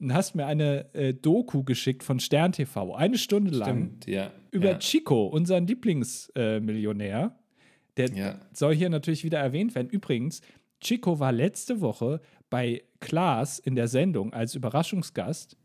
und 0.00 0.12
hast 0.12 0.34
mir 0.34 0.46
eine 0.46 0.92
äh, 0.94 1.14
Doku 1.14 1.62
geschickt 1.64 2.02
von 2.02 2.18
Stern 2.20 2.52
TV, 2.52 2.94
eine 2.94 3.18
Stunde 3.18 3.50
lang, 3.52 3.68
Stimmt, 3.68 4.06
ja. 4.06 4.30
über 4.50 4.72
ja. 4.72 4.78
Chico, 4.78 5.26
unseren 5.26 5.66
Lieblingsmillionär. 5.66 7.36
Äh. 7.36 7.42
Der 7.98 8.10
Ja. 8.14 8.40
soll 8.52 8.74
hier 8.74 8.88
natürlich 8.88 9.22
wieder 9.22 9.38
erwähnt 9.38 9.74
werden. 9.74 9.90
Übrigens, 9.90 10.40
Chico 10.80 11.20
war 11.20 11.30
letzte 11.30 11.80
Woche 11.82 12.20
bei 12.52 12.82
Klaas 13.00 13.58
in 13.58 13.74
der 13.74 13.88
Sendung 13.88 14.32
als 14.34 14.54
Überraschungsgast. 14.54 15.56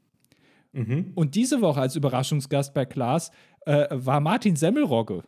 Mhm. 0.71 1.11
Und 1.15 1.35
diese 1.35 1.59
Woche 1.61 1.81
als 1.81 1.95
Überraschungsgast 1.97 2.73
bei 2.73 2.85
Klaas 2.85 3.29
äh, 3.65 3.87
war 3.91 4.21
Martin 4.21 4.55
Semmelrogge. 4.55 5.23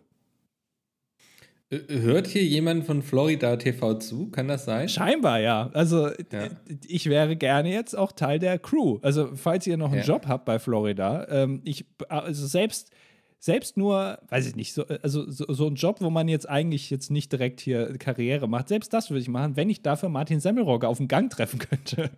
Äh, 1.69 1.80
Hört 2.00 2.28
hier 2.28 2.43
jemand 2.43 2.86
von 2.86 3.02
Florida 3.04 3.58
TV 3.58 3.95
zu? 3.95 4.30
Kann 4.32 4.48
das 4.48 4.63
sein? 4.65 4.88
Scheinbar, 4.89 5.39
ja. 5.41 5.69
Also 5.74 6.08
Ja. 6.08 6.13
äh, 6.45 6.50
ich 6.88 7.08
wäre 7.10 7.36
gerne 7.36 7.72
jetzt 7.72 7.93
auch 7.98 8.12
Teil 8.13 8.39
der 8.39 8.58
Crew. 8.58 9.00
Also 9.02 9.36
falls 9.36 9.67
ihr 9.67 9.76
noch 9.78 9.91
einen 9.91 10.02
Ja. 10.02 10.08
Job 10.08 10.28
habt 10.28 10.45
bei 10.45 10.60
Florida, 10.60 11.28
ähm, 11.30 11.62
ich, 11.65 11.86
also 12.08 12.48
selbst, 12.48 12.91
selbst 13.39 13.78
nur, 13.78 14.20
weiß 14.28 14.47
ich 14.47 14.55
nicht, 14.55 14.74
so, 14.74 14.86
also 14.86 15.30
so, 15.32 15.45
so 15.51 15.68
ein 15.68 15.76
Job, 15.76 16.01
wo 16.01 16.09
man 16.09 16.28
jetzt 16.28 16.47
eigentlich 16.47 16.89
jetzt 16.89 17.09
nicht 17.09 17.32
direkt 17.32 17.61
hier 17.61 17.97
Karriere 17.97 18.47
macht, 18.49 18.68
selbst 18.68 18.93
das 18.93 19.09
würde 19.09 19.22
ich 19.22 19.30
machen, 19.30 19.55
wenn 19.55 19.70
ich 19.70 19.82
dafür 19.82 20.09
Martin 20.09 20.39
Semmelrogge 20.41 20.88
auf 20.88 20.97
dem 20.97 21.07
Gang 21.07 21.32
treffen 21.32 21.59
könnte. 21.59 22.11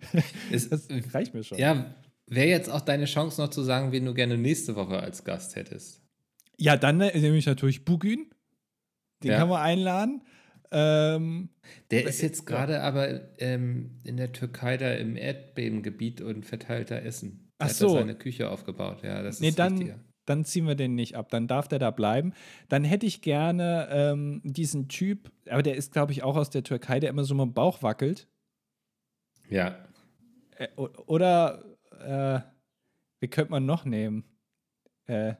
Ist, 0.50 0.70
das 0.70 0.88
reicht 1.12 1.32
mir 1.34 1.42
schon. 1.42 1.58
Ja, 1.58 1.94
wäre 2.26 2.48
jetzt 2.48 2.70
auch 2.70 2.82
deine 2.82 3.06
Chance 3.06 3.40
noch 3.40 3.48
zu 3.48 3.62
sagen, 3.62 3.92
wen 3.92 4.04
du 4.04 4.12
gerne 4.14 4.36
nächste 4.36 4.76
Woche 4.76 5.00
als 5.00 5.24
Gast 5.24 5.56
hättest. 5.56 6.02
Ja, 6.58 6.76
dann 6.76 7.00
äh, 7.00 7.18
nehme 7.18 7.36
ich 7.38 7.46
natürlich 7.46 7.84
Bugün. 7.84 8.26
Den 9.22 9.30
Ja. 9.32 9.38
kann 9.38 9.48
man 9.48 9.62
einladen. 9.62 10.22
Ähm, 10.70 11.48
Der 11.90 12.06
ist 12.06 12.20
jetzt 12.20 12.46
gerade 12.46 12.82
aber 12.82 13.38
ähm, 13.40 14.00
in 14.04 14.18
der 14.18 14.32
Türkei 14.32 14.76
da 14.76 14.92
im 14.92 15.16
Erdbebengebiet 15.16 16.20
und 16.20 16.44
verteilt 16.44 16.90
da 16.90 16.96
Essen. 16.98 17.50
Der 17.58 17.66
Ach 17.66 17.70
hat 17.70 17.76
so. 17.76 17.88
seine 17.94 18.14
Küche 18.14 18.50
aufgebaut. 18.50 19.02
Ja, 19.02 19.22
das 19.22 19.40
nee, 19.40 19.48
ist 19.48 19.58
dann, 19.58 19.78
wichtiger. 19.78 19.98
Dann 20.28 20.44
ziehen 20.44 20.66
wir 20.66 20.74
den 20.74 20.94
nicht 20.94 21.16
ab. 21.16 21.30
Dann 21.30 21.46
darf 21.46 21.68
der 21.68 21.78
da 21.78 21.90
bleiben. 21.90 22.32
Dann 22.68 22.84
hätte 22.84 23.06
ich 23.06 23.22
gerne 23.22 23.88
ähm, 23.90 24.40
diesen 24.44 24.88
Typ, 24.88 25.30
aber 25.48 25.62
der 25.62 25.76
ist, 25.76 25.92
glaube 25.92 26.12
ich, 26.12 26.22
auch 26.22 26.36
aus 26.36 26.50
der 26.50 26.62
Türkei, 26.62 27.00
der 27.00 27.10
immer 27.10 27.24
so 27.24 27.34
mit 27.34 27.46
dem 27.46 27.54
Bauch 27.54 27.82
wackelt. 27.82 28.28
Ja. 29.48 29.76
Äh, 30.56 30.68
oder, 30.76 31.64
äh, 32.00 32.40
wie 33.20 33.28
könnte 33.28 33.50
man 33.50 33.66
noch 33.66 33.84
nehmen? 33.84 34.24
Äh, 35.06 35.34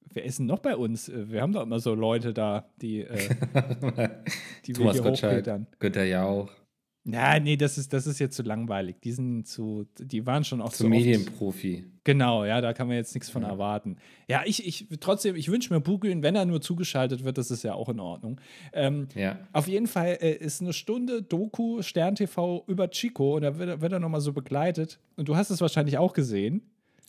wer 0.00 0.24
ist 0.24 0.38
denn 0.38 0.46
noch 0.46 0.60
bei 0.60 0.76
uns? 0.76 1.08
Äh, 1.08 1.30
Wir 1.30 1.42
haben 1.42 1.52
doch 1.52 1.62
immer 1.62 1.80
so 1.80 1.94
Leute 1.94 2.34
da, 2.34 2.70
die, 2.76 3.00
äh, 3.00 3.28
die 4.66 4.68
wir 4.68 4.74
Thomas 4.74 4.94
hier 4.94 5.02
Gottschalk. 5.02 5.78
Günther 5.78 6.04
Jauch, 6.04 6.52
Ja, 7.08 7.38
nee, 7.38 7.56
das 7.56 7.78
ist, 7.78 7.92
das 7.92 8.08
ist 8.08 8.18
jetzt 8.18 8.34
zu 8.34 8.42
langweilig. 8.42 8.96
Die 9.04 9.12
sind 9.12 9.46
zu, 9.46 9.86
die 9.98 10.26
waren 10.26 10.42
schon 10.42 10.60
auch 10.60 10.70
zu 10.72 10.84
oft- 10.84 10.90
Medienprofi. 10.90 11.84
Genau, 12.02 12.44
ja, 12.44 12.60
da 12.60 12.72
kann 12.72 12.88
man 12.88 12.96
jetzt 12.96 13.14
nichts 13.14 13.30
von 13.30 13.42
Ja. 13.42 13.48
erwarten. 13.48 13.96
Ja, 14.28 14.42
ich, 14.44 14.66
ich 14.66 14.88
trotzdem, 14.98 15.36
ich 15.36 15.48
wünsche 15.48 15.72
mir 15.72 15.80
Bugün, 15.80 16.22
wenn 16.24 16.34
er 16.34 16.44
nur 16.46 16.60
zugeschaltet 16.60 17.22
wird, 17.22 17.38
das 17.38 17.52
ist 17.52 17.62
ja 17.62 17.74
auch 17.74 17.88
in 17.88 18.00
Ordnung. 18.00 18.40
Ähm, 18.72 19.06
Ja. 19.14 19.38
auf 19.52 19.68
jeden 19.68 19.86
Fall 19.86 20.18
äh, 20.20 20.32
ist 20.34 20.60
eine 20.60 20.72
Stunde 20.72 21.22
Doku 21.22 21.80
Stern 21.82 22.16
TV 22.16 22.64
über 22.66 22.90
Chico 22.90 23.36
und 23.36 23.42
da 23.42 23.56
wird, 23.56 23.68
er- 23.68 23.80
wird 23.80 23.92
er 23.92 24.00
nochmal 24.00 24.20
so 24.20 24.32
begleitet. 24.32 24.98
Und 25.16 25.28
du 25.28 25.36
hast 25.36 25.50
es 25.50 25.60
wahrscheinlich 25.60 25.98
auch 25.98 26.12
gesehen. 26.12 26.62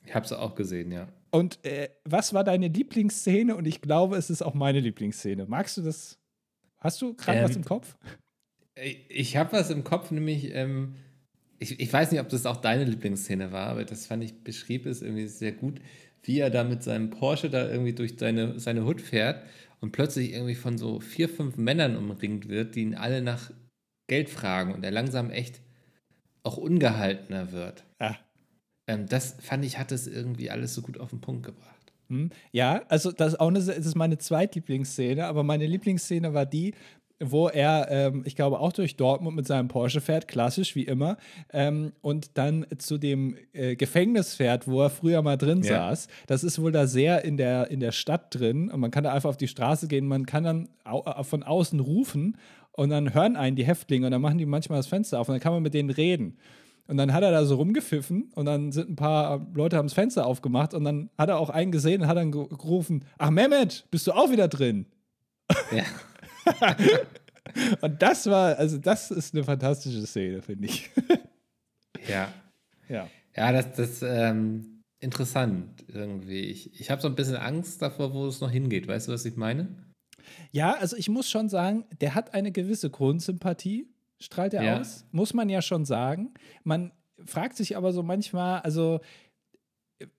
Ich 0.05 0.13
habe 0.13 0.25
es 0.25 0.31
auch 0.31 0.53
gesehen, 0.53 0.91
ja. 0.91 1.07
Und 1.31 1.57
äh, 1.65 1.89
was 2.05 2.33
war 2.33 2.43
deine 2.43 2.67
Lieblingsszene? 2.67 3.55
Und 3.55 3.65
ich 3.67 3.81
glaube, 3.81 4.15
es 4.15 4.29
ist 4.29 4.41
auch 4.43 4.53
meine 4.53 4.79
Lieblingsszene. 4.79 5.45
Magst 5.47 5.75
du 5.77 5.81
das? 5.81 6.19
Hast 6.77 7.01
du 7.01 7.15
gerade 7.15 7.39
Ähm, 7.39 7.43
was 7.45 7.55
im 7.55 7.65
Kopf? 7.65 7.97
Ich 9.09 9.37
habe 9.37 9.53
was 9.53 9.69
im 9.69 9.83
Kopf, 9.83 10.11
nämlich, 10.11 10.53
ähm, 10.53 10.95
ich, 11.59 11.79
ich 11.79 11.91
weiß 11.91 12.11
nicht, 12.11 12.21
ob 12.21 12.29
das 12.29 12.45
auch 12.45 12.57
deine 12.57 12.83
Lieblingsszene 12.83 13.51
war, 13.51 13.67
aber 13.67 13.85
das 13.85 14.05
fand 14.05 14.23
ich, 14.23 14.43
beschrieb 14.43 14.85
es 14.85 15.01
irgendwie 15.01 15.27
sehr 15.27 15.51
gut, 15.51 15.81
wie 16.23 16.39
er 16.39 16.49
da 16.49 16.63
mit 16.63 16.83
seinem 16.83 17.09
Porsche 17.09 17.49
da 17.49 17.69
irgendwie 17.69 17.93
durch 17.93 18.15
seine, 18.17 18.59
seine 18.59 18.85
Hut 18.85 19.01
fährt 19.01 19.43
und 19.79 19.91
plötzlich 19.91 20.33
irgendwie 20.33 20.55
von 20.55 20.77
so 20.77 20.99
vier, 20.99 21.29
fünf 21.29 21.57
Männern 21.57 21.95
umringt 21.95 22.49
wird, 22.49 22.75
die 22.75 22.81
ihn 22.81 22.95
alle 22.95 23.21
nach 23.21 23.51
Geld 24.07 24.29
fragen 24.29 24.73
und 24.73 24.83
er 24.83 24.91
langsam 24.91 25.31
echt 25.31 25.61
auch 26.43 26.57
ungehaltener 26.57 27.51
wird. 27.51 27.83
Ah. 27.99 28.15
Ähm, 28.87 29.05
das 29.07 29.35
fand 29.41 29.65
ich, 29.65 29.77
hat 29.77 29.91
es 29.91 30.07
irgendwie 30.07 30.49
alles 30.49 30.73
so 30.73 30.81
gut 30.81 30.99
auf 30.99 31.09
den 31.09 31.21
Punkt 31.21 31.45
gebracht. 31.45 31.77
Hm? 32.09 32.29
Ja, 32.51 32.83
also 32.87 33.11
das 33.11 33.33
ist 33.33 33.39
auch 33.39 33.49
eine, 33.49 33.59
das 33.59 33.77
ist 33.77 33.95
meine 33.95 34.17
Zweitlieblingsszene, 34.17 35.25
aber 35.25 35.43
meine 35.43 35.65
Lieblingsszene 35.65 36.33
war 36.33 36.45
die, 36.45 36.73
wo 37.19 37.47
er, 37.47 37.87
ähm, 37.89 38.21
ich 38.25 38.35
glaube, 38.35 38.59
auch 38.59 38.71
durch 38.73 38.95
Dortmund 38.95 39.35
mit 39.35 39.47
seinem 39.47 39.67
Porsche 39.67 40.01
fährt, 40.01 40.27
klassisch 40.27 40.75
wie 40.75 40.83
immer, 40.83 41.17
ähm, 41.51 41.93
und 42.01 42.37
dann 42.37 42.65
zu 42.77 42.97
dem 42.97 43.35
äh, 43.53 43.75
Gefängnis 43.75 44.35
fährt, 44.35 44.67
wo 44.67 44.81
er 44.83 44.89
früher 44.89 45.21
mal 45.21 45.37
drin 45.37 45.61
Ja. 45.63 45.89
saß. 45.89 46.07
Das 46.27 46.43
ist 46.43 46.61
wohl 46.61 46.71
da 46.71 46.85
sehr 46.87 47.25
in 47.25 47.37
der, 47.37 47.71
in 47.71 47.79
der 47.79 47.91
Stadt 47.91 48.33
drin 48.35 48.69
und 48.69 48.79
man 48.79 48.91
kann 48.91 49.03
da 49.03 49.13
einfach 49.13 49.29
auf 49.29 49.37
die 49.37 49.47
Straße 49.47 49.87
gehen, 49.87 50.05
man 50.07 50.25
kann 50.25 50.43
dann 50.43 50.69
au 50.83 51.03
äh, 51.05 51.23
von 51.23 51.41
außen 51.43 51.79
rufen 51.79 52.37
und 52.73 52.89
dann 52.91 53.13
hören 53.15 53.35
einen 53.35 53.55
die 53.55 53.65
Häftlinge 53.65 54.05
und 54.05 54.11
dann 54.11 54.21
machen 54.21 54.37
die 54.37 54.45
manchmal 54.45 54.77
das 54.79 54.87
Fenster 54.87 55.19
auf 55.19 55.27
und 55.27 55.33
dann 55.33 55.41
kann 55.41 55.53
man 55.53 55.63
mit 55.63 55.73
denen 55.73 55.89
reden. 55.89 56.37
Und 56.89 56.95
dann 56.97 57.11
hat 57.11 57.23
er 57.23 57.31
da 57.31 57.43
so 57.43 57.55
rumgepfiffen 57.55 58.31
und 58.35 58.45
dann 58.45 58.71
sind 58.71 58.89
ein 58.91 58.95
paar 58.95 59.45
Leute 59.55 59.75
haben 59.75 59.87
das 59.87 59.93
Fenster 59.93 60.25
aufgemacht 60.25 60.73
und 60.73 60.83
dann 60.85 61.09
hat 61.17 61.27
er 61.29 61.37
auch 61.39 61.49
einen 61.49 61.71
gesehen 61.71 62.03
und 62.03 62.07
hat 62.07 62.15
dann 62.15 62.31
ge- 62.31 62.47
gerufen, 62.47 63.03
ach 63.17 63.29
Mehmet, 63.31 63.85
bist 63.91 64.05
du 64.07 64.13
auch 64.13 64.29
wieder 64.31 64.47
drin? 64.47 64.85
Ja. 65.71 65.83
Und 67.81 68.01
das 68.01 68.25
war, 68.27 68.57
also 68.57 68.77
das 68.77 69.09
ist 69.11 69.33
eine 69.33 69.43
fantastische 69.43 70.05
Szene, 70.05 70.41
finde 70.41 70.67
ich. 70.67 70.89
Ja. 72.07 72.31
ja. 72.89 73.07
Ja, 73.35 73.51
das 73.51 73.71
das 73.73 74.01
ähm, 74.03 74.81
interessant 74.99 75.85
irgendwie. 75.87 76.41
Ich, 76.41 76.79
ich 76.79 76.89
habe 76.91 77.01
so 77.01 77.07
ein 77.07 77.15
bisschen 77.15 77.35
Angst 77.35 77.81
davor, 77.81 78.13
wo 78.13 78.25
es 78.27 78.41
noch 78.41 78.51
hingeht. 78.51 78.87
Weißt 78.87 79.07
du, 79.07 79.11
was 79.11 79.25
ich 79.25 79.35
meine? 79.37 79.67
Ja, 80.51 80.73
also 80.73 80.97
ich 80.97 81.09
muss 81.09 81.29
schon 81.29 81.49
sagen, 81.49 81.85
der 82.01 82.15
hat 82.15 82.33
eine 82.33 82.51
gewisse 82.51 82.89
Grundsympathie, 82.89 83.87
strahlt 84.19 84.53
er 84.53 84.63
Ja. 84.63 84.79
aus, 84.81 85.05
muss 85.11 85.33
man 85.33 85.49
ja 85.49 85.61
schon 85.61 85.85
sagen. 85.85 86.33
Man 86.63 86.91
fragt 87.25 87.55
sich 87.57 87.77
aber 87.77 87.93
so 87.93 88.03
manchmal, 88.03 88.59
also 88.61 88.99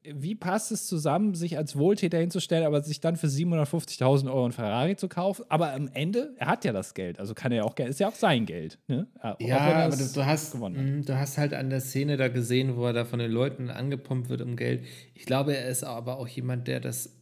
wie 0.02 0.34
passt 0.34 0.72
es 0.72 0.86
zusammen, 0.86 1.34
sich 1.34 1.56
als 1.56 1.76
Wohltäter 1.76 2.18
hinzustellen, 2.18 2.66
aber 2.66 2.82
sich 2.82 3.00
dann 3.00 3.16
für 3.16 3.28
750.000 3.28 4.26
Euro 4.26 4.46
ein 4.46 4.52
Ferrari 4.52 4.96
zu 4.96 5.08
kaufen? 5.08 5.44
Aber 5.48 5.72
am 5.72 5.88
Ende, 5.88 6.34
er 6.36 6.48
hat 6.48 6.64
ja 6.64 6.72
das 6.72 6.94
Geld, 6.94 7.20
also 7.20 7.34
kann 7.34 7.52
er 7.52 7.58
ja 7.58 7.64
auch 7.64 7.76
Geld, 7.76 7.90
ist 7.90 8.00
ja 8.00 8.08
auch 8.08 8.14
sein 8.14 8.44
Geld. 8.44 8.78
Ne? 8.88 9.06
Wenn 9.38 9.46
Ja, 9.46 9.56
er 9.58 9.84
aber 9.86 9.96
du, 9.96 10.26
hast, 10.26 10.54
mh, 10.56 11.02
du 11.02 11.18
hast 11.18 11.38
halt 11.38 11.54
an 11.54 11.70
der 11.70 11.80
Szene 11.80 12.16
da 12.16 12.26
gesehen, 12.28 12.76
wo 12.76 12.86
er 12.86 12.92
da 12.92 13.04
von 13.04 13.20
den 13.20 13.30
Leuten 13.30 13.70
angepumpt 13.70 14.28
wird 14.28 14.42
um 14.42 14.56
Geld. 14.56 14.84
Ich 15.14 15.26
glaube, 15.26 15.56
er 15.56 15.68
ist 15.68 15.84
aber 15.84 16.18
auch 16.18 16.28
jemand, 16.28 16.66
der 16.66 16.80
das 16.80 17.14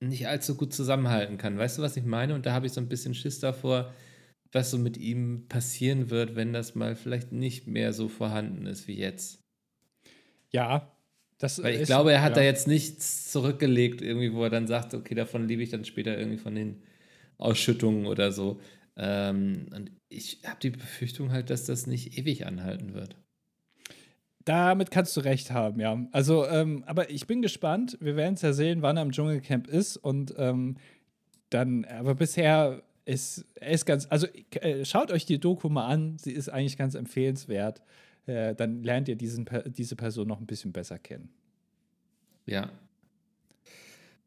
nicht 0.00 0.26
allzu 0.26 0.54
gut 0.56 0.72
zusammenhalten 0.72 1.36
kann. 1.36 1.58
Weißt 1.58 1.78
du, 1.78 1.82
was 1.82 1.96
ich 1.96 2.04
meine? 2.04 2.34
Und 2.34 2.46
da 2.46 2.52
habe 2.52 2.66
ich 2.66 2.72
so 2.72 2.80
ein 2.80 2.88
bisschen 2.88 3.14
Schiss 3.14 3.40
davor, 3.40 3.92
was 4.52 4.70
so 4.70 4.78
mit 4.78 4.96
ihm 4.96 5.48
passieren 5.48 6.08
wird, 6.08 6.34
wenn 6.34 6.54
das 6.54 6.74
mal 6.74 6.96
vielleicht 6.96 7.32
nicht 7.32 7.66
mehr 7.66 7.92
so 7.92 8.08
vorhanden 8.08 8.64
ist 8.64 8.88
wie 8.88 8.96
jetzt. 8.96 9.40
Ja, 10.50 10.90
das 11.38 11.62
Weil 11.62 11.80
ich 11.80 11.86
glaube, 11.86 12.12
er 12.12 12.22
hat 12.22 12.30
ja. 12.30 12.36
da 12.36 12.42
jetzt 12.42 12.66
nichts 12.66 13.30
zurückgelegt, 13.30 14.02
irgendwie, 14.02 14.32
wo 14.32 14.42
er 14.42 14.50
dann 14.50 14.66
sagt, 14.66 14.94
okay, 14.94 15.14
davon 15.14 15.46
lebe 15.46 15.62
ich 15.62 15.70
dann 15.70 15.84
später 15.84 16.18
irgendwie 16.18 16.38
von 16.38 16.54
den 16.54 16.82
Ausschüttungen 17.38 18.06
oder 18.06 18.32
so. 18.32 18.60
Ähm, 18.96 19.66
und 19.74 19.92
ich 20.08 20.40
habe 20.44 20.58
die 20.60 20.70
Befürchtung 20.70 21.30
halt, 21.30 21.50
dass 21.50 21.64
das 21.64 21.86
nicht 21.86 22.18
ewig 22.18 22.46
anhalten 22.46 22.94
wird. 22.94 23.16
Damit 24.44 24.90
kannst 24.90 25.16
du 25.16 25.20
recht 25.20 25.52
haben, 25.52 25.78
ja. 25.78 26.06
Also, 26.10 26.46
ähm, 26.46 26.82
aber 26.86 27.10
ich 27.10 27.26
bin 27.26 27.42
gespannt. 27.42 27.98
Wir 28.00 28.16
werden 28.16 28.34
es 28.34 28.42
ja 28.42 28.52
sehen, 28.52 28.82
wann 28.82 28.96
er 28.96 29.02
im 29.02 29.12
Dschungelcamp 29.12 29.68
ist. 29.68 29.96
Und 29.96 30.34
ähm, 30.38 30.76
dann, 31.50 31.84
aber 31.84 32.14
bisher 32.14 32.82
ist 33.04 33.46
er 33.54 33.70
ist 33.70 33.86
ganz, 33.86 34.06
also 34.10 34.26
äh, 34.60 34.84
schaut 34.84 35.10
euch 35.10 35.26
die 35.26 35.38
Doku 35.38 35.68
mal 35.68 35.86
an. 35.86 36.18
Sie 36.18 36.32
ist 36.32 36.48
eigentlich 36.48 36.76
ganz 36.76 36.94
empfehlenswert. 36.94 37.82
Äh, 38.28 38.54
dann 38.54 38.82
lernt 38.82 39.08
ihr 39.08 39.16
diesen, 39.16 39.48
diese 39.66 39.96
Person 39.96 40.28
noch 40.28 40.40
ein 40.40 40.46
bisschen 40.46 40.72
besser 40.72 40.98
kennen. 40.98 41.30
Ja. 42.46 42.70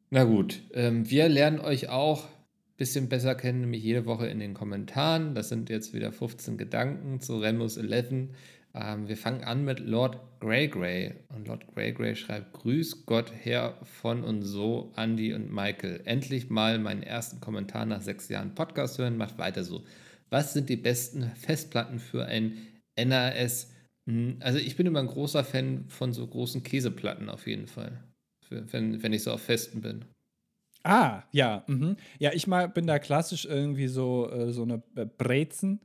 Na 0.10 0.24
gut, 0.26 0.62
ähm, 0.74 1.10
wir 1.10 1.30
lernen 1.30 1.60
euch 1.60 1.90
auch 1.90 2.26
ein 2.26 2.78
bisschen 2.78 3.10
besser 3.10 3.36
kennen, 3.36 3.62
nämlich 3.62 3.84
jede 3.84 4.06
Woche 4.06 4.28
in 4.28 4.40
den 4.40 4.54
Kommentaren. 4.54 5.36
Das 5.36 5.50
sind 5.50 5.70
jetzt 5.70 5.94
wieder 5.94 6.12
15 6.12 6.58
Gedanken 6.58 7.22
zu 7.22 7.40
Remus 7.40 7.78
11. 7.78 8.30
Ähm, 8.74 9.08
wir 9.08 9.18
fangen 9.18 9.44
an 9.44 9.64
mit 9.64 9.80
Lord 9.80 10.20
Grey 10.40 10.68
Grey. 10.68 11.14
Und 11.30 11.48
Lord 11.48 11.68
Grey 11.74 11.94
Grey 11.94 12.16
schreibt: 12.16 12.54
Grüß 12.54 13.06
Gott 13.06 13.32
her 13.44 13.78
von 13.84 14.24
und 14.24 14.42
so, 14.42 14.92
Andy 14.98 15.34
und 15.34 15.54
Michael. 15.54 16.02
Endlich 16.06 16.50
mal 16.50 16.80
meinen 16.80 17.04
ersten 17.04 17.40
Kommentar 17.40 17.86
nach 17.86 18.02
sechs 18.02 18.30
Jahren 18.30 18.56
Podcast 18.56 18.98
hören. 18.98 19.18
Macht 19.18 19.38
weiter 19.38 19.64
so. 19.64 19.84
Was 20.30 20.54
sind 20.54 20.70
die 20.70 20.78
besten 20.78 21.24
Festplatten 21.36 22.00
für 22.00 22.26
ein 22.26 22.58
NAS? 22.98 23.71
Hm, 24.08 24.38
Also, 24.40 24.60
ich 24.60 24.76
bin 24.76 24.88
immer 24.88 25.00
ein 25.00 25.08
großer 25.08 25.44
Fan 25.44 25.86
von 25.88 26.14
so 26.14 26.26
großen 26.28 26.64
Käseplatten 26.64 27.30
auf 27.30 27.48
jeden 27.48 27.68
Fall. 27.68 28.04
Wenn, 28.50 29.02
wenn 29.02 29.14
ich 29.14 29.24
so 29.24 29.32
auf 29.32 29.42
Festen 29.42 29.82
bin. 29.82 30.06
Ah, 30.84 31.24
ja. 31.32 31.64
Mhm. 31.68 31.96
Ja, 32.20 32.32
ich 32.34 32.48
mal, 32.48 32.68
bin 32.68 32.88
da 32.88 33.00
klassisch 33.00 33.46
irgendwie 33.46 33.88
so, 33.88 34.30
äh, 34.30 34.52
so 34.52 34.64
eine 34.64 34.82
äh, 34.96 35.06
Brezen 35.06 35.80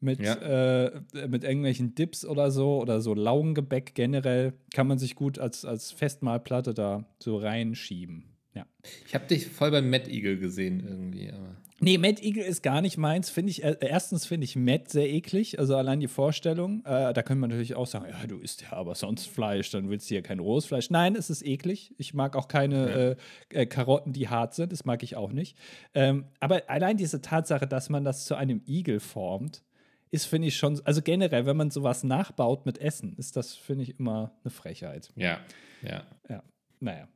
mit, 0.00 0.20
Ja. 0.20 0.34
äh, 0.34 1.00
mit 1.28 1.44
irgendwelchen 1.44 1.94
Dips 1.94 2.26
oder 2.26 2.50
so 2.50 2.80
oder 2.82 3.00
so 3.00 3.14
Laugengebäck 3.14 3.94
generell. 3.94 4.52
Kann 4.74 4.86
man 4.86 4.98
sich 4.98 5.14
gut 5.14 5.38
als, 5.38 5.64
als 5.64 5.92
Festmahlplatte 5.92 6.74
da 6.74 7.06
so 7.22 7.38
reinschieben. 7.38 8.24
Ja. 8.54 8.66
Ich 9.06 9.14
habe 9.14 9.26
dich 9.26 9.46
voll 9.46 9.70
beim 9.70 9.88
Mad 9.88 10.10
Eagle 10.10 10.36
gesehen 10.38 10.80
irgendwie. 10.86 11.30
Aber 11.32 11.56
Nee, 11.84 11.98
Mad 11.98 12.22
Eagle 12.22 12.42
ist 12.42 12.62
gar 12.62 12.80
nicht 12.80 12.96
meins. 12.96 13.28
Finde 13.28 13.50
ich, 13.50 13.62
äh, 13.62 13.76
erstens 13.80 14.24
finde 14.24 14.44
ich 14.44 14.56
Matt 14.56 14.88
sehr 14.88 15.08
eklig, 15.08 15.58
also 15.58 15.76
allein 15.76 16.00
die 16.00 16.08
Vorstellung. 16.08 16.80
Äh, 16.86 17.12
da 17.12 17.22
könnte 17.22 17.40
man 17.40 17.50
natürlich 17.50 17.74
auch 17.74 17.86
sagen, 17.86 18.06
ja, 18.08 18.26
du 18.26 18.38
isst 18.38 18.62
ja 18.62 18.72
aber 18.72 18.94
sonst 18.94 19.26
Fleisch, 19.26 19.70
dann 19.70 19.90
willst 19.90 20.10
du 20.10 20.14
ja 20.14 20.22
kein 20.22 20.38
rohes 20.38 20.64
Fleisch. 20.64 20.88
Nein, 20.88 21.14
es 21.14 21.28
ist 21.28 21.44
eklig. 21.44 21.94
Ich 21.98 22.14
mag 22.14 22.36
auch 22.36 22.48
keine 22.48 23.16
äh, 23.50 23.62
äh, 23.62 23.66
Karotten, 23.66 24.14
die 24.14 24.28
hart 24.28 24.54
sind. 24.54 24.72
Das 24.72 24.86
mag 24.86 25.02
ich 25.02 25.16
auch 25.16 25.32
nicht. 25.32 25.58
Ähm, 25.92 26.24
aber 26.40 26.62
allein 26.68 26.96
diese 26.96 27.20
Tatsache, 27.20 27.66
dass 27.66 27.90
man 27.90 28.02
das 28.02 28.24
zu 28.24 28.34
einem 28.34 28.62
Igel 28.66 28.98
formt, 28.98 29.62
ist, 30.10 30.24
finde 30.24 30.48
ich 30.48 30.56
schon, 30.56 30.80
also 30.84 31.02
generell, 31.02 31.44
wenn 31.44 31.56
man 31.56 31.70
sowas 31.70 32.02
nachbaut 32.02 32.64
mit 32.64 32.78
Essen, 32.78 33.14
ist 33.18 33.36
das, 33.36 33.54
finde 33.54 33.82
ich, 33.82 33.98
immer 33.98 34.32
eine 34.42 34.50
Frechheit. 34.50 35.10
ja, 35.16 35.38
ja. 35.82 36.02
Ja, 36.30 36.42
naja. 36.80 37.08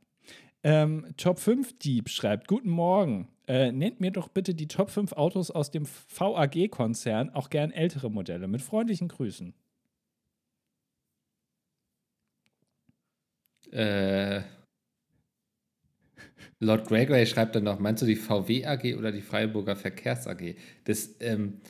Ähm, 0.63 1.13
Top 1.17 1.39
5 1.39 1.79
Dieb 1.79 2.09
schreibt: 2.09 2.47
Guten 2.47 2.69
Morgen. 2.69 3.29
Äh, 3.47 3.71
nennt 3.71 3.99
mir 3.99 4.11
doch 4.11 4.27
bitte 4.27 4.53
die 4.53 4.67
Top 4.67 4.91
5 4.91 5.13
Autos 5.13 5.49
aus 5.49 5.71
dem 5.71 5.85
VAG-Konzern, 5.85 7.31
auch 7.31 7.49
gern 7.49 7.71
ältere 7.71 8.11
Modelle. 8.11 8.47
Mit 8.47 8.61
freundlichen 8.61 9.07
Grüßen. 9.07 9.55
Äh, 13.71 14.41
Lord 16.59 16.87
Gregory 16.87 17.25
schreibt 17.25 17.55
dann 17.55 17.63
noch, 17.63 17.79
meinst 17.79 18.01
du 18.01 18.05
die 18.05 18.15
VW 18.15 18.65
AG 18.65 18.95
oder 18.97 19.11
die 19.11 19.21
Freiburger 19.21 19.75
Verkehrs 19.75 20.27
AG? 20.27 20.55
Das 20.83 21.15
ähm, 21.21 21.61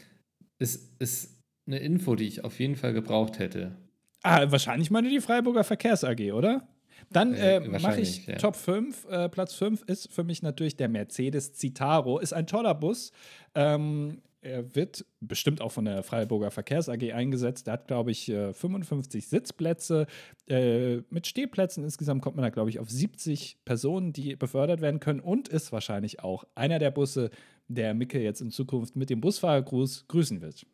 ist, 0.57 0.99
ist 0.99 1.41
eine 1.67 1.79
Info, 1.79 2.15
die 2.15 2.27
ich 2.27 2.43
auf 2.43 2.59
jeden 2.59 2.75
Fall 2.75 2.93
gebraucht 2.93 3.39
hätte. 3.39 3.75
Ah, 4.23 4.51
wahrscheinlich 4.51 4.91
meine 4.91 5.09
die 5.09 5.21
Freiburger 5.21 5.63
Verkehrs 5.63 6.03
AG, 6.03 6.33
oder? 6.33 6.67
Dann 7.11 7.33
äh, 7.33 7.55
äh 7.57 7.79
mache 7.79 8.01
ich 8.01 8.27
ja. 8.27 8.35
Top 8.35 8.55
5. 8.55 9.05
Äh, 9.09 9.29
Platz 9.29 9.53
5 9.53 9.83
ist 9.83 10.11
für 10.11 10.23
mich 10.23 10.41
natürlich 10.41 10.75
der 10.75 10.89
Mercedes 10.89 11.53
Citaro. 11.55 12.19
Ist 12.19 12.33
ein 12.33 12.47
toller 12.47 12.75
Bus. 12.75 13.11
Ähm, 13.55 14.21
er 14.41 14.73
wird 14.73 15.05
bestimmt 15.19 15.59
auch 15.59 15.71
von 15.71 15.85
der 15.85 16.01
Freiburger 16.01 16.49
Verkehrs 16.49 16.87
AG 16.87 17.11
eingesetzt. 17.11 17.67
Er 17.67 17.73
hat, 17.73 17.87
glaube 17.87 18.11
ich, 18.11 18.25
55 18.25 19.23
äh, 19.23 19.27
Sitzplätze. 19.27 20.07
Äh, 20.47 21.01
mit 21.09 21.27
Stehplätzen 21.27 21.83
insgesamt 21.83 22.21
kommt 22.21 22.37
man 22.37 22.43
da, 22.43 22.49
glaube 22.49 22.69
ich, 22.69 22.79
auf 22.79 22.89
70 22.89 23.57
Personen, 23.65 24.13
die 24.13 24.35
befördert 24.37 24.79
werden 24.79 25.01
können 25.01 25.19
und 25.19 25.49
ist 25.49 25.73
wahrscheinlich 25.73 26.21
auch 26.21 26.45
einer 26.55 26.79
der 26.79 26.91
Busse, 26.91 27.31
der 27.67 27.93
Micke 27.93 28.21
jetzt 28.21 28.39
in 28.39 28.49
Zukunft 28.49 28.95
mit 28.95 29.09
dem 29.09 29.19
Busfahrergruß 29.19 30.07
grüßen 30.07 30.41
wird. 30.41 30.65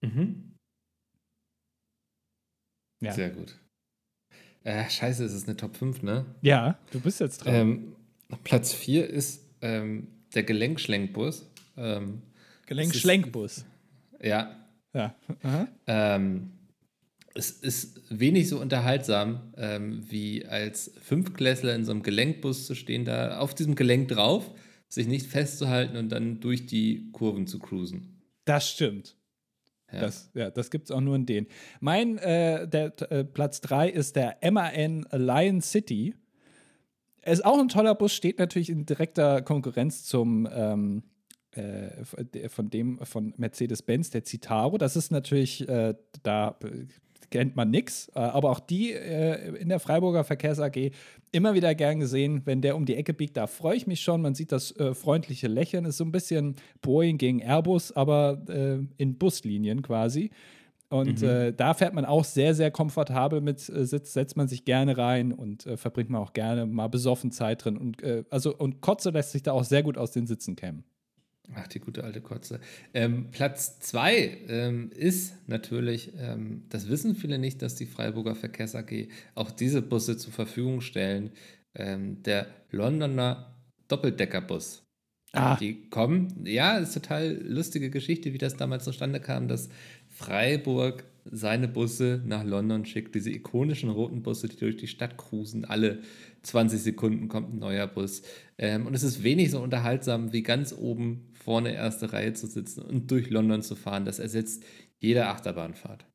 Mhm. 0.00 0.54
Ja. 3.00 3.12
Sehr 3.12 3.30
gut. 3.30 3.60
Äh, 4.68 4.90
scheiße, 4.90 5.24
es 5.24 5.32
ist 5.32 5.48
eine 5.48 5.56
Top 5.56 5.78
5, 5.78 6.02
ne? 6.02 6.26
Ja, 6.42 6.78
du 6.90 7.00
bist 7.00 7.20
jetzt 7.20 7.38
dran. 7.38 7.54
Ähm, 7.54 7.96
Platz 8.44 8.74
4 8.74 9.08
ist 9.08 9.42
ähm, 9.62 10.08
der 10.34 10.42
Gelenkschlenkbus. 10.42 11.48
Ähm, 11.78 12.20
Gelenkschlenkbus. 12.66 13.64
Ja. 14.22 14.54
Ja. 14.92 15.14
Ähm, 15.86 16.50
es 17.34 17.50
ist 17.50 18.02
wenig 18.10 18.50
so 18.50 18.60
unterhaltsam, 18.60 19.54
ähm, 19.56 20.04
wie 20.10 20.44
als 20.44 20.92
Fünfklässler 21.00 21.74
in 21.74 21.86
so 21.86 21.92
einem 21.92 22.02
Gelenkbus 22.02 22.66
zu 22.66 22.74
stehen, 22.74 23.06
da 23.06 23.38
auf 23.38 23.54
diesem 23.54 23.74
Gelenk 23.74 24.08
drauf, 24.08 24.50
sich 24.86 25.06
nicht 25.06 25.28
festzuhalten 25.28 25.96
und 25.96 26.10
dann 26.10 26.40
durch 26.40 26.66
die 26.66 27.10
Kurven 27.12 27.46
zu 27.46 27.58
cruisen. 27.58 28.20
Das 28.44 28.68
stimmt. 28.68 29.16
Ja. 29.92 30.00
Das, 30.00 30.30
ja, 30.34 30.50
das 30.50 30.70
gibt 30.70 30.86
es 30.86 30.90
auch 30.90 31.00
nur 31.00 31.16
in 31.16 31.26
denen. 31.26 31.46
Mein 31.80 32.18
äh, 32.18 32.68
der, 32.68 32.92
äh, 33.10 33.24
Platz 33.24 33.60
3 33.62 33.88
ist 33.88 34.16
der 34.16 34.36
MAN 34.50 35.06
Lion 35.12 35.60
City. 35.60 36.14
Ist 37.24 37.44
auch 37.44 37.58
ein 37.58 37.68
toller 37.68 37.94
Bus, 37.94 38.14
steht 38.14 38.38
natürlich 38.38 38.70
in 38.70 38.86
direkter 38.86 39.42
Konkurrenz 39.42 40.04
zum 40.04 40.48
ähm, 40.50 41.02
äh, 41.52 42.48
von 42.48 42.70
dem 42.70 42.98
von 43.04 43.34
Mercedes-Benz, 43.36 44.10
der 44.10 44.24
Citaro. 44.24 44.78
Das 44.78 44.96
ist 44.96 45.10
natürlich, 45.10 45.68
äh, 45.68 45.94
da 46.22 46.58
kennt 47.30 47.56
man 47.56 47.70
nichts, 47.70 48.10
äh, 48.14 48.20
aber 48.20 48.50
auch 48.50 48.60
die 48.60 48.92
äh, 48.92 49.56
in 49.56 49.68
der 49.68 49.80
Freiburger 49.80 50.24
Verkehrs 50.24 50.60
AG 50.60 50.90
immer 51.32 51.54
wieder 51.54 51.74
gern 51.74 52.00
gesehen, 52.00 52.42
wenn 52.44 52.62
der 52.62 52.76
um 52.76 52.86
die 52.86 52.94
Ecke 52.94 53.14
biegt, 53.14 53.36
da 53.36 53.46
freue 53.46 53.76
ich 53.76 53.86
mich 53.86 54.00
schon. 54.00 54.22
Man 54.22 54.34
sieht 54.34 54.52
das 54.52 54.74
äh, 54.76 54.94
freundliche 54.94 55.48
Lächeln, 55.48 55.84
ist 55.84 55.98
so 55.98 56.04
ein 56.04 56.12
bisschen 56.12 56.56
Boeing 56.80 57.18
gegen 57.18 57.40
Airbus, 57.40 57.92
aber 57.92 58.42
äh, 58.48 58.78
in 58.96 59.18
Buslinien 59.18 59.82
quasi. 59.82 60.30
Und 60.90 61.20
mhm. 61.20 61.28
äh, 61.28 61.52
da 61.52 61.74
fährt 61.74 61.92
man 61.92 62.06
auch 62.06 62.24
sehr, 62.24 62.54
sehr 62.54 62.70
komfortabel 62.70 63.42
mit 63.42 63.68
äh, 63.68 63.84
Sitz, 63.84 64.14
setzt 64.14 64.38
man 64.38 64.48
sich 64.48 64.64
gerne 64.64 64.96
rein 64.96 65.32
und 65.32 65.68
verbringt 65.76 66.08
man 66.08 66.22
auch 66.22 66.32
gerne 66.32 66.64
mal 66.64 66.88
besoffen 66.88 67.30
Zeit 67.30 67.64
drin. 67.64 67.76
Und, 67.76 68.02
also, 68.30 68.56
und 68.56 68.80
Kotze 68.80 69.10
lässt 69.10 69.32
sich 69.32 69.42
da 69.42 69.52
auch 69.52 69.64
sehr 69.64 69.82
gut 69.82 69.98
aus 69.98 70.12
den 70.12 70.26
Sitzen 70.26 70.56
kämmen. 70.56 70.84
Ach, 71.54 71.66
die 71.66 71.80
gute 71.80 72.04
alte 72.04 72.20
Kotze. 72.20 72.60
Ähm, 72.92 73.30
Platz 73.30 73.80
zwei 73.80 74.38
ähm, 74.48 74.90
ist 74.94 75.48
natürlich, 75.48 76.12
ähm, 76.18 76.64
das 76.68 76.88
wissen 76.88 77.14
viele 77.14 77.38
nicht, 77.38 77.62
dass 77.62 77.74
die 77.74 77.86
Freiburger 77.86 78.34
Verkehrs 78.34 78.74
AG 78.74 79.08
auch 79.34 79.50
diese 79.50 79.80
Busse 79.80 80.16
zur 80.16 80.32
Verfügung 80.32 80.80
stellen. 80.80 81.30
Ähm, 81.74 82.22
der 82.22 82.46
Londoner 82.70 83.54
Doppeldeckerbus. 83.88 84.84
Ah. 85.32 85.56
Die 85.56 85.88
kommen, 85.90 86.44
ja, 86.46 86.78
ist 86.78 86.94
total 86.94 87.38
lustige 87.42 87.90
Geschichte, 87.90 88.32
wie 88.32 88.38
das 88.38 88.56
damals 88.56 88.84
zustande 88.84 89.20
kam, 89.20 89.48
dass 89.48 89.68
Freiburg 90.08 91.04
seine 91.30 91.68
Busse 91.68 92.22
nach 92.24 92.44
London 92.44 92.86
schickt, 92.86 93.14
diese 93.14 93.30
ikonischen 93.30 93.90
roten 93.90 94.22
Busse, 94.22 94.48
die 94.48 94.56
durch 94.56 94.76
die 94.76 94.86
Stadt 94.86 95.18
cruisen, 95.18 95.64
alle 95.64 96.00
20 96.42 96.80
Sekunden 96.80 97.28
kommt 97.28 97.52
ein 97.52 97.58
neuer 97.58 97.86
Bus. 97.86 98.22
Ähm, 98.58 98.86
und 98.86 98.94
es 98.94 99.02
ist 99.02 99.22
wenig 99.22 99.50
so 99.50 99.60
unterhaltsam, 99.60 100.32
wie 100.32 100.42
ganz 100.42 100.72
oben 100.72 101.32
vorne 101.32 101.74
erste 101.74 102.12
Reihe 102.12 102.32
zu 102.32 102.46
sitzen 102.46 102.82
und 102.82 103.10
durch 103.10 103.30
London 103.30 103.62
zu 103.62 103.74
fahren. 103.74 104.04
Das 104.04 104.18
ersetzt 104.18 104.64
jede 104.98 105.26
Achterbahnfahrt. 105.26 106.06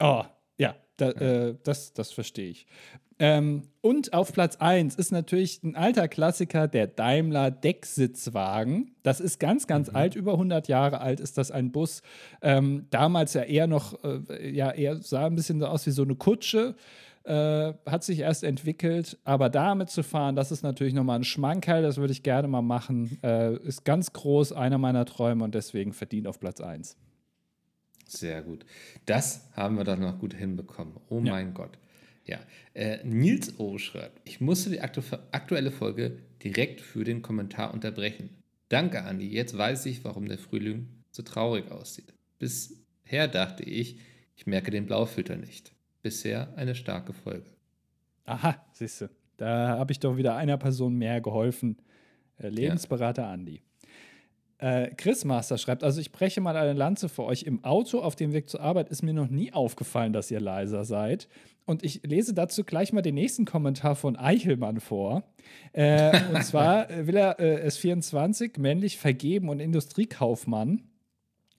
Oh, 0.00 0.24
ja, 0.58 0.76
da. 0.96 1.10
Äh, 1.10 1.56
das, 1.62 1.92
das 1.92 2.12
verstehe 2.12 2.50
ich. 2.50 2.66
Ähm, 3.20 3.68
und 3.80 4.12
auf 4.12 4.32
Platz 4.32 4.56
1 4.56 4.96
ist 4.96 5.12
natürlich 5.12 5.62
ein 5.62 5.76
alter 5.76 6.08
Klassiker, 6.08 6.66
der 6.66 6.88
Daimler 6.88 7.52
Decksitzwagen. 7.52 8.96
Das 9.04 9.20
ist 9.20 9.38
ganz, 9.38 9.68
ganz 9.68 9.90
mhm. 9.90 9.96
alt, 9.96 10.16
über 10.16 10.32
100 10.32 10.66
Jahre 10.66 11.00
alt 11.00 11.20
ist 11.20 11.38
das 11.38 11.52
ein 11.52 11.70
Bus. 11.70 12.02
Ähm, 12.42 12.86
damals 12.90 13.34
ja 13.34 13.42
eher 13.42 13.68
noch, 13.68 14.02
äh, 14.02 14.50
ja, 14.50 14.72
eher 14.72 15.00
sah 15.00 15.26
ein 15.26 15.36
bisschen 15.36 15.60
so 15.60 15.66
aus 15.66 15.86
wie 15.86 15.92
so 15.92 16.02
eine 16.02 16.16
Kutsche. 16.16 16.74
Äh, 17.24 17.72
hat 17.86 18.04
sich 18.04 18.18
erst 18.18 18.44
entwickelt, 18.44 19.16
aber 19.24 19.48
damit 19.48 19.88
zu 19.88 20.02
fahren, 20.02 20.36
das 20.36 20.52
ist 20.52 20.62
natürlich 20.62 20.92
nochmal 20.92 21.18
ein 21.18 21.24
Schmankerl, 21.24 21.82
das 21.82 21.96
würde 21.96 22.12
ich 22.12 22.22
gerne 22.22 22.48
mal 22.48 22.60
machen. 22.60 23.18
Äh, 23.22 23.56
ist 23.66 23.86
ganz 23.86 24.12
groß, 24.12 24.52
einer 24.52 24.76
meiner 24.76 25.06
Träume 25.06 25.42
und 25.42 25.54
deswegen 25.54 25.94
verdient 25.94 26.26
auf 26.26 26.38
Platz 26.38 26.60
1. 26.60 26.98
Sehr 28.06 28.42
gut. 28.42 28.66
Das 29.06 29.48
haben 29.54 29.78
wir 29.78 29.84
doch 29.84 29.96
noch 29.96 30.18
gut 30.18 30.34
hinbekommen. 30.34 30.96
Oh 31.08 31.20
ja. 31.20 31.32
mein 31.32 31.54
Gott. 31.54 31.78
Ja, 32.26 32.40
äh, 32.74 32.98
Nils 33.04 33.58
O. 33.58 33.78
schreibt, 33.78 34.20
ich 34.28 34.42
musste 34.42 34.68
die 34.68 34.82
aktu 34.82 35.00
aktuelle 35.32 35.70
Folge 35.70 36.18
direkt 36.42 36.82
für 36.82 37.04
den 37.04 37.22
Kommentar 37.22 37.72
unterbrechen. 37.72 38.28
Danke, 38.68 39.02
Andi. 39.02 39.28
Jetzt 39.28 39.56
weiß 39.56 39.86
ich, 39.86 40.04
warum 40.04 40.28
der 40.28 40.38
Frühling 40.38 40.88
so 41.10 41.22
traurig 41.22 41.70
aussieht. 41.70 42.12
Bisher 42.38 43.28
dachte 43.28 43.62
ich, 43.62 43.98
ich 44.36 44.46
merke 44.46 44.70
den 44.70 44.84
Blaufilter 44.84 45.36
nicht 45.36 45.73
bisher 46.04 46.52
eine 46.54 46.76
starke 46.76 47.12
Folge. 47.12 47.46
Aha, 48.26 48.54
siehst 48.72 49.00
du. 49.00 49.10
Da 49.36 49.78
habe 49.78 49.90
ich 49.90 49.98
doch 49.98 50.16
wieder 50.16 50.36
einer 50.36 50.56
Person 50.56 50.94
mehr 50.94 51.20
geholfen. 51.20 51.78
Äh, 52.38 52.50
Lebensberater 52.50 53.22
ja. 53.22 53.32
Andi. 53.32 53.62
Äh, 54.58 54.90
Chris 54.96 55.24
Master 55.24 55.58
schreibt, 55.58 55.82
also 55.82 56.00
ich 56.00 56.12
breche 56.12 56.40
mal 56.40 56.56
eine 56.56 56.74
Lanze 56.74 57.08
für 57.08 57.24
euch. 57.24 57.42
Im 57.42 57.64
Auto 57.64 58.00
auf 58.00 58.14
dem 58.14 58.32
Weg 58.32 58.48
zur 58.48 58.60
Arbeit 58.60 58.88
ist 58.90 59.02
mir 59.02 59.12
noch 59.12 59.28
nie 59.28 59.52
aufgefallen, 59.52 60.12
dass 60.12 60.30
ihr 60.30 60.40
leiser 60.40 60.84
seid. 60.84 61.28
Und 61.64 61.82
ich 61.82 62.02
lese 62.04 62.34
dazu 62.34 62.62
gleich 62.62 62.92
mal 62.92 63.02
den 63.02 63.14
nächsten 63.14 63.46
Kommentar 63.46 63.96
von 63.96 64.16
Eichelmann 64.16 64.80
vor. 64.80 65.24
Äh, 65.72 66.18
und 66.32 66.44
zwar 66.44 66.88
will 67.06 67.16
er 67.16 67.40
äh, 67.40 67.66
S24, 67.66 68.60
männlich 68.60 68.98
vergeben 68.98 69.48
und 69.48 69.58
Industriekaufmann. 69.58 70.82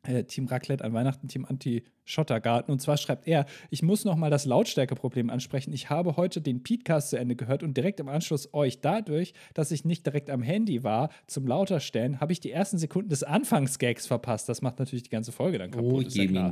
Äh, 0.08 0.24
Team 0.26 0.48
Raclette 0.48 0.84
an 0.84 0.94
Weihnachten, 0.94 1.28
Team 1.28 1.46
Anti-Schottergarten. 1.46 2.72
Und 2.72 2.80
zwar 2.80 2.98
schreibt 2.98 3.28
er, 3.28 3.46
ich 3.70 3.84
muss 3.84 4.06
noch 4.06 4.16
mal 4.16 4.30
das 4.30 4.46
Lautstärkeproblem 4.46 5.30
ansprechen. 5.30 5.74
Ich 5.74 5.90
habe 5.90 6.18
heute 6.18 6.42
den 6.42 6.64
Podcast 6.64 7.10
zu 7.10 7.18
Ende 7.18 7.36
gehört 7.36 7.64
und 7.64 7.76
direkt 7.76 8.00
im 8.00 8.08
Anschluss 8.08 8.54
euch. 8.54 8.82
Dadurch, 8.82 9.34
dass 9.54 9.72
ich 9.72 9.86
nicht 9.86 10.06
direkt 10.06 10.30
am 10.30 10.42
Handy 10.42 10.84
war 10.84 11.10
zum 11.28 11.48
Lauterstellen, 11.48 12.20
habe 12.20 12.34
ich 12.34 12.40
die 12.40 12.52
ersten 12.52 12.78
Sekunden 12.78 13.10
des 13.10 13.24
Anfangsgags 13.24 14.08
verpasst. 14.08 14.50
Das 14.50 14.62
macht 14.62 14.80
natürlich 14.80 15.04
die 15.04 15.10
ganze 15.10 15.32
Folge 15.32 15.58
dann 15.58 15.72
kaputt. 15.72 15.94
Oh, 15.94 16.00
ist 16.02 16.16
ja. 16.16 16.52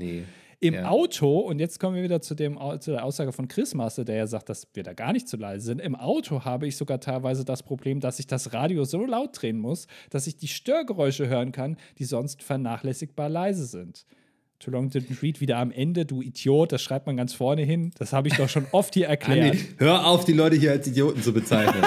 Im 0.64 0.76
ja. 0.76 0.88
Auto, 0.88 1.40
und 1.40 1.60
jetzt 1.60 1.78
kommen 1.78 1.98
wir 1.98 2.04
wieder 2.04 2.22
zu, 2.22 2.36
dem, 2.36 2.58
zu 2.80 2.92
der 2.92 3.04
Aussage 3.04 3.34
von 3.34 3.50
Chris 3.50 3.74
Master, 3.74 4.06
der 4.06 4.16
ja 4.16 4.28
sagt, 4.28 4.48
dass 4.48 4.66
wir 4.74 4.84
da 4.84 4.94
gar 4.94 5.12
nicht 5.12 5.28
zu 5.28 5.36
leise 5.36 5.66
sind. 5.66 5.82
Im 5.82 5.94
Auto 5.94 6.46
habe 6.46 6.68
ich 6.68 6.78
sogar 6.78 7.02
teilweise 7.02 7.44
das 7.44 7.64
Problem, 7.64 8.00
dass 8.00 8.18
ich 8.18 8.28
das 8.28 8.54
Radio 8.54 8.86
so 8.86 9.06
laut 9.06 9.42
drehen 9.42 9.60
muss, 9.60 9.88
dass 10.10 10.26
ich 10.26 10.38
die 10.38 10.48
Störgeräusche 10.48 11.28
hören 11.28 11.52
kann, 11.52 11.76
die 12.00 12.06
sonst 12.06 12.44
vernachlässigbar 12.44 13.28
leise 13.28 13.66
sind. 13.66 14.06
Too 14.60 14.72
long 14.72 14.88
didn't 14.90 15.22
read 15.22 15.42
wieder 15.42 15.58
am 15.58 15.72
Ende, 15.72 16.06
du 16.06 16.22
Idiot, 16.22 16.72
das 16.72 16.82
schreibt 16.82 17.06
man 17.06 17.18
ganz 17.18 17.34
vorne 17.34 17.64
hin. 17.64 17.92
Das 17.98 18.14
habe 18.14 18.30
ich 18.30 18.36
doch 18.36 18.48
schon 18.48 18.66
oft 18.72 18.94
hier 18.94 19.08
erklärt. 19.08 19.56
Andi, 19.56 19.76
hör 19.78 20.08
auf, 20.08 20.24
die 20.24 20.32
Leute 20.32 20.56
hier 20.56 20.72
als 20.72 20.88
Idioten 20.88 21.22
zu 21.22 21.34
bezeichnen. 21.34 21.84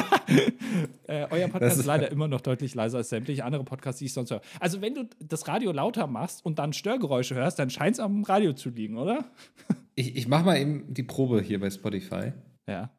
äh, 1.06 1.26
euer 1.30 1.48
Podcast 1.48 1.72
ist, 1.72 1.80
ist 1.80 1.86
leider 1.86 2.10
immer 2.10 2.28
noch 2.28 2.42
deutlich 2.42 2.74
leiser 2.74 2.98
als 2.98 3.08
sämtliche 3.08 3.44
andere 3.44 3.64
Podcasts, 3.64 4.00
die 4.00 4.06
ich 4.06 4.12
sonst 4.12 4.30
höre. 4.30 4.42
Also, 4.60 4.82
wenn 4.82 4.94
du 4.94 5.08
das 5.20 5.48
Radio 5.48 5.72
lauter 5.72 6.06
machst 6.06 6.44
und 6.44 6.58
dann 6.58 6.74
Störgeräusche 6.74 7.34
hörst, 7.34 7.58
dann 7.58 7.70
scheint 7.70 7.94
es 7.94 8.00
am 8.00 8.24
Radio 8.24 8.52
zu 8.52 8.68
liegen, 8.68 8.98
oder? 8.98 9.24
ich, 9.94 10.14
ich 10.14 10.28
mache 10.28 10.44
mal 10.44 10.58
eben 10.58 10.92
die 10.92 11.02
Probe 11.02 11.40
hier 11.40 11.60
bei 11.60 11.70
Spotify. 11.70 12.32
Ja. 12.68 12.90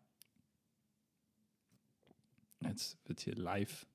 Jetzt 2.61 2.97
wird 3.05 3.20
hier 3.20 3.36
live 3.36 3.86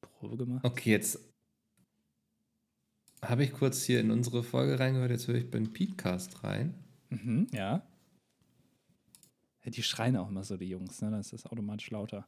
Probe 0.00 0.36
gemacht. 0.36 0.64
Okay, 0.64 0.90
jetzt 0.90 1.29
habe 3.22 3.44
ich 3.44 3.52
kurz 3.52 3.82
hier 3.82 4.00
in 4.00 4.10
unsere 4.10 4.42
Folge 4.42 4.78
reingehört, 4.78 5.10
jetzt 5.10 5.28
höre 5.28 5.36
ich 5.36 5.50
beim 5.50 5.72
Podcast 5.72 6.42
rein. 6.44 6.74
Mhm, 7.10 7.48
ja. 7.52 7.82
Die 9.64 9.82
schreien 9.82 10.16
auch 10.16 10.28
immer 10.28 10.42
so, 10.42 10.56
die 10.56 10.68
Jungs, 10.68 11.00
ne? 11.02 11.10
Dann 11.10 11.20
ist 11.20 11.32
das 11.32 11.46
automatisch 11.46 11.90
lauter. 11.90 12.26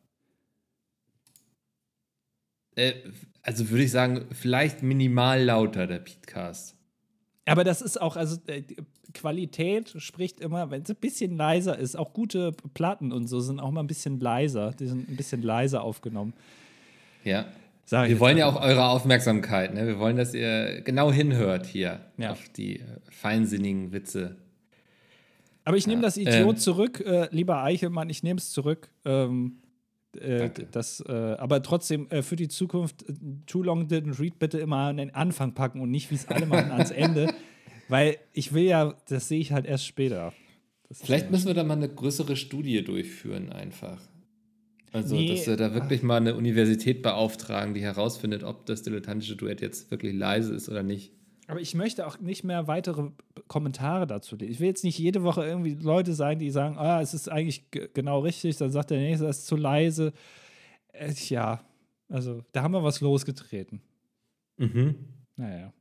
Äh, 2.77 2.95
also 3.43 3.71
würde 3.71 3.85
ich 3.85 3.91
sagen, 3.91 4.27
vielleicht 4.33 4.83
minimal 4.83 5.43
lauter, 5.43 5.87
der 5.87 5.99
Podcast. 5.99 6.77
Aber 7.47 7.65
das 7.65 7.83
ist 7.83 8.01
auch, 8.01 8.17
also 8.17 8.39
äh, 8.47 8.63
Qualität 9.13 9.95
spricht 9.99 10.41
immer, 10.41 10.71
wenn 10.71 10.83
es 10.83 10.91
ein 10.91 10.97
bisschen 10.97 11.37
leiser 11.37 11.79
ist. 11.79 11.97
Auch 11.97 12.13
gute 12.13 12.53
Platten 12.75 13.13
und 13.13 13.27
so 13.27 13.41
sind 13.41 13.61
auch 13.61 13.71
mal 13.71 13.81
ein 13.81 13.87
bisschen 13.87 14.21
leiser. 14.21 14.71
Die 14.73 14.87
sind 14.87 15.09
ein 15.09 15.17
bisschen 15.17 15.43
leiser 15.43 15.83
aufgenommen. 15.83 16.35
Ja. 17.25 17.47
Wir 17.91 18.21
wollen 18.21 18.39
ja 18.39 18.47
auch 18.47 18.61
eure 18.61 18.87
Aufmerksamkeit. 18.87 19.75
Ne? 19.75 19.87
Wir 19.87 19.99
wollen, 19.99 20.17
dass 20.17 20.33
ihr 20.33 20.81
genau 20.83 21.13
hinhört 21.13 21.67
hier 21.67 22.01
ja. 22.17 22.33
auf 22.33 22.49
die 22.49 22.81
äh, 22.81 22.85
feinsinnigen 23.11 23.93
Witze. 23.93 24.37
Aber 25.65 25.77
ich 25.77 25.87
nehme 25.87 26.01
ja. 26.01 26.07
das 26.07 26.17
Idiot 26.17 26.55
ähm. 26.55 26.57
zurück, 26.57 27.01
äh, 27.01 27.29
lieber 27.31 27.63
Eichelmann, 27.63 28.11
ich 28.11 28.23
nehme 28.23 28.39
es 28.39 28.51
zurück. 28.51 28.89
Ähm, 29.05 29.59
äh, 30.19 30.51
das, 30.71 31.01
äh, 31.07 31.13
aber 31.13 31.63
trotzdem 31.63 32.09
äh, 32.11 32.23
für 32.23 32.37
die 32.37 32.49
Zukunft, 32.49 33.09
äh, 33.09 33.15
Too 33.47 33.63
Long 33.63 33.87
Didn't 33.87 34.19
Read 34.21 34.39
bitte 34.39 34.59
immer 34.59 34.79
an 34.79 34.97
den 34.97 35.15
Anfang 35.15 35.55
packen 35.55 35.81
und 35.81 35.91
nicht, 35.91 36.11
wie 36.11 36.17
es 36.17 36.29
alle 36.29 36.47
machen, 36.47 36.71
ans 36.71 36.91
Ende. 36.91 37.33
Weil 37.89 38.17
ich 38.33 38.53
will 38.53 38.65
ja, 38.65 38.95
das 39.09 39.29
sehe 39.29 39.41
ich 39.41 39.53
halt 39.53 39.67
erst 39.67 39.87
später. 39.87 40.33
Das 40.89 41.01
Vielleicht 41.03 41.31
müssen 41.31 41.47
wir 41.47 41.55
da 41.55 41.65
mal 41.65 41.77
eine 41.77 41.89
größere 41.89 42.37
Studie 42.37 42.83
durchführen, 42.85 43.51
einfach. 43.51 43.99
Also, 44.93 45.17
nee. 45.17 45.29
dass 45.29 45.47
wir 45.47 45.57
da 45.57 45.73
wirklich 45.75 46.03
mal 46.03 46.19
eine 46.19 46.35
Universität 46.35 47.03
beauftragen, 47.03 47.73
die 47.73 47.81
herausfindet, 47.81 48.45
ob 48.45 48.67
das 48.67 48.83
dilettantische 48.83 49.37
Duett 49.37 49.63
jetzt 49.63 49.91
wirklich 49.91 50.15
leise 50.15 50.55
ist 50.55 50.69
oder 50.69 50.83
nicht. 50.83 51.13
Aber 51.49 51.61
ich 51.61 51.75
möchte 51.75 52.07
auch 52.07 52.19
nicht 52.21 52.45
mehr 52.45 52.67
weitere 52.67 53.11
Kommentare 53.49 54.07
dazu 54.07 54.37
lesen. 54.37 54.53
Ich 54.53 54.61
will 54.61 54.69
jetzt 54.69 54.85
nicht 54.85 54.99
jede 54.99 55.23
Woche 55.23 55.45
irgendwie 55.45 55.75
Leute 55.75 56.13
sein, 56.13 56.39
die 56.39 56.51
sagen, 56.51 56.77
ah, 56.79 57.01
es 57.01 57.15
ist 57.15 57.31
eigentlich 57.31 57.71
genau 57.71 58.21
richtig, 58.21 58.57
dann 58.59 58.71
sagt 58.71 58.91
der 58.91 58.99
nächste, 58.99 59.27
es 59.27 59.39
ist 59.39 59.47
zu 59.47 59.57
leise. 59.57 60.13
Äh, 60.93 61.13
ja, 61.29 61.61
also 62.09 62.43
da 62.53 62.63
haben 62.63 62.73
wir 62.73 62.85
was 62.85 63.01
losgetreten. 63.01 63.81
Mhm. 64.59 64.95
Naja. 65.37 65.73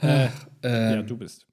Äh, 0.00 0.28
äh, 0.62 0.96
ja, 0.96 1.02
du 1.02 1.16
bist. 1.16 1.46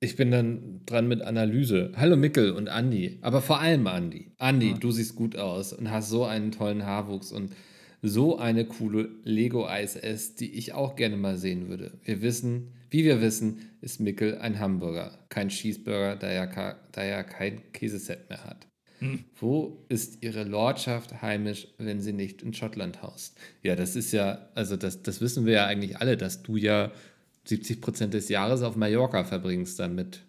Ich 0.00 0.14
bin 0.14 0.30
dann 0.30 0.82
dran 0.86 1.08
mit 1.08 1.22
Analyse. 1.22 1.90
Hallo 1.96 2.16
Mickel 2.16 2.52
und 2.52 2.68
Andi, 2.68 3.18
aber 3.20 3.42
vor 3.42 3.58
allem 3.58 3.88
Andi. 3.88 4.30
Andi, 4.38 4.70
ja. 4.70 4.76
du 4.76 4.92
siehst 4.92 5.16
gut 5.16 5.36
aus 5.36 5.72
und 5.72 5.90
hast 5.90 6.08
so 6.08 6.24
einen 6.24 6.52
tollen 6.52 6.86
Haarwuchs 6.86 7.32
und 7.32 7.52
so 8.00 8.38
eine 8.38 8.64
coole 8.64 9.08
Lego 9.24 9.68
ISS, 9.68 10.36
die 10.36 10.54
ich 10.54 10.72
auch 10.72 10.94
gerne 10.94 11.16
mal 11.16 11.36
sehen 11.36 11.68
würde. 11.68 11.98
Wir 12.04 12.22
wissen, 12.22 12.74
wie 12.90 13.02
wir 13.02 13.20
wissen, 13.20 13.58
ist 13.80 13.98
Mickel 13.98 14.38
ein 14.38 14.60
Hamburger, 14.60 15.18
kein 15.30 15.48
Cheeseburger, 15.48 16.14
da 16.14 16.28
er, 16.28 16.76
da 16.92 17.02
er 17.02 17.24
kein 17.24 17.72
Käseset 17.72 18.28
mehr 18.28 18.44
hat. 18.44 18.68
Hm. 19.00 19.24
Wo 19.40 19.84
ist 19.88 20.22
ihre 20.22 20.44
Lordschaft 20.44 21.22
heimisch, 21.22 21.66
wenn 21.78 22.00
sie 22.00 22.12
nicht 22.12 22.42
in 22.42 22.54
Schottland 22.54 23.02
haust? 23.02 23.36
Ja, 23.64 23.74
das 23.74 23.96
ist 23.96 24.12
ja, 24.12 24.48
also 24.54 24.76
das, 24.76 25.02
das 25.02 25.20
wissen 25.20 25.44
wir 25.44 25.54
ja 25.54 25.66
eigentlich 25.66 25.98
alle, 25.98 26.16
dass 26.16 26.44
du 26.44 26.56
ja 26.56 26.92
70 27.48 27.80
Prozent 27.80 28.14
des 28.14 28.28
Jahres 28.28 28.62
auf 28.62 28.76
Mallorca 28.76 29.24
verbringst 29.24 29.78
dann 29.78 29.94
mit, 29.94 30.24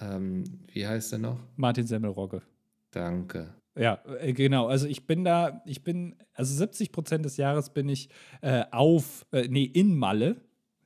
ähm, 0.00 0.44
wie 0.72 0.86
heißt 0.86 1.12
er 1.12 1.18
noch? 1.18 1.38
Martin 1.56 1.86
Semmelrogge. 1.86 2.42
Danke. 2.90 3.54
Ja, 3.76 4.02
äh, 4.20 4.32
genau. 4.32 4.66
Also 4.66 4.86
ich 4.86 5.06
bin 5.06 5.24
da, 5.24 5.62
ich 5.66 5.82
bin, 5.82 6.16
also 6.34 6.54
70 6.54 6.92
Prozent 6.92 7.24
des 7.24 7.36
Jahres 7.36 7.70
bin 7.70 7.88
ich 7.88 8.08
äh, 8.40 8.64
auf, 8.70 9.26
äh, 9.32 9.48
nee, 9.48 9.64
in 9.64 9.96
Malle, 9.96 10.36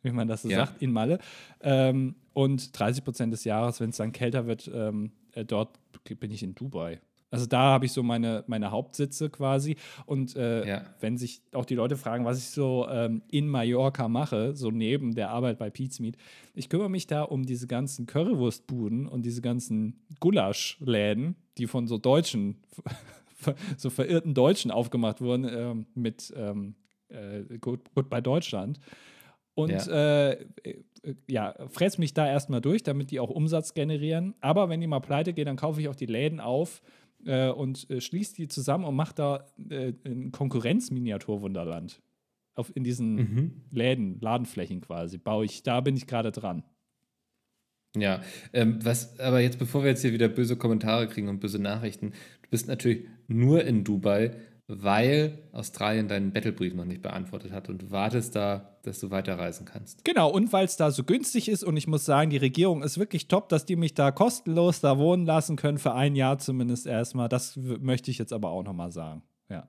wie 0.02 0.10
man 0.10 0.28
das 0.28 0.42
so 0.42 0.50
ja. 0.50 0.66
sagt, 0.66 0.82
in 0.82 0.92
Malle. 0.92 1.18
Ähm, 1.60 2.16
und 2.32 2.78
30 2.78 3.04
Prozent 3.04 3.32
des 3.32 3.44
Jahres, 3.44 3.80
wenn 3.80 3.90
es 3.90 3.96
dann 3.96 4.12
kälter 4.12 4.46
wird, 4.46 4.70
ähm, 4.74 5.12
äh, 5.32 5.44
dort 5.44 5.78
bin 6.18 6.30
ich 6.30 6.42
in 6.42 6.54
Dubai. 6.54 7.00
Also 7.34 7.46
da 7.46 7.58
habe 7.58 7.86
ich 7.86 7.92
so 7.92 8.02
meine, 8.02 8.44
meine 8.46 8.70
Hauptsitze 8.70 9.28
quasi. 9.28 9.76
Und 10.06 10.36
äh, 10.36 10.66
ja. 10.66 10.82
wenn 11.00 11.18
sich 11.18 11.42
auch 11.52 11.64
die 11.64 11.74
Leute 11.74 11.96
fragen, 11.96 12.24
was 12.24 12.38
ich 12.38 12.50
so 12.50 12.86
ähm, 12.88 13.22
in 13.28 13.48
Mallorca 13.48 14.08
mache, 14.08 14.54
so 14.54 14.70
neben 14.70 15.14
der 15.16 15.30
Arbeit 15.30 15.58
bei 15.58 15.68
Pete's 15.68 15.98
Meat, 15.98 16.16
ich 16.54 16.68
kümmere 16.68 16.88
mich 16.88 17.08
da 17.08 17.22
um 17.22 17.44
diese 17.44 17.66
ganzen 17.66 18.06
Currywurstbuden 18.06 19.08
und 19.08 19.22
diese 19.26 19.42
ganzen 19.42 20.00
Gulaschläden, 20.20 21.34
die 21.58 21.66
von 21.66 21.88
so 21.88 21.98
Deutschen, 21.98 22.58
so 23.76 23.90
verirrten 23.90 24.34
Deutschen 24.34 24.70
aufgemacht 24.70 25.20
wurden 25.20 25.44
äh, 25.44 25.74
mit 25.94 26.32
ähm, 26.36 26.76
äh, 27.08 27.58
gut, 27.58 27.92
gut 27.94 28.08
bei 28.08 28.20
Deutschland. 28.20 28.78
Und 29.54 29.70
ja. 29.70 29.86
Äh, 29.86 30.46
äh, 30.62 31.14
ja, 31.28 31.54
fress 31.68 31.98
mich 31.98 32.14
da 32.14 32.26
erstmal 32.26 32.60
durch, 32.60 32.82
damit 32.82 33.10
die 33.10 33.20
auch 33.20 33.30
Umsatz 33.30 33.74
generieren. 33.74 34.34
Aber 34.40 34.68
wenn 34.68 34.80
die 34.80 34.86
mal 34.86 35.00
pleite 35.00 35.32
gehen, 35.32 35.46
dann 35.46 35.56
kaufe 35.56 35.80
ich 35.80 35.88
auch 35.88 35.96
die 35.96 36.06
Läden 36.06 36.40
auf 36.40 36.80
äh, 37.26 37.50
und 37.50 37.88
äh, 37.90 38.00
schließt 38.00 38.38
die 38.38 38.48
zusammen 38.48 38.84
und 38.84 38.96
macht 38.96 39.18
da 39.18 39.46
äh, 39.70 39.92
ein 40.04 40.32
Konkurrenzminiaturwunderland. 40.32 42.02
Auf, 42.56 42.70
in 42.76 42.84
diesen 42.84 43.14
mhm. 43.16 43.60
Läden, 43.72 44.20
Ladenflächen 44.20 44.80
quasi, 44.80 45.18
baue 45.18 45.44
ich, 45.44 45.64
da 45.64 45.80
bin 45.80 45.96
ich 45.96 46.06
gerade 46.06 46.30
dran. 46.30 46.62
Ja, 47.96 48.22
ähm, 48.52 48.78
was, 48.84 49.18
aber 49.20 49.40
jetzt, 49.40 49.58
bevor 49.58 49.82
wir 49.82 49.90
jetzt 49.90 50.02
hier 50.02 50.12
wieder 50.12 50.28
böse 50.28 50.56
Kommentare 50.56 51.08
kriegen 51.08 51.28
und 51.28 51.40
böse 51.40 51.60
Nachrichten, 51.60 52.10
du 52.42 52.50
bist 52.50 52.68
natürlich 52.68 53.06
nur 53.28 53.64
in 53.64 53.84
Dubai, 53.84 54.36
weil 54.66 55.38
Australien 55.52 56.08
deinen 56.08 56.32
Battlebrief 56.32 56.74
noch 56.74 56.84
nicht 56.84 57.02
beantwortet 57.02 57.52
hat 57.52 57.68
und 57.68 57.82
du 57.82 57.90
wartest 57.90 58.34
da, 58.34 58.73
dass 58.86 59.00
du 59.00 59.10
weiterreisen 59.10 59.66
kannst. 59.66 60.04
Genau, 60.04 60.30
und 60.30 60.52
weil 60.52 60.64
es 60.64 60.76
da 60.76 60.90
so 60.90 61.04
günstig 61.04 61.48
ist 61.48 61.64
und 61.64 61.76
ich 61.76 61.86
muss 61.86 62.04
sagen, 62.04 62.30
die 62.30 62.36
Regierung 62.36 62.82
ist 62.82 62.98
wirklich 62.98 63.28
top, 63.28 63.48
dass 63.48 63.66
die 63.66 63.76
mich 63.76 63.94
da 63.94 64.10
kostenlos 64.10 64.80
da 64.80 64.98
wohnen 64.98 65.26
lassen 65.26 65.56
können, 65.56 65.78
für 65.78 65.94
ein 65.94 66.16
Jahr 66.16 66.38
zumindest 66.38 66.86
erstmal. 66.86 67.28
Das 67.28 67.56
möchte 67.56 68.10
ich 68.10 68.18
jetzt 68.18 68.32
aber 68.32 68.50
auch 68.50 68.62
nochmal 68.62 68.92
sagen. 68.92 69.22
Ja. 69.48 69.68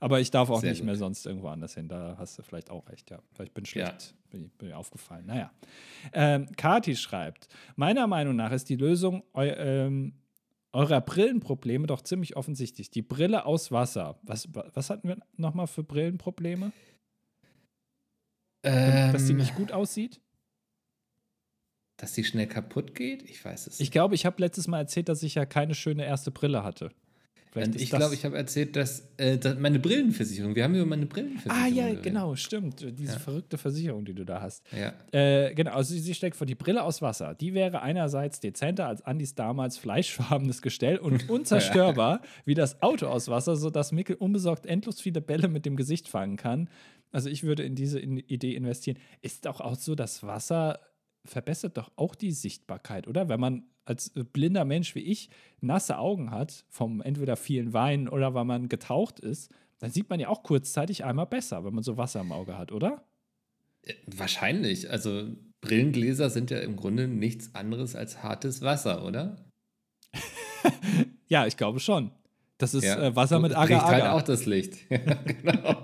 Aber 0.00 0.20
ich 0.20 0.30
darf 0.30 0.50
auch 0.50 0.60
Sehr 0.60 0.70
nicht 0.70 0.80
gut. 0.80 0.86
mehr 0.86 0.96
sonst 0.96 1.26
irgendwo 1.26 1.48
anders 1.48 1.74
hin. 1.74 1.88
Da 1.88 2.16
hast 2.18 2.38
du 2.38 2.42
vielleicht 2.42 2.70
auch 2.70 2.88
recht, 2.88 3.10
ja. 3.10 3.18
Vielleicht 3.32 3.54
bin 3.54 3.64
schlecht, 3.64 4.14
ja. 4.14 4.38
bin, 4.38 4.50
bin 4.50 4.68
mir 4.68 4.76
aufgefallen. 4.76 5.26
Naja. 5.26 5.50
Ähm, 6.12 6.48
Kati 6.56 6.94
schreibt: 6.96 7.48
Meiner 7.76 8.06
Meinung 8.06 8.36
nach 8.36 8.52
ist 8.52 8.68
die 8.68 8.76
Lösung 8.76 9.22
eu, 9.34 9.42
ähm, 9.42 10.14
eurer 10.72 11.00
Brillenprobleme 11.00 11.86
doch 11.86 12.02
ziemlich 12.02 12.36
offensichtlich. 12.36 12.90
Die 12.90 13.02
Brille 13.02 13.46
aus 13.46 13.72
Wasser. 13.72 14.18
Was, 14.22 14.48
was 14.52 14.90
hatten 14.90 15.08
wir 15.08 15.16
nochmal 15.36 15.66
für 15.66 15.82
Brillenprobleme? 15.82 16.72
Ähm, 18.68 19.12
Dass 19.12 19.26
sie 19.26 19.34
nicht 19.34 19.54
gut 19.54 19.72
aussieht? 19.72 20.20
Dass 21.96 22.14
sie 22.14 22.24
schnell 22.24 22.46
kaputt 22.46 22.94
geht? 22.94 23.28
Ich 23.28 23.44
weiß 23.44 23.66
es 23.66 23.78
nicht. 23.78 23.80
Ich 23.80 23.90
glaube, 23.90 24.14
ich 24.14 24.26
habe 24.26 24.36
letztes 24.40 24.68
Mal 24.68 24.78
erzählt, 24.78 25.08
dass 25.08 25.22
ich 25.22 25.34
ja 25.34 25.46
keine 25.46 25.74
schöne 25.74 26.04
erste 26.04 26.30
Brille 26.30 26.62
hatte. 26.62 26.90
Vielleicht 27.50 27.80
ich 27.80 27.90
glaube, 27.90 28.14
ich 28.14 28.24
habe 28.24 28.36
erzählt, 28.36 28.76
dass, 28.76 29.08
äh, 29.16 29.38
dass, 29.38 29.58
meine 29.58 29.78
Brillenversicherung, 29.78 30.54
wir 30.54 30.64
haben 30.64 30.74
über 30.74 30.84
meine 30.84 31.06
Brillenversicherung. 31.06 31.58
Ah, 31.58 31.66
ja, 31.66 31.84
geredet. 31.84 32.02
genau, 32.02 32.36
stimmt. 32.36 32.86
Diese 32.98 33.14
ja. 33.14 33.18
verrückte 33.18 33.56
Versicherung, 33.56 34.04
die 34.04 34.12
du 34.12 34.24
da 34.24 34.42
hast. 34.42 34.62
Ja. 34.70 34.92
Äh, 35.18 35.54
genau, 35.54 35.72
also 35.72 35.94
sie 35.94 36.14
steckt 36.14 36.36
vor 36.36 36.46
die 36.46 36.54
Brille 36.54 36.82
aus 36.82 37.00
Wasser. 37.00 37.34
Die 37.34 37.54
wäre 37.54 37.80
einerseits 37.80 38.40
dezenter 38.40 38.86
als 38.86 39.00
Andys 39.02 39.34
damals 39.34 39.78
fleischfarbenes 39.78 40.60
Gestell 40.60 40.98
und 40.98 41.28
unzerstörbar 41.30 42.20
wie 42.44 42.54
das 42.54 42.82
Auto 42.82 43.06
aus 43.06 43.28
Wasser, 43.28 43.56
sodass 43.56 43.92
Mickel 43.92 44.16
unbesorgt 44.16 44.66
endlos 44.66 45.00
viele 45.00 45.22
Bälle 45.22 45.48
mit 45.48 45.64
dem 45.64 45.76
Gesicht 45.76 46.06
fangen 46.08 46.36
kann. 46.36 46.68
Also 47.10 47.28
ich 47.28 47.42
würde 47.42 47.62
in 47.62 47.74
diese 47.74 48.00
Idee 48.00 48.54
investieren. 48.54 48.98
Ist 49.22 49.46
doch 49.46 49.60
auch 49.60 49.76
so, 49.76 49.94
dass 49.94 50.22
Wasser 50.22 50.80
verbessert 51.24 51.76
doch 51.76 51.90
auch 51.96 52.14
die 52.14 52.32
Sichtbarkeit, 52.32 53.06
oder? 53.08 53.28
Wenn 53.28 53.40
man 53.40 53.64
als 53.84 54.12
blinder 54.32 54.64
Mensch 54.64 54.94
wie 54.94 55.00
ich 55.00 55.30
nasse 55.60 55.98
Augen 55.98 56.30
hat, 56.30 56.64
vom 56.68 57.00
entweder 57.00 57.36
vielen 57.36 57.72
Weinen 57.72 58.08
oder 58.08 58.34
weil 58.34 58.44
man 58.44 58.68
getaucht 58.68 59.18
ist, 59.20 59.50
dann 59.78 59.90
sieht 59.90 60.10
man 60.10 60.20
ja 60.20 60.28
auch 60.28 60.42
kurzzeitig 60.42 61.04
einmal 61.04 61.26
besser, 61.26 61.64
wenn 61.64 61.74
man 61.74 61.84
so 61.84 61.96
Wasser 61.96 62.20
im 62.20 62.32
Auge 62.32 62.58
hat, 62.58 62.72
oder? 62.72 63.04
Äh, 63.82 63.94
wahrscheinlich. 64.06 64.90
Also 64.90 65.28
Brillengläser 65.60 66.30
sind 66.30 66.50
ja 66.50 66.58
im 66.58 66.76
Grunde 66.76 67.08
nichts 67.08 67.54
anderes 67.54 67.94
als 67.96 68.22
hartes 68.22 68.62
Wasser, 68.62 69.04
oder? 69.06 69.36
ja, 71.28 71.46
ich 71.46 71.56
glaube 71.56 71.80
schon. 71.80 72.10
Das 72.58 72.74
ist 72.74 72.84
ja. 72.84 73.00
äh, 73.00 73.14
Wasser 73.14 73.38
mit 73.38 73.56
Agar 73.56 73.84
Agar. 73.84 73.92
halt 73.92 74.04
auch 74.12 74.22
das 74.22 74.44
Licht. 74.44 74.78
genau. 74.88 75.76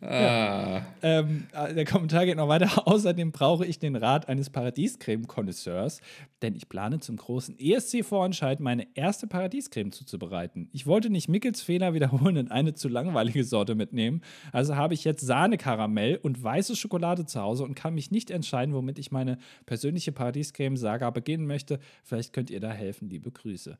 ah. 0.00 0.82
ähm, 1.00 1.46
äh, 1.52 1.74
der 1.74 1.84
Kommentar 1.84 2.26
geht 2.26 2.36
noch 2.36 2.48
weiter. 2.48 2.86
Außerdem 2.88 3.30
brauche 3.30 3.64
ich 3.64 3.78
den 3.78 3.94
Rat 3.94 4.28
eines 4.28 4.50
Paradiescreme-Konnoisseurs, 4.50 6.00
denn 6.42 6.56
ich 6.56 6.68
plane 6.68 6.98
zum 6.98 7.18
großen 7.18 7.56
ESC-Vorentscheid 7.60 8.58
meine 8.58 8.88
erste 8.96 9.28
Paradiescreme 9.28 9.92
zuzubereiten. 9.92 10.68
Ich 10.72 10.88
wollte 10.88 11.08
nicht 11.08 11.28
Mickels 11.28 11.62
Fehler 11.62 11.94
wiederholen 11.94 12.36
und 12.36 12.50
eine 12.50 12.74
zu 12.74 12.88
langweilige 12.88 13.44
Sorte 13.44 13.76
mitnehmen, 13.76 14.22
also 14.50 14.74
habe 14.74 14.94
ich 14.94 15.04
jetzt 15.04 15.24
Sahne-Karamell 15.24 16.16
und 16.16 16.42
weiße 16.42 16.74
Schokolade 16.74 17.26
zu 17.26 17.40
Hause 17.40 17.62
und 17.62 17.74
kann 17.74 17.94
mich 17.94 18.10
nicht 18.10 18.32
entscheiden, 18.32 18.74
womit 18.74 18.98
ich 18.98 19.12
meine 19.12 19.38
persönliche 19.66 20.10
Paradiescreme-Saga 20.10 21.10
beginnen 21.10 21.46
möchte. 21.46 21.78
Vielleicht 22.02 22.32
könnt 22.32 22.50
ihr 22.50 22.58
da 22.58 22.72
helfen, 22.72 23.08
liebe 23.08 23.30
Grüße. 23.30 23.76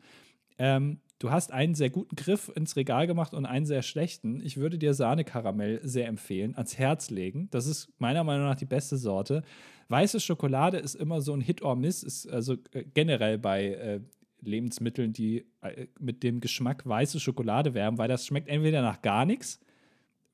Ähm, 0.60 1.00
du 1.18 1.30
hast 1.30 1.52
einen 1.52 1.74
sehr 1.74 1.88
guten 1.88 2.16
Griff 2.16 2.52
ins 2.54 2.76
Regal 2.76 3.06
gemacht 3.06 3.32
und 3.32 3.46
einen 3.46 3.64
sehr 3.64 3.80
schlechten. 3.80 4.42
Ich 4.44 4.58
würde 4.58 4.78
dir 4.78 4.92
Sahne-Karamell 4.92 5.80
sehr 5.82 6.06
empfehlen, 6.06 6.54
ans 6.54 6.76
Herz 6.76 7.08
legen. 7.08 7.48
Das 7.50 7.66
ist 7.66 7.88
meiner 7.98 8.24
Meinung 8.24 8.44
nach 8.44 8.56
die 8.56 8.66
beste 8.66 8.98
Sorte. 8.98 9.42
Weiße 9.88 10.20
Schokolade 10.20 10.76
ist 10.76 10.96
immer 10.96 11.22
so 11.22 11.32
ein 11.32 11.40
Hit 11.40 11.62
or 11.62 11.76
Miss, 11.76 12.02
ist 12.02 12.28
also 12.28 12.56
äh, 12.72 12.84
generell 12.92 13.38
bei 13.38 13.68
äh, 13.68 14.00
Lebensmitteln, 14.42 15.14
die 15.14 15.46
äh, 15.62 15.86
mit 15.98 16.22
dem 16.22 16.40
Geschmack 16.40 16.86
weiße 16.86 17.20
Schokolade 17.20 17.72
werben, 17.72 17.96
weil 17.96 18.08
das 18.08 18.26
schmeckt 18.26 18.48
entweder 18.48 18.82
nach 18.82 19.00
gar 19.00 19.24
nichts, 19.24 19.60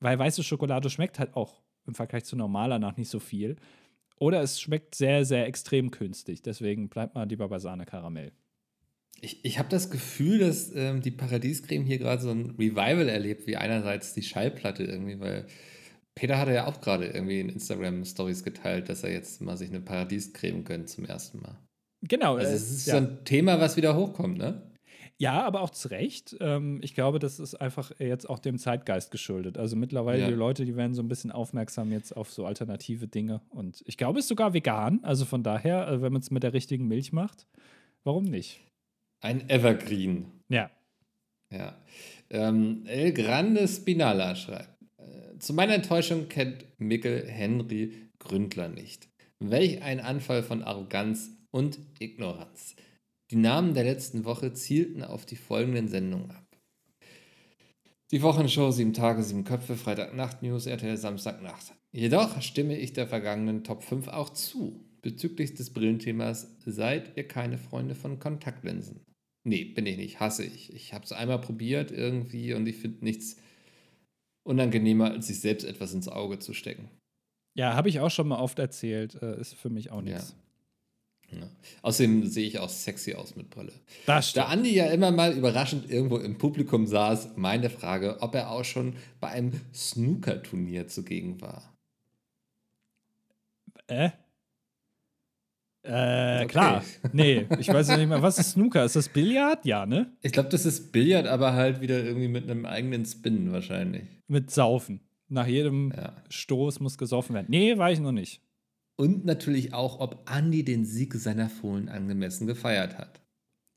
weil 0.01 0.19
weiße 0.19 0.43
Schokolade 0.43 0.91
schmeckt 0.91 1.21
halt 1.21 1.37
auch 1.37 1.63
im 1.87 1.95
Vergleich 1.95 2.25
zu 2.25 2.35
normaler 2.35 2.81
nach 2.81 2.97
nicht 2.97 3.11
so 3.11 3.21
viel. 3.21 3.55
Oder 4.19 4.43
es 4.43 4.61
schmeckt 4.61 4.97
sehr, 4.97 5.25
sehr 5.25 5.47
extrem 5.47 5.93
künstlich. 5.93 6.43
Deswegen 6.43 6.89
bleibt 6.89 7.15
man 7.15 7.29
lieber 7.29 7.49
bei 7.49 7.61
Sahne 7.61 7.87
Karamell. 7.87 8.33
Ich, 9.21 9.45
ich 9.45 9.59
habe 9.59 9.69
das 9.69 9.91
Gefühl, 9.91 10.39
dass 10.39 10.73
ähm, 10.75 11.01
die 11.01 11.11
Paradiescreme 11.11 11.85
hier 11.85 11.99
gerade 11.99 12.23
so 12.23 12.31
ein 12.31 12.51
Revival 12.59 13.09
erlebt, 13.09 13.47
wie 13.47 13.57
einerseits 13.57 14.15
die 14.15 14.23
Schallplatte 14.23 14.85
irgendwie, 14.85 15.19
weil 15.19 15.47
Peter 16.15 16.39
hatte 16.39 16.55
ja 16.55 16.67
auch 16.67 16.81
gerade 16.81 17.07
irgendwie 17.07 17.41
in 17.41 17.49
Instagram-Stories 17.49 18.43
geteilt, 18.43 18.89
dass 18.89 19.05
er 19.05 19.13
jetzt 19.13 19.41
mal 19.43 19.57
sich 19.57 19.71
eine 19.71 19.81
Paradiescreme 19.81 20.65
gönnt 20.65 20.89
zum 20.89 21.05
ersten 21.05 21.41
Mal. 21.41 21.59
Genau. 22.03 22.37
Also 22.37 22.53
es 22.53 22.71
ist 22.71 22.87
ja. 22.87 22.95
so 22.95 22.99
ein 22.99 23.25
Thema, 23.25 23.61
was 23.61 23.77
wieder 23.77 23.97
hochkommt, 23.97 24.39
ne? 24.39 24.63
Ja, 25.19 25.45
aber 25.45 25.63
auch 25.63 25.71
zu 25.71 25.89
Recht. 25.89 26.37
Ähm, 26.41 26.81
ich 26.83 26.95
glaube, 26.95 27.19
das 27.19 27.39
ist 27.39 27.55
einfach 27.55 27.91
jetzt 27.99 28.29
auch 28.29 28.39
dem 28.39 28.59
Zeitgeist 28.59 29.11
geschuldet. 29.11 29.57
Also 29.57 29.75
mittlerweile 29.75 30.21
ja. 30.21 30.29
die 30.29 30.35
Leute, 30.35 30.67
die 30.67 30.77
werden 30.77 30.95
so 30.95 31.03
ein 31.03 31.09
bisschen 31.09 31.33
aufmerksam 31.33 31.91
jetzt 31.91 32.15
auf 32.15 32.31
so 32.31 32.45
alternative 32.45 33.09
Dinge. 33.09 33.41
Und 33.49 33.83
ich 33.87 33.97
glaube, 33.97 34.19
es 34.19 34.27
ist 34.27 34.29
sogar 34.29 34.53
vegan. 34.53 35.01
Also 35.03 35.25
von 35.25 35.43
daher, 35.43 35.89
äh, 35.89 36.03
wenn 36.03 36.13
man 36.13 36.21
es 36.21 36.31
mit 36.31 36.43
der 36.43 36.53
richtigen 36.53 36.87
Milch 36.87 37.13
macht, 37.13 37.47
warum 38.05 38.25
nicht? 38.25 38.66
Ein 39.27 39.51
Evergreen. 39.51 40.27
Ja. 40.49 40.71
Ja. 41.53 41.77
Ähm, 42.31 42.85
El 42.87 43.13
Grande 43.13 43.67
Spinala 43.67 44.37
schreibt: 44.37 44.81
äh, 44.99 45.37
Zu 45.41 45.53
meiner 45.53 45.75
Enttäuschung 45.75 46.29
kennt 46.29 46.65
Mikkel 46.79 47.27
Henry 47.27 48.09
Gründler 48.21 48.69
nicht. 48.69 49.09
Welch 49.41 49.83
ein 49.83 49.99
Anfall 49.99 50.45
von 50.45 50.63
Arroganz 50.63 51.31
und 51.51 51.81
Ignoranz. 51.99 52.77
Die 53.33 53.37
Namen 53.37 53.75
der 53.75 53.83
letzten 53.83 54.25
Woche 54.25 54.53
zielten 54.53 55.03
auf 55.03 55.27
die 55.27 55.35
folgenden 55.35 55.89
Sendungen 55.89 56.31
ab. 56.31 56.47
Die 58.13 58.23
Wochenshow, 58.23 58.71
sieben 58.71 58.93
Tage, 58.93 59.25
sieben 59.25 59.43
Köpfe, 59.43 59.75
Freitagnacht 59.75 60.41
News, 60.43 60.67
RTL 60.67 60.97
Samstagnacht. 60.97 61.75
Jedoch 61.93 62.41
stimme 62.43 62.79
ich 62.79 62.93
der 62.93 63.09
vergangenen 63.09 63.65
Top 63.65 63.83
5 63.83 64.07
auch 64.07 64.31
zu. 64.31 64.85
Bezüglich 65.03 65.55
des 65.55 65.73
Brillenthemas 65.73 66.57
seid 66.65 67.17
ihr 67.17 67.27
keine 67.27 67.59
Freunde 67.59 67.97
von 67.97 68.21
Kontaktlinsen. 68.21 69.01
Nee, 69.47 69.65
bin 69.65 69.87
ich 69.87 69.97
nicht, 69.97 70.19
hasse 70.19 70.45
ich. 70.45 70.75
Ich 70.75 70.93
habe 70.93 71.05
es 71.05 71.13
einmal 71.13 71.41
probiert 71.41 71.93
irgendwie 71.93 72.53
und 72.53 72.67
ich 72.67 72.79
finde 72.79 73.05
nichts 73.05 73.37
unangenehmer, 74.43 75.13
als 75.13 75.29
sich 75.29 75.39
selbst 75.39 75.65
etwas 75.65 75.95
ins 75.95 76.09
Auge 76.09 76.41
zu 76.41 76.53
stecken. 76.53 76.91
Ja, 77.55 77.75
habe 77.75 77.89
ich 77.89 78.01
auch 78.01 78.11
schon 78.11 78.27
mal 78.27 78.41
oft 78.41 78.59
erzählt. 78.59 79.15
Äh, 79.23 79.41
ist 79.41 79.55
für 79.55 79.71
mich 79.71 79.93
auch 79.93 80.03
nichts. 80.03 80.35
Ja. 81.31 81.39
Ja. 81.39 81.49
Außerdem 81.83 82.27
sehe 82.27 82.47
ich 82.47 82.59
auch 82.59 82.69
sexy 82.69 83.15
aus 83.15 83.37
mit 83.37 83.51
Brille. 83.51 83.73
Das 84.05 84.33
Da 84.33 84.47
Andi 84.47 84.75
ja 84.75 84.87
immer 84.87 85.13
mal 85.13 85.33
überraschend 85.33 85.89
irgendwo 85.89 86.19
im 86.19 86.39
Publikum 86.39 86.87
saß, 86.87 87.37
meine 87.37 87.71
Frage, 87.71 88.21
ob 88.21 88.35
er 88.35 88.51
auch 88.51 88.65
schon 88.65 88.97
bei 89.21 89.29
einem 89.29 89.53
Snooker-Turnier 89.73 90.89
zugegen 90.89 91.41
war. 91.41 91.73
Äh? 93.87 94.11
Äh, 95.87 96.39
okay. 96.39 96.47
klar. 96.47 96.85
Nee, 97.13 97.47
ich 97.59 97.69
weiß 97.69 97.97
nicht 97.97 98.09
mehr, 98.09 98.23
was 98.23 98.39
ist 98.39 98.53
Snooker? 98.53 98.85
Ist 98.85 98.97
das 98.97 99.09
Billard? 99.09 99.65
Ja, 99.65 99.87
ne? 99.87 100.13
Ich 100.23 100.33
glaube, 100.33 100.49
das 100.49 100.67
ist 100.67 100.93
Billard, 100.93 101.27
aber 101.27 101.55
halt 101.55 101.81
wieder 101.81 102.03
irgendwie 102.03 102.29
mit 102.29 102.51
einem 102.51 102.67
eigenen 102.67 103.05
Spin 103.05 103.53
wahrscheinlich. 103.53 104.05
Mit 104.27 104.51
Saufen. 104.51 105.01
Nach 105.29 105.47
jedem 105.47 105.93
ja. 105.97 106.13
Stoß 106.29 106.81
muss 106.81 106.99
gesoffen 106.99 107.35
werden. 107.35 107.47
Nee, 107.49 107.79
war 107.79 107.91
ich 107.91 108.01
noch 108.01 108.13
nicht. 108.13 108.41
Und 108.97 109.25
natürlich 109.25 109.75
auch, 109.75 110.01
ob 110.01 110.29
Andy 110.31 110.65
den 110.65 110.85
Sieg 110.85 111.15
seiner 111.15 111.49
Fohlen 111.49 111.89
angemessen 111.89 112.47
gefeiert 112.47 112.99
hat. 112.99 113.21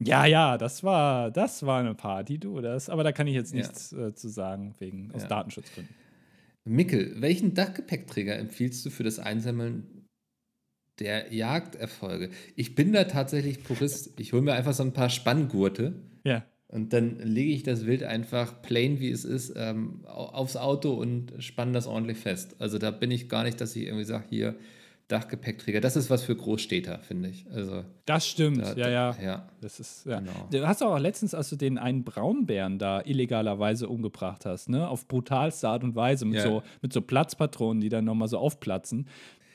Ja, 0.01 0.26
ja, 0.26 0.57
das 0.57 0.84
war, 0.84 1.30
das 1.30 1.66
war 1.66 1.82
eine 1.82 1.93
Party, 1.93 2.39
du. 2.39 2.62
Das, 2.62 2.89
aber 2.89 3.03
da 3.03 3.12
kann 3.12 3.28
ich 3.28 3.36
jetzt 3.36 3.53
nichts 3.53 3.91
ja. 3.91 4.07
äh, 4.07 4.16
zu 4.16 4.30
sagen, 4.30 4.74
wegen 4.80 5.12
aus 5.14 5.24
ja. 5.24 5.28
Datenschutzgründen. 5.28 5.93
Mickel, 6.64 7.16
welchen 7.20 7.53
Dachgepäckträger 7.53 8.38
empfiehlst 8.38 8.86
du 8.86 8.89
für 8.89 9.03
das 9.03 9.20
Einsammeln 9.20 9.99
der 11.00 11.34
Jagderfolge? 11.34 12.30
Ich 12.56 12.76
bin 12.76 12.93
da 12.93 13.06
tatsächlich 13.06 13.64
Purist. 13.64 14.20
Ich 14.20 14.34
hole 14.34 14.41
mir 14.41 14.54
einfach 14.54 14.74
so 14.74 14.84
ein 14.84 14.93
paar 14.93 15.10
Spanngurte. 15.10 15.93
Ja. 16.24 16.45
Und 16.68 16.93
dann 16.93 17.18
lege 17.20 17.52
ich 17.52 17.64
das 17.64 17.86
Wild 17.86 18.04
einfach 18.04 18.62
plain, 18.62 19.00
wie 19.00 19.10
es 19.10 19.26
ist, 19.26 19.54
ähm, 19.56 20.06
aufs 20.06 20.56
Auto 20.56 20.93
und 20.93 21.34
spanne 21.39 21.72
das 21.72 21.88
ordentlich 21.88 22.20
fest. 22.20 22.56
Also 22.60 22.78
da 22.78 22.91
bin 22.91 23.10
ich 23.10 23.28
gar 23.28 23.43
nicht, 23.43 23.60
dass 23.60 23.76
ich 23.76 23.86
irgendwie 23.86 24.06
sage, 24.06 24.26
hier, 24.30 24.56
Dachgepäckträger. 25.10 25.82
Das 25.82 25.95
ist 25.95 26.12
was 26.12 26.24
für 26.24 26.36
Großstädter, 26.36 27.00
finde 27.00 27.30
ich. 27.30 27.47
Also, 27.52 27.84
das 28.06 28.28
stimmt, 28.28 28.62
da, 28.62 28.76
ja, 28.76 28.89
ja, 28.89 29.16
ja. 29.20 29.50
Das 29.60 29.80
ist, 29.80 30.06
ja. 30.06 30.20
Genau. 30.20 30.47
Du 30.52 30.68
hast 30.68 30.84
auch 30.84 31.00
letztens, 31.00 31.34
als 31.34 31.50
du 31.50 31.56
den 31.56 31.80
einen 31.80 32.04
Braunbären 32.04 32.78
da 32.78 33.02
illegalerweise 33.02 33.89
umgebracht 33.89 34.45
hast, 34.45 34.70
ne? 34.70 34.88
auf 34.88 35.08
brutalste 35.08 35.68
Art 35.68 35.84
und 35.84 35.95
Weise, 35.95 36.26
mit, 36.26 36.36
ja. 36.36 36.43
so, 36.43 36.62
mit 36.84 36.93
so 36.93 37.02
Platzpatronen, 37.02 37.82
die 37.82 37.89
dann 37.89 38.06
nochmal 38.06 38.28
so 38.28 38.38
aufplatzen. 38.38 39.08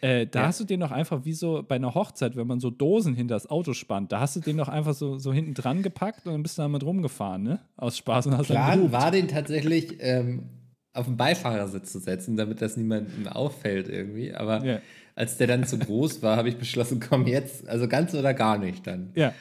Äh, 0.05 0.27
da 0.27 0.41
ja. 0.41 0.47
hast 0.47 0.61
du 0.61 0.65
den 0.65 0.81
noch 0.81 0.91
einfach 0.91 1.25
wie 1.25 1.33
so 1.33 1.65
bei 1.67 1.77
einer 1.77 1.95
Hochzeit, 1.95 2.37
wenn 2.37 2.47
man 2.47 2.61
so 2.61 2.71
Dosen 2.71 3.15
hinter 3.15 3.35
das 3.35 3.49
Auto 3.49 3.73
spannt, 3.73 4.13
da 4.13 4.21
hast 4.21 4.37
du 4.37 4.41
den 4.41 4.57
noch 4.57 4.69
einfach 4.69 4.95
so, 4.95 5.19
so 5.19 5.33
hinten 5.33 5.55
dran 5.55 5.83
gepackt 5.83 6.27
und 6.27 6.33
dann 6.33 6.43
bist 6.43 6.59
du 6.59 6.63
damit 6.63 6.83
rumgefahren, 6.83 7.43
ne? 7.43 7.61
Aus 7.77 7.97
Spaß 7.99 8.27
und 8.27 8.37
hast 8.37 8.49
Plan 8.49 8.93
war 8.93 9.11
den 9.11 9.29
tatsächlich 9.29 9.97
ähm, 10.01 10.51
auf 10.93 11.07
den 11.07 11.17
Beifahrersitz 11.17 11.93
zu 11.93 12.01
setzen, 12.01 12.37
damit 12.37 12.61
das 12.61 12.77
niemandem 12.77 13.29
auffällt 13.29 13.89
irgendwie. 13.89 14.35
Aber 14.35 14.65
ja 14.65 14.81
als 15.17 15.37
der 15.37 15.47
dann 15.47 15.65
zu 15.65 15.79
groß 15.79 16.23
war, 16.23 16.37
habe 16.37 16.49
ich 16.49 16.57
beschlossen, 16.57 17.01
komm 17.01 17.27
jetzt, 17.27 17.69
also 17.69 17.89
ganz 17.89 18.15
oder 18.15 18.35
gar 18.35 18.59
nicht 18.59 18.87
dann. 18.87 19.11
Ja. 19.15 19.33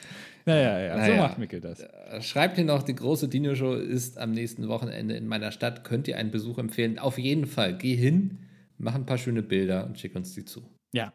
Naja, 0.46 0.78
ja, 0.78 0.96
naja. 0.96 1.14
so 1.14 1.22
macht 1.22 1.38
Mikkel 1.38 1.60
das. 1.60 1.80
Äh, 1.80 2.20
schreibt 2.20 2.56
hier 2.56 2.66
noch, 2.66 2.82
die 2.82 2.94
große 2.94 3.28
Dino-Show 3.28 3.74
ist 3.74 4.18
am 4.18 4.32
nächsten 4.32 4.68
Wochenende 4.68 5.16
in 5.16 5.26
meiner 5.26 5.52
Stadt. 5.52 5.84
Könnt 5.84 6.06
ihr 6.06 6.18
einen 6.18 6.30
Besuch 6.30 6.58
empfehlen? 6.58 6.98
Auf 6.98 7.18
jeden 7.18 7.46
Fall. 7.46 7.76
Geh 7.78 7.96
hin, 7.96 8.40
mach 8.84 8.94
ein 8.94 9.06
paar 9.06 9.18
schöne 9.18 9.42
Bilder 9.42 9.86
und 9.86 9.98
schick 9.98 10.14
uns 10.14 10.34
die 10.34 10.44
zu. 10.44 10.62
Ja, 10.92 11.12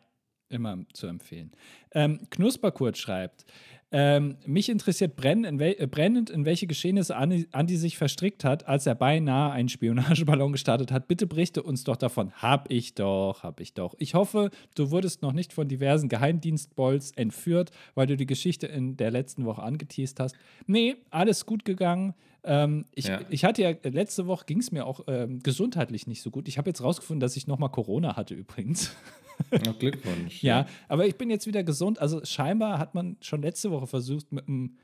immer 0.49 0.79
zu 0.93 1.07
empfehlen. 1.07 1.51
Ähm, 1.91 2.19
Knusperkurt 2.31 2.97
schreibt, 2.97 3.45
ähm, 3.91 4.37
mich 4.45 4.69
interessiert 4.69 5.15
brennend 5.15 5.47
in, 5.47 5.59
wel 5.59 5.75
äh, 5.79 5.87
brennend, 5.87 6.29
in 6.29 6.45
welche 6.45 6.67
Geschehnisse 6.67 7.15
Andi, 7.15 7.47
Andi, 7.51 7.75
sich 7.75 7.97
verstrickt 7.97 8.43
hat, 8.43 8.67
als 8.67 8.85
er 8.85 8.93
beinahe 8.93 9.51
einen 9.51 9.69
Spionageballon 9.69 10.51
gestartet 10.51 10.91
hat. 10.91 11.07
Bitte 11.07 11.25
berichte 11.25 11.63
uns 11.63 11.83
doch 11.85 11.95
davon. 11.95 12.31
Hab 12.33 12.71
ich 12.71 12.93
doch, 12.93 13.41
hab 13.41 13.59
ich 13.59 13.73
doch. 13.73 13.95
Ich 13.97 14.13
hoffe, 14.13 14.51
du 14.75 14.91
wurdest 14.91 15.23
noch 15.23 15.33
nicht 15.33 15.53
von 15.53 15.67
diversen 15.67 16.07
Geheimdienstbolls 16.07 17.11
entführt, 17.11 17.71
weil 17.95 18.05
du 18.05 18.15
die 18.15 18.27
Geschichte 18.27 18.67
in 18.67 18.95
der 18.95 19.09
letzten 19.09 19.45
Woche 19.45 19.63
angeteased 19.63 20.19
hast. 20.19 20.35
Nee, 20.67 20.97
alles 21.09 21.47
gut 21.47 21.65
gegangen. 21.65 22.13
Ähm, 22.43 22.85
ich, 22.93 23.05
ja. 23.07 23.21
ich 23.29 23.43
hatte 23.45 23.61
ja, 23.61 23.73
letzte 23.83 24.27
Woche 24.27 24.45
ging 24.45 24.59
es 24.59 24.71
mir 24.71 24.85
auch 24.85 25.01
ähm, 25.07 25.39
gesundheitlich 25.39 26.07
nicht 26.07 26.21
so 26.21 26.31
gut. 26.31 26.47
Ich 26.47 26.57
habe 26.57 26.69
jetzt 26.69 26.81
rausgefunden, 26.81 27.19
dass 27.19 27.35
ich 27.35 27.47
nochmal 27.47 27.69
Corona 27.69 28.15
hatte 28.15 28.35
übrigens. 28.35 28.91
Oh, 29.65 29.71
Glückwunsch. 29.71 30.43
ja, 30.43 30.67
aber 30.89 31.07
ich 31.07 31.15
bin 31.15 31.29
jetzt 31.29 31.47
wieder 31.47 31.63
gesund. 31.63 31.99
Also 31.99 32.25
scheinbar 32.25 32.77
hat 32.77 32.93
man 32.93 33.15
schon 33.21 33.41
letzte 33.41 33.71
Woche 33.71 33.87
versucht, 33.87 34.33
mit 34.33 34.49
einem, 34.49 34.75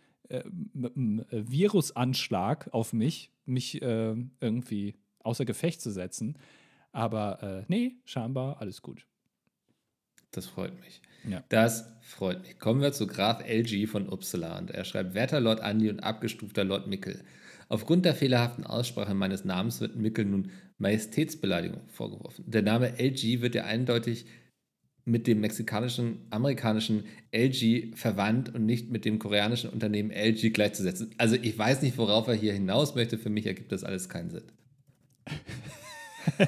mit 0.72 0.96
einem 0.96 1.20
äh, 1.30 1.44
Virusanschlag 1.52 2.70
auf 2.74 2.94
mich, 2.94 3.34
mich 3.46 3.82
äh, 3.82 4.16
irgendwie 4.40 4.96
außer 5.26 5.44
Gefecht 5.44 5.82
zu 5.82 5.92
setzen. 5.92 6.38
Aber 6.94 7.44
äh, 7.44 7.66
nee, 7.68 7.96
scheinbar 8.06 8.62
alles 8.62 8.82
gut. 8.82 9.06
Das 10.32 10.46
freut 10.46 10.80
mich. 10.80 11.02
Ja. 11.28 11.44
Das 11.50 11.90
freut 12.02 12.42
mich. 12.42 12.60
Kommen 12.60 12.82
wir 12.82 12.94
zu 12.94 13.08
Graf 13.08 13.42
LG 13.46 13.88
von 13.88 14.08
Uppsala 14.10 14.58
und 14.58 14.72
er 14.72 14.86
schreibt: 14.86 15.14
Werter 15.14 15.40
Lord 15.40 15.62
Andi 15.62 15.90
und 15.90 16.02
abgestufter 16.02 16.64
Lord 16.64 16.88
Mickel. 16.88 17.24
Aufgrund 17.68 18.06
der 18.06 18.16
fehlerhaften 18.16 18.64
Aussprache 18.64 19.14
meines 19.14 19.44
Namens 19.44 19.82
wird 19.82 19.96
Mickel 19.96 20.26
nun 20.26 20.52
Majestätsbeleidigung 20.78 21.82
vorgeworfen. 21.88 22.46
Der 22.48 22.62
Name 22.62 23.00
LG 23.00 23.42
wird 23.42 23.56
ja 23.56 23.64
eindeutig 23.64 24.26
mit 25.06 25.28
dem 25.28 25.40
mexikanischen, 25.40 26.26
amerikanischen 26.32 27.06
LG 27.32 27.96
verwandt 27.96 28.54
und 28.54 28.66
nicht 28.66 28.90
mit 28.90 29.06
dem 29.06 29.20
koreanischen 29.20 29.70
Unternehmen 29.70 30.12
LG 30.12 30.52
gleichzusetzen. 30.52 31.12
Also 31.18 31.36
ich 31.36 31.58
weiß 31.58 31.84
nicht, 31.84 31.98
worauf 31.98 32.28
er 32.28 32.34
hier 32.34 32.54
hinaus 32.54 32.96
möchte. 32.96 33.18
Für 33.18 33.30
mich 33.30 33.46
ergibt 33.46 33.72
das 33.72 33.84
alles 33.84 34.10
keinen 34.10 34.32
Sinn. 34.32 34.44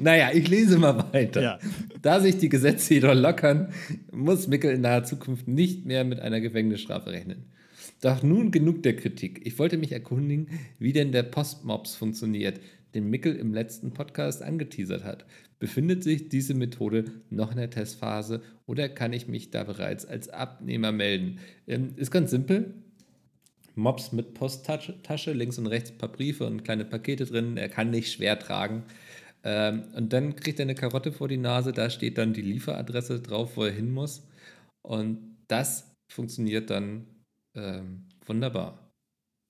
naja, 0.00 0.30
ich 0.32 0.48
lese 0.48 0.78
mal 0.78 1.12
weiter. 1.12 1.42
Ja. 1.42 1.58
Da 2.00 2.20
sich 2.20 2.38
die 2.38 2.48
Gesetze 2.48 2.94
jedoch 2.94 3.14
lockern, 3.14 3.72
muss 4.10 4.48
Mickel 4.48 4.72
in 4.72 4.80
naher 4.80 5.04
Zukunft 5.04 5.48
nicht 5.48 5.84
mehr 5.84 6.04
mit 6.04 6.20
einer 6.20 6.40
Gefängnisstrafe 6.40 7.10
rechnen. 7.10 7.52
Doch 8.00 8.22
nun 8.22 8.50
genug 8.50 8.82
der 8.82 8.96
Kritik. 8.96 9.40
Ich 9.44 9.58
wollte 9.58 9.78
mich 9.78 9.92
erkundigen, 9.92 10.48
wie 10.78 10.92
denn 10.92 11.12
der 11.12 11.22
Postmops 11.22 11.94
funktioniert, 11.94 12.60
den 12.94 13.08
Mickel 13.08 13.36
im 13.36 13.54
letzten 13.54 13.92
Podcast 13.92 14.42
angeteasert 14.42 15.04
hat. 15.04 15.24
Befindet 15.58 16.04
sich 16.04 16.28
diese 16.28 16.54
Methode 16.54 17.06
noch 17.30 17.50
in 17.50 17.56
der 17.56 17.70
Testphase 17.70 18.42
oder 18.66 18.88
kann 18.88 19.12
ich 19.12 19.28
mich 19.28 19.50
da 19.50 19.64
bereits 19.64 20.04
als 20.04 20.28
Abnehmer 20.28 20.92
melden? 20.92 21.38
Ähm, 21.66 21.94
ist 21.96 22.10
ganz 22.10 22.30
simpel. 22.30 22.74
Mops 23.74 24.12
mit 24.12 24.34
Posttasche, 24.34 25.32
links 25.32 25.58
und 25.58 25.66
rechts 25.66 25.90
ein 25.90 25.98
paar 25.98 26.12
Briefe 26.12 26.46
und 26.46 26.64
kleine 26.64 26.84
Pakete 26.84 27.26
drin. 27.26 27.56
Er 27.56 27.68
kann 27.68 27.90
nicht 27.90 28.12
schwer 28.12 28.38
tragen. 28.38 28.84
Ähm, 29.44 29.84
und 29.94 30.12
dann 30.12 30.36
kriegt 30.36 30.58
er 30.58 30.64
eine 30.64 30.74
Karotte 30.74 31.12
vor 31.12 31.28
die 31.28 31.36
Nase, 31.36 31.72
da 31.72 31.88
steht 31.90 32.18
dann 32.18 32.32
die 32.32 32.42
Lieferadresse 32.42 33.20
drauf, 33.20 33.56
wo 33.56 33.64
er 33.64 33.72
hin 33.72 33.92
muss. 33.92 34.26
Und 34.82 35.36
das 35.48 35.92
funktioniert 36.10 36.70
dann 36.70 37.06
ähm, 37.56 38.08
wunderbar. 38.26 38.86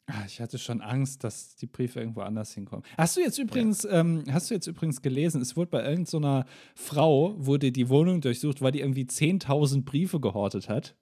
Ah, 0.08 0.22
ich 0.24 0.40
hatte 0.40 0.56
schon 0.58 0.80
Angst, 0.82 1.24
dass 1.24 1.56
die 1.56 1.66
Briefe 1.66 1.98
irgendwo 1.98 2.20
anders 2.20 2.54
hinkommen. 2.54 2.84
Hast 2.96 3.16
du 3.16 3.20
jetzt 3.20 3.38
übrigens, 3.38 3.82
ja. 3.82 4.00
ähm, 4.00 4.22
hast 4.30 4.50
du 4.50 4.54
jetzt 4.54 4.68
übrigens 4.68 5.02
gelesen, 5.02 5.42
es 5.42 5.56
wurde 5.56 5.70
bei 5.70 5.84
irgendeiner 5.84 6.46
so 6.76 6.84
Frau, 6.84 7.34
wurde 7.44 7.72
die 7.72 7.88
Wohnung 7.88 8.20
durchsucht, 8.20 8.62
weil 8.62 8.70
die 8.70 8.80
irgendwie 8.80 9.04
10.000 9.04 9.84
Briefe 9.84 10.20
gehortet 10.20 10.68
hat. 10.68 10.94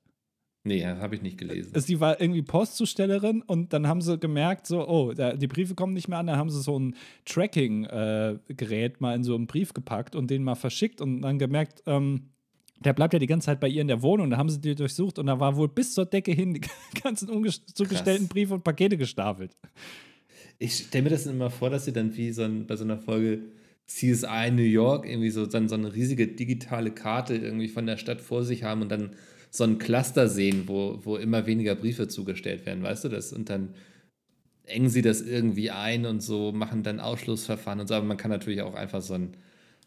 Nee, 0.66 0.82
habe 0.86 1.14
ich 1.14 1.20
nicht 1.20 1.36
gelesen. 1.36 1.72
Also 1.74 1.86
die 1.86 2.00
war 2.00 2.18
irgendwie 2.18 2.40
Postzustellerin 2.40 3.42
und 3.42 3.74
dann 3.74 3.86
haben 3.86 4.00
sie 4.00 4.18
gemerkt, 4.18 4.66
so, 4.66 4.88
oh, 4.88 5.12
da, 5.12 5.34
die 5.34 5.46
Briefe 5.46 5.74
kommen 5.74 5.92
nicht 5.92 6.08
mehr 6.08 6.18
an, 6.18 6.26
dann 6.26 6.38
haben 6.38 6.48
sie 6.48 6.62
so 6.62 6.78
ein 6.78 6.96
Tracking-Gerät 7.26 8.94
äh, 8.94 8.96
mal 9.00 9.14
in 9.14 9.24
so 9.24 9.34
einen 9.34 9.46
Brief 9.46 9.74
gepackt 9.74 10.16
und 10.16 10.30
den 10.30 10.42
mal 10.42 10.54
verschickt 10.54 11.02
und 11.02 11.20
dann 11.20 11.38
gemerkt, 11.38 11.82
ähm, 11.84 12.30
der 12.80 12.92
bleibt 12.92 13.12
ja 13.12 13.18
die 13.18 13.26
ganze 13.26 13.46
Zeit 13.46 13.60
bei 13.60 13.68
ihr 13.68 13.82
in 13.82 13.88
der 13.88 14.02
Wohnung. 14.02 14.30
Da 14.30 14.36
haben 14.36 14.50
sie 14.50 14.60
die 14.60 14.74
durchsucht 14.74 15.18
und 15.18 15.26
da 15.26 15.38
war 15.40 15.56
wohl 15.56 15.68
bis 15.68 15.94
zur 15.94 16.06
Decke 16.06 16.32
hin 16.32 16.54
die 16.94 17.00
ganzen 17.00 17.28
zugestellten 17.74 18.28
Briefe 18.28 18.54
und 18.54 18.64
Pakete 18.64 18.96
gestapelt. 18.96 19.56
Ich 20.58 20.76
stelle 20.76 21.04
mir 21.04 21.10
das 21.10 21.26
immer 21.26 21.50
vor, 21.50 21.70
dass 21.70 21.84
sie 21.84 21.92
dann 21.92 22.16
wie 22.16 22.30
so 22.32 22.42
ein, 22.42 22.66
bei 22.66 22.76
so 22.76 22.84
einer 22.84 22.98
Folge 22.98 23.42
CSI 23.86 24.50
New 24.50 24.62
York 24.62 25.06
irgendwie 25.06 25.30
so 25.30 25.46
dann 25.46 25.68
so 25.68 25.74
eine 25.74 25.94
riesige 25.94 26.26
digitale 26.28 26.90
Karte 26.90 27.36
irgendwie 27.36 27.68
von 27.68 27.86
der 27.86 27.96
Stadt 27.96 28.20
vor 28.20 28.42
sich 28.44 28.62
haben 28.62 28.82
und 28.82 28.90
dann 28.90 29.10
so 29.50 29.64
ein 29.64 29.78
Cluster 29.78 30.28
sehen, 30.28 30.64
wo, 30.66 30.98
wo 31.02 31.16
immer 31.16 31.46
weniger 31.46 31.74
Briefe 31.74 32.08
zugestellt 32.08 32.66
werden, 32.66 32.82
weißt 32.82 33.04
du 33.04 33.08
das? 33.08 33.32
Und 33.32 33.50
dann 33.50 33.74
engen 34.64 34.88
sie 34.88 35.02
das 35.02 35.20
irgendwie 35.20 35.70
ein 35.70 36.06
und 36.06 36.22
so, 36.22 36.52
machen 36.52 36.82
dann 36.82 36.98
Ausschlussverfahren 36.98 37.80
und 37.80 37.86
so. 37.86 37.94
Aber 37.94 38.06
man 38.06 38.16
kann 38.16 38.30
natürlich 38.30 38.62
auch 38.62 38.74
einfach 38.74 39.02
so 39.02 39.14
ein, 39.14 39.36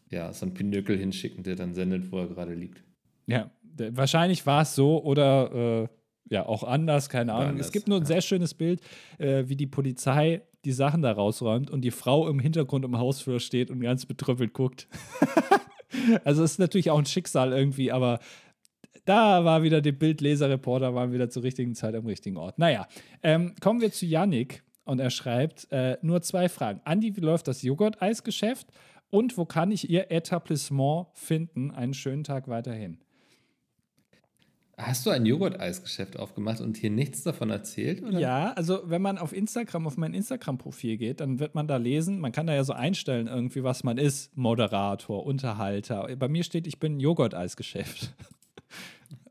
ja, 0.10 0.32
so 0.34 0.46
ein 0.46 0.54
Pinökel 0.54 0.98
hinschicken, 0.98 1.44
der 1.44 1.56
dann 1.56 1.74
sendet, 1.74 2.12
wo 2.12 2.20
er 2.20 2.28
gerade 2.28 2.54
liegt. 2.54 2.84
Ja, 3.28 3.52
wahrscheinlich 3.92 4.46
war 4.46 4.62
es 4.62 4.76
so 4.76 5.04
oder 5.04 5.84
äh, 5.84 5.88
ja, 6.30 6.46
auch 6.46 6.64
anders, 6.64 7.10
keine 7.10 7.34
Ahnung. 7.34 7.50
Anders, 7.50 7.68
es 7.68 7.72
gibt 7.72 7.88
nur 7.88 7.98
ein 7.98 8.04
ja. 8.04 8.08
sehr 8.08 8.22
schönes 8.22 8.54
Bild, 8.54 8.82
äh, 9.18 9.46
wie 9.48 9.56
die 9.56 9.68
Polizei 9.68 10.42
die 10.66 10.72
Sachen 10.72 11.02
da 11.02 11.12
rausräumt 11.12 11.70
und 11.70 11.82
die 11.82 11.92
Frau 11.92 12.28
im 12.28 12.40
Hintergrund 12.40 12.84
im 12.84 12.98
Hausflur 12.98 13.40
steht 13.40 13.72
und 13.72 13.80
ganz 13.80 14.06
betrüppelt 14.06 14.54
guckt. 14.54 14.88
also 16.26 16.44
es 16.44 16.52
ist 16.52 16.60
natürlich 16.60 16.90
auch 16.90 16.98
ein 16.98 17.06
Schicksal 17.06 17.54
irgendwie, 17.54 17.92
aber 17.92 18.20
da 19.06 19.46
war 19.46 19.64
wieder 19.64 19.80
die 19.80 19.94
Bildleserreporter, 19.94 20.94
waren 20.94 21.14
wieder 21.14 21.30
zur 21.30 21.44
richtigen 21.44 21.76
Zeit 21.76 21.96
am 21.96 22.06
richtigen 22.06 22.36
Ort. 22.36 22.60
Naja, 22.60 22.88
ähm, 23.24 23.56
kommen 23.62 23.80
wir 23.80 23.92
zu 23.92 24.06
Yannick 24.06 24.64
und 24.84 25.00
er 25.00 25.10
schreibt 25.10 25.72
äh, 25.72 25.98
nur 26.02 26.22
zwei 26.22 26.50
Fragen. 26.50 26.82
Andi, 26.84 27.16
wie 27.16 27.22
läuft 27.22 27.48
das 27.48 27.62
Joghurt-Eisgeschäft? 27.62 28.68
Und 29.10 29.38
wo 29.38 29.46
kann 29.46 29.72
ich 29.72 29.90
Ihr 29.90 30.12
Etablissement 30.12 31.08
finden? 31.14 31.72
Einen 31.72 31.94
schönen 31.94 32.24
Tag 32.24 32.48
weiterhin. 32.48 33.00
Hast 34.80 35.08
du 35.08 35.10
ein 35.10 35.26
Joghurt-Eisgeschäft 35.26 36.20
aufgemacht 36.20 36.62
und 36.62 36.78
hier 36.78 36.92
nichts 36.92 37.24
davon 37.24 37.50
erzählt? 37.50 38.04
Oder? 38.04 38.20
Ja, 38.20 38.54
also 38.54 38.82
wenn 38.86 39.02
man 39.02 39.18
auf 39.18 39.34
Instagram, 39.34 39.88
auf 39.88 39.98
mein 39.98 40.14
Instagram-Profil 40.14 40.98
geht, 40.98 41.20
dann 41.20 41.40
wird 41.40 41.56
man 41.56 41.68
da 41.68 41.78
lesen, 41.78 42.20
man 42.20 42.32
kann 42.32 42.46
da 42.46 42.54
ja 42.54 42.64
so 42.64 42.74
einstellen, 42.74 43.26
irgendwie, 43.26 43.64
was 43.64 43.84
man 43.84 43.98
ist. 43.98 44.38
Moderator, 44.38 45.26
Unterhalter. 45.26 46.16
Bei 46.16 46.28
mir 46.28 46.44
steht, 46.44 46.68
ich 46.68 46.80
bin 46.80 46.98
ein 46.98 47.00
Joghurt-Eisgeschäft. 47.00 48.14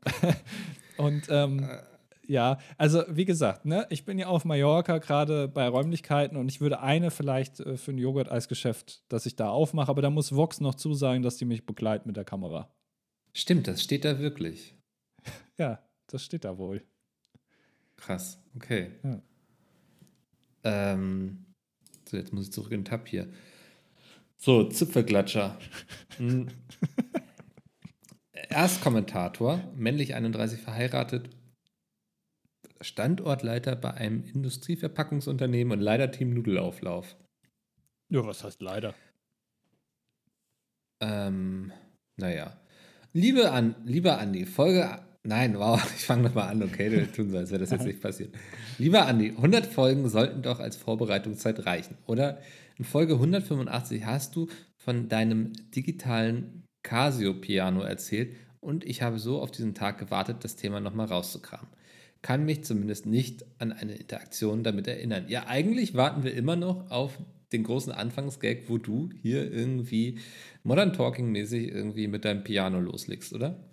und 0.97 1.27
ähm, 1.29 1.63
äh. 1.63 1.77
Ja, 2.27 2.59
also 2.77 3.03
wie 3.09 3.25
gesagt, 3.25 3.65
ne, 3.65 3.87
ich 3.89 4.05
bin 4.05 4.19
ja 4.19 4.27
auf 4.27 4.45
Mallorca 4.45 4.97
gerade 4.97 5.47
bei 5.47 5.67
Räumlichkeiten 5.67 6.37
und 6.37 6.49
ich 6.49 6.61
würde 6.61 6.81
eine 6.81 7.09
vielleicht 7.11 7.59
äh, 7.59 7.77
für 7.77 7.91
ein 7.91 7.97
Joghurt-Eisgeschäft, 7.97 9.03
dass 9.11 9.25
ich 9.25 9.35
da 9.35 9.49
aufmache, 9.49 9.89
aber 9.89 10.01
da 10.01 10.09
muss 10.09 10.35
Vox 10.35 10.59
noch 10.59 10.75
zusagen, 10.75 11.23
dass 11.23 11.37
die 11.37 11.45
mich 11.45 11.65
begleiten 11.65 12.07
mit 12.07 12.17
der 12.17 12.25
Kamera. 12.25 12.69
Stimmt, 13.33 13.67
das 13.67 13.83
steht 13.83 14.05
da 14.05 14.19
wirklich. 14.19 14.75
Ja, 15.59 15.83
das 16.05 16.23
steht 16.23 16.45
da 16.45 16.59
wohl. 16.59 16.83
Krass, 17.95 18.39
okay. 18.55 18.91
Ja. 19.03 19.21
Ähm, 20.63 21.45
so, 22.07 22.15
jetzt 22.15 22.31
muss 22.31 22.45
ich 22.45 22.53
zurück 22.53 22.71
in 22.71 22.81
den 22.81 22.85
Tab 22.85 23.07
hier. 23.07 23.27
So, 24.37 24.63
Zipfelklatscher. 24.65 25.57
Hm. 26.17 26.47
Erstkommentator, 28.49 29.61
männlich 29.75 30.15
31 30.15 30.59
verheiratet, 30.59 31.29
Standortleiter 32.81 33.75
bei 33.75 33.93
einem 33.93 34.23
Industrieverpackungsunternehmen 34.23 35.77
und 35.77 35.83
Leiterteam 35.83 36.33
Nudelauflauf. 36.33 37.15
Ja, 38.09 38.25
was 38.25 38.43
heißt 38.43 38.61
leider? 38.61 38.93
Ähm, 41.01 41.71
naja. 42.17 42.59
Liebe 43.13 43.51
an, 43.51 43.75
lieber 43.85 44.19
Andi, 44.19 44.45
Folge 44.45 45.03
Nein, 45.27 45.59
wow, 45.59 45.83
ich 45.97 46.05
fange 46.05 46.23
nochmal 46.23 46.49
an, 46.49 46.63
okay, 46.63 46.89
wir 46.89 47.11
tun 47.11 47.29
so, 47.29 47.37
als 47.37 47.51
wäre 47.51 47.59
das 47.59 47.71
jetzt 47.71 47.85
nicht 47.85 48.01
passiert. 48.01 48.33
Lieber 48.77 49.05
Andi, 49.05 49.31
100 49.31 49.65
Folgen 49.65 50.07
sollten 50.07 50.41
doch 50.41 50.61
als 50.61 50.77
Vorbereitungszeit 50.77 51.65
reichen, 51.65 51.97
oder? 52.05 52.39
In 52.77 52.85
Folge 52.85 53.15
185 53.15 54.05
hast 54.05 54.37
du 54.37 54.47
von 54.77 55.09
deinem 55.09 55.51
digitalen 55.75 56.63
Casio-Piano 56.83 57.81
erzählt 57.81 58.37
und 58.61 58.85
ich 58.85 59.01
habe 59.01 59.19
so 59.19 59.41
auf 59.41 59.51
diesen 59.51 59.75
Tag 59.75 59.97
gewartet, 59.97 60.45
das 60.45 60.55
Thema 60.55 60.79
nochmal 60.79 61.07
rauszukramen. 61.07 61.67
Kann 62.21 62.45
mich 62.45 62.63
zumindest 62.63 63.05
nicht 63.05 63.45
an 63.59 63.71
eine 63.71 63.95
Interaktion 63.95 64.63
damit 64.63 64.87
erinnern. 64.87 65.25
Ja, 65.27 65.47
eigentlich 65.47 65.93
warten 65.93 66.23
wir 66.23 66.33
immer 66.33 66.55
noch 66.55 66.91
auf 66.91 67.17
den 67.51 67.63
großen 67.63 67.93
Anfangsgag, 67.93 68.63
wo 68.67 68.77
du 68.77 69.09
hier 69.21 69.51
irgendwie 69.51 70.19
Modern 70.63 70.93
Talking-mäßig 70.93 71.69
irgendwie 71.69 72.07
mit 72.07 72.25
deinem 72.25 72.43
Piano 72.43 72.79
loslegst, 72.79 73.33
oder? 73.33 73.63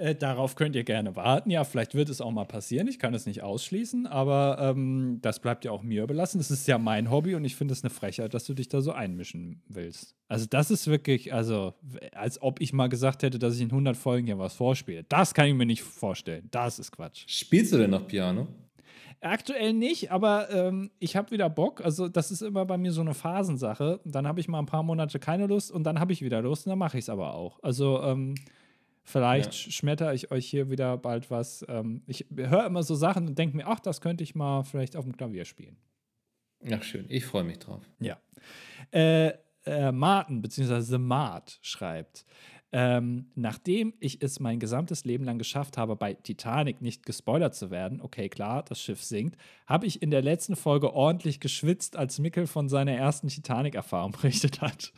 Äh, 0.00 0.14
darauf 0.14 0.54
könnt 0.54 0.74
ihr 0.76 0.84
gerne 0.84 1.14
warten. 1.14 1.50
Ja, 1.50 1.62
vielleicht 1.62 1.94
wird 1.94 2.08
es 2.08 2.22
auch 2.22 2.30
mal 2.30 2.46
passieren. 2.46 2.88
Ich 2.88 2.98
kann 2.98 3.12
es 3.12 3.26
nicht 3.26 3.42
ausschließen, 3.42 4.06
aber 4.06 4.56
ähm, 4.58 5.18
das 5.20 5.40
bleibt 5.40 5.66
ja 5.66 5.72
auch 5.72 5.82
mir 5.82 6.04
überlassen. 6.04 6.38
Das 6.38 6.50
ist 6.50 6.66
ja 6.66 6.78
mein 6.78 7.10
Hobby 7.10 7.34
und 7.34 7.44
ich 7.44 7.54
finde 7.54 7.74
es 7.74 7.84
eine 7.84 7.90
Frechheit, 7.90 8.32
dass 8.32 8.44
du 8.44 8.54
dich 8.54 8.70
da 8.70 8.80
so 8.80 8.92
einmischen 8.92 9.62
willst. 9.68 10.16
Also, 10.26 10.46
das 10.48 10.70
ist 10.70 10.86
wirklich, 10.86 11.34
also, 11.34 11.74
als 12.14 12.40
ob 12.40 12.62
ich 12.62 12.72
mal 12.72 12.88
gesagt 12.88 13.22
hätte, 13.22 13.38
dass 13.38 13.56
ich 13.56 13.60
in 13.60 13.70
100 13.70 13.94
Folgen 13.94 14.26
hier 14.26 14.38
was 14.38 14.54
vorspiele. 14.54 15.04
Das 15.06 15.34
kann 15.34 15.48
ich 15.48 15.54
mir 15.54 15.66
nicht 15.66 15.82
vorstellen. 15.82 16.48
Das 16.50 16.78
ist 16.78 16.92
Quatsch. 16.92 17.24
Spielst 17.26 17.74
du 17.74 17.76
denn 17.76 17.90
noch 17.90 18.06
Piano? 18.06 18.48
Aktuell 19.20 19.74
nicht, 19.74 20.10
aber 20.10 20.48
ähm, 20.50 20.90
ich 20.98 21.14
habe 21.14 21.30
wieder 21.30 21.50
Bock. 21.50 21.84
Also, 21.84 22.08
das 22.08 22.30
ist 22.30 22.40
immer 22.40 22.64
bei 22.64 22.78
mir 22.78 22.92
so 22.92 23.02
eine 23.02 23.12
Phasensache. 23.12 24.00
Dann 24.06 24.26
habe 24.26 24.40
ich 24.40 24.48
mal 24.48 24.60
ein 24.60 24.66
paar 24.66 24.82
Monate 24.82 25.18
keine 25.18 25.46
Lust 25.46 25.70
und 25.70 25.84
dann 25.84 26.00
habe 26.00 26.14
ich 26.14 26.22
wieder 26.22 26.40
Lust 26.40 26.66
und 26.66 26.70
dann 26.70 26.78
mache 26.78 26.96
ich 26.96 27.04
es 27.04 27.10
aber 27.10 27.34
auch. 27.34 27.62
Also, 27.62 28.02
ähm, 28.02 28.34
Vielleicht 29.10 29.52
ja. 29.66 29.70
schmetter 29.72 30.14
ich 30.14 30.30
euch 30.30 30.46
hier 30.46 30.70
wieder 30.70 30.96
bald 30.96 31.30
was. 31.30 31.64
Ähm, 31.68 32.02
ich 32.06 32.26
höre 32.34 32.66
immer 32.66 32.82
so 32.82 32.94
Sachen 32.94 33.26
und 33.26 33.38
denke 33.38 33.56
mir, 33.56 33.66
ach, 33.66 33.80
das 33.80 34.00
könnte 34.00 34.22
ich 34.22 34.34
mal 34.34 34.62
vielleicht 34.62 34.96
auf 34.96 35.04
dem 35.04 35.16
Klavier 35.16 35.44
spielen. 35.44 35.76
Ach, 36.70 36.82
schön. 36.82 37.06
Ich 37.08 37.24
freue 37.24 37.44
mich 37.44 37.58
drauf. 37.58 37.82
Ja. 37.98 38.18
Äh, 38.92 39.32
äh, 39.64 39.92
Martin, 39.92 40.42
beziehungsweise 40.42 40.98
Mart 40.98 41.58
schreibt, 41.62 42.24
ähm, 42.72 43.26
nachdem 43.34 43.94
ich 43.98 44.22
es 44.22 44.38
mein 44.38 44.60
gesamtes 44.60 45.04
Leben 45.04 45.24
lang 45.24 45.38
geschafft 45.38 45.76
habe, 45.76 45.96
bei 45.96 46.14
Titanic 46.14 46.80
nicht 46.80 47.04
gespoilert 47.04 47.54
zu 47.54 47.70
werden, 47.70 48.00
okay, 48.00 48.28
klar, 48.28 48.62
das 48.62 48.80
Schiff 48.80 49.02
sinkt, 49.02 49.36
habe 49.66 49.86
ich 49.86 50.02
in 50.02 50.10
der 50.12 50.22
letzten 50.22 50.54
Folge 50.54 50.92
ordentlich 50.94 51.40
geschwitzt, 51.40 51.96
als 51.96 52.20
Mickel 52.20 52.46
von 52.46 52.68
seiner 52.68 52.92
ersten 52.92 53.26
Titanic-Erfahrung 53.26 54.12
berichtet 54.20 54.60
hat. 54.60 54.92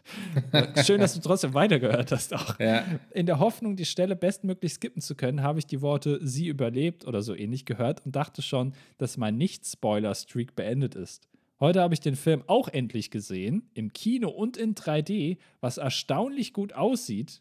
Schön, 0.85 1.01
dass 1.01 1.15
du 1.15 1.21
trotzdem 1.21 1.55
weitergehört 1.55 2.13
hast 2.13 2.35
auch. 2.35 2.59
Ja. 2.61 2.85
In 3.11 3.25
der 3.25 3.39
Hoffnung, 3.39 3.77
die 3.77 3.87
Stelle 3.87 4.17
bestmöglich 4.17 4.75
skippen 4.75 5.01
zu 5.01 5.15
können, 5.15 5.43
habe 5.43 5.59
ich 5.59 5.67
die 5.67 5.81
Worte 5.81 6.21
sie 6.23 6.49
überlebt 6.49 7.07
oder 7.07 7.23
so 7.23 7.35
ähnlich 7.35 7.65
gehört 7.65 8.05
und 8.05 8.15
dachte 8.15 8.43
schon, 8.43 8.75
dass 8.99 9.17
mein 9.17 9.39
Nicht-Spoiler-Streak 9.39 10.55
beendet 10.55 10.95
ist. 10.95 11.29
Heute 11.59 11.81
habe 11.81 11.95
ich 11.95 12.01
den 12.01 12.17
Film 12.17 12.43
auch 12.49 12.69
endlich 12.69 13.11
gesehen, 13.11 13.71
im 13.73 13.93
Kino 13.93 14.29
und 14.29 14.57
in 14.57 14.75
3D, 14.75 15.39
was 15.61 15.79
erstaunlich 15.79 16.53
gut 16.53 16.75
aussieht 16.75 17.41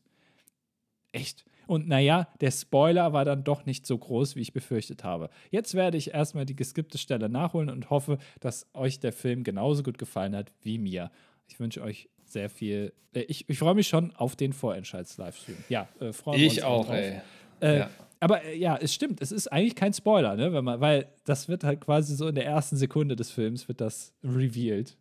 echt. 1.11 1.45
Und 1.67 1.87
naja, 1.87 2.27
der 2.41 2.51
Spoiler 2.51 3.13
war 3.13 3.23
dann 3.23 3.43
doch 3.43 3.65
nicht 3.65 3.85
so 3.85 3.97
groß, 3.97 4.35
wie 4.35 4.41
ich 4.41 4.51
befürchtet 4.51 5.03
habe. 5.03 5.29
Jetzt 5.51 5.73
werde 5.73 5.97
ich 5.97 6.13
erstmal 6.13 6.45
die 6.45 6.55
geskippte 6.55 6.97
Stelle 6.97 7.29
nachholen 7.29 7.69
und 7.69 7.89
hoffe, 7.89 8.17
dass 8.39 8.67
euch 8.73 8.99
der 8.99 9.13
Film 9.13 9.43
genauso 9.43 9.83
gut 9.83 9.97
gefallen 9.97 10.35
hat 10.35 10.51
wie 10.61 10.77
mir. 10.77 11.11
Ich 11.47 11.59
wünsche 11.59 11.81
euch 11.81 12.09
sehr 12.25 12.49
viel. 12.49 12.93
Äh, 13.13 13.21
ich, 13.21 13.49
ich 13.49 13.59
freue 13.59 13.75
mich 13.75 13.87
schon 13.87 14.13
auf 14.15 14.35
den 14.35 14.53
Vorentscheids-Livestream. 14.53 15.57
Ja, 15.69 15.87
äh, 15.99 16.11
freuen 16.11 16.39
wir 16.39 16.47
uns. 16.47 16.57
Ich 16.57 16.63
auch, 16.63 16.89
ey. 16.89 17.21
Äh, 17.61 17.79
ja. 17.79 17.89
Aber 18.19 18.43
äh, 18.43 18.57
ja, 18.57 18.77
es 18.77 18.93
stimmt, 18.93 19.21
es 19.21 19.31
ist 19.31 19.47
eigentlich 19.47 19.75
kein 19.75 19.93
Spoiler, 19.93 20.35
ne? 20.35 20.53
Wenn 20.53 20.63
man, 20.63 20.79
weil 20.79 21.07
das 21.25 21.47
wird 21.47 21.63
halt 21.63 21.81
quasi 21.81 22.15
so 22.15 22.27
in 22.27 22.35
der 22.35 22.45
ersten 22.45 22.75
Sekunde 22.75 23.15
des 23.15 23.31
Films 23.31 23.67
wird 23.67 23.81
das 23.81 24.13
revealed. 24.23 24.97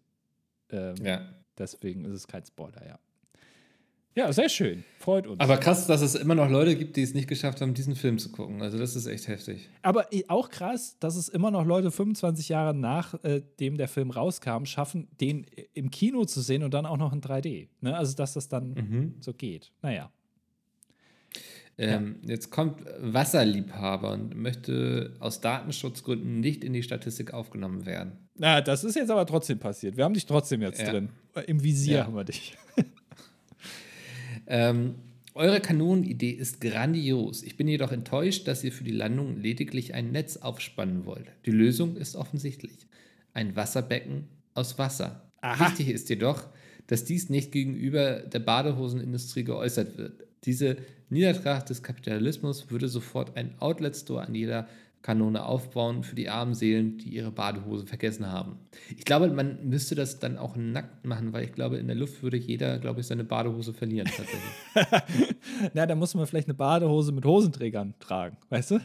Ähm, 0.71 0.95
ja. 1.03 1.21
Deswegen 1.59 2.05
ist 2.05 2.13
es 2.13 2.27
kein 2.27 2.45
Spoiler, 2.45 2.87
ja. 2.87 2.99
Ja, 4.17 4.33
sehr 4.33 4.49
schön. 4.49 4.85
Freut 4.99 5.27
uns. 5.27 5.41
Aber 5.41 5.57
krass, 5.57 5.87
dass 5.87 6.01
es 6.03 6.17
immer 6.17 6.35
noch 6.35 6.51
Leute 6.51 6.75
gibt, 6.77 6.97
die 6.97 7.03
es 7.03 7.15
nicht 7.15 7.29
geschafft 7.29 7.61
haben, 7.61 7.75
diesen 7.75 7.95
Film 7.95 8.19
zu 8.19 8.31
gucken. 8.33 8.61
Also, 8.61 8.77
das 8.77 8.97
ist 8.97 9.07
echt 9.07 9.29
heftig. 9.29 9.69
Aber 9.83 10.07
auch 10.29 10.49
krass, 10.49 10.97
dass 10.99 11.15
es 11.15 11.29
immer 11.29 11.51
noch 11.51 11.65
Leute 11.65 11.91
25 11.91 12.49
Jahre 12.49 12.75
nachdem 12.75 13.75
äh, 13.75 13.77
der 13.77 13.89
Film 13.89 14.11
rauskam, 14.11 14.65
schaffen, 14.65 15.09
den 15.21 15.47
im 15.75 15.91
Kino 15.91 16.25
zu 16.25 16.41
sehen 16.41 16.65
und 16.65 16.75
dann 16.75 16.87
auch 16.87 16.97
noch 16.97 17.13
in 17.13 17.21
3D. 17.21 17.69
Ne? 17.81 17.97
Also, 17.97 18.17
dass 18.17 18.35
das 18.35 18.49
dann 18.49 18.71
mhm. 18.71 19.15
so 19.21 19.33
geht. 19.33 19.73
Naja. 19.81 20.11
Ähm, 21.79 22.17
ja. 22.23 22.31
Jetzt 22.33 22.51
kommt 22.51 22.85
Wasserliebhaber 22.99 24.13
und 24.13 24.37
möchte 24.37 25.15
aus 25.21 25.41
Datenschutzgründen 25.41 26.41
nicht 26.41 26.65
in 26.65 26.73
die 26.73 26.83
Statistik 26.83 27.33
aufgenommen 27.33 27.87
werden. 27.87 28.29
Na, 28.37 28.61
das 28.61 28.85
ist 28.85 28.97
jetzt 28.97 29.11
aber 29.11 29.25
trotzdem 29.25 29.59
passiert. 29.59 29.97
Wir 29.97 30.05
haben 30.05 30.15
dich 30.15 30.27
trotzdem 30.27 30.61
jetzt 30.63 30.83
ja. 30.83 30.91
drin. 30.91 31.11
Im 31.47 31.63
Visier 31.63 31.99
ja. 31.99 32.07
haben 32.07 32.17
wir 32.17 32.25
dich. 32.25 32.57
ähm, 34.51 34.97
eure 35.35 35.61
Kanonenidee 35.61 36.33
ist 36.33 36.61
grandios. 36.61 37.43
Ich 37.43 37.57
bin 37.57 37.69
jedoch 37.69 37.93
enttäuscht, 37.93 38.49
dass 38.49 38.65
ihr 38.65 38.73
für 38.73 38.85
die 38.85 38.91
Landung 38.91 39.41
lediglich 39.41 39.95
ein 39.95 40.11
Netz 40.11 40.37
aufspannen 40.37 41.07
wollt. 41.07 41.27
Die 41.47 41.53
Lösung 41.53 41.97
ist 41.97 42.17
offensichtlich. 42.17 42.73
Ein 43.33 43.55
Wasserbecken 43.55 44.29
aus 44.55 44.77
Wasser. 44.77 45.31
Aha. 45.41 45.67
Wichtig 45.69 45.89
ist 45.89 46.11
jedoch, 46.11 46.43
dass 46.89 47.05
dies 47.05 47.31
nicht 47.31 47.53
gegenüber 47.53 48.21
der 48.21 48.41
Badehosenindustrie 48.41 49.45
geäußert 49.45 49.97
wird. 49.97 50.25
Diese 50.45 50.77
Niedertracht 51.11 51.71
des 51.71 51.83
Kapitalismus 51.83 52.71
würde 52.71 52.89
sofort 52.89 53.37
ein 53.37 53.55
Outlet-Store 53.61 54.27
an 54.27 54.35
jeder 54.35 54.69
Kanone 55.03 55.45
aufbauen 55.45 56.03
für 56.03 56.15
die 56.15 56.29
armen 56.29 56.55
Seelen, 56.55 56.99
die 56.99 57.09
ihre 57.09 57.31
Badehose 57.31 57.87
vergessen 57.87 58.31
haben. 58.31 58.59
Ich 58.97 59.05
glaube, 59.05 59.29
man 59.29 59.67
müsste 59.67 59.95
das 59.95 60.19
dann 60.19 60.37
auch 60.37 60.57
nackt 60.57 61.07
machen, 61.07 61.33
weil 61.33 61.45
ich 61.45 61.53
glaube, 61.53 61.79
in 61.79 61.87
der 61.87 61.97
Luft 61.97 62.23
würde 62.23 62.37
jeder, 62.37 62.79
glaube 62.79 63.01
ich, 63.01 63.07
seine 63.07 63.25
Badehose 63.25 63.73
verlieren 63.73 64.09
tatsächlich. 64.09 65.33
Na, 65.75 65.87
da 65.87 65.95
muss 65.95 66.15
man 66.15 66.27
vielleicht 66.27 66.49
eine 66.49 66.55
Badehose 66.55 67.13
mit 67.13 67.25
Hosenträgern 67.25 67.95
tragen, 67.99 68.37
weißt 68.51 68.73
du? 68.73 68.81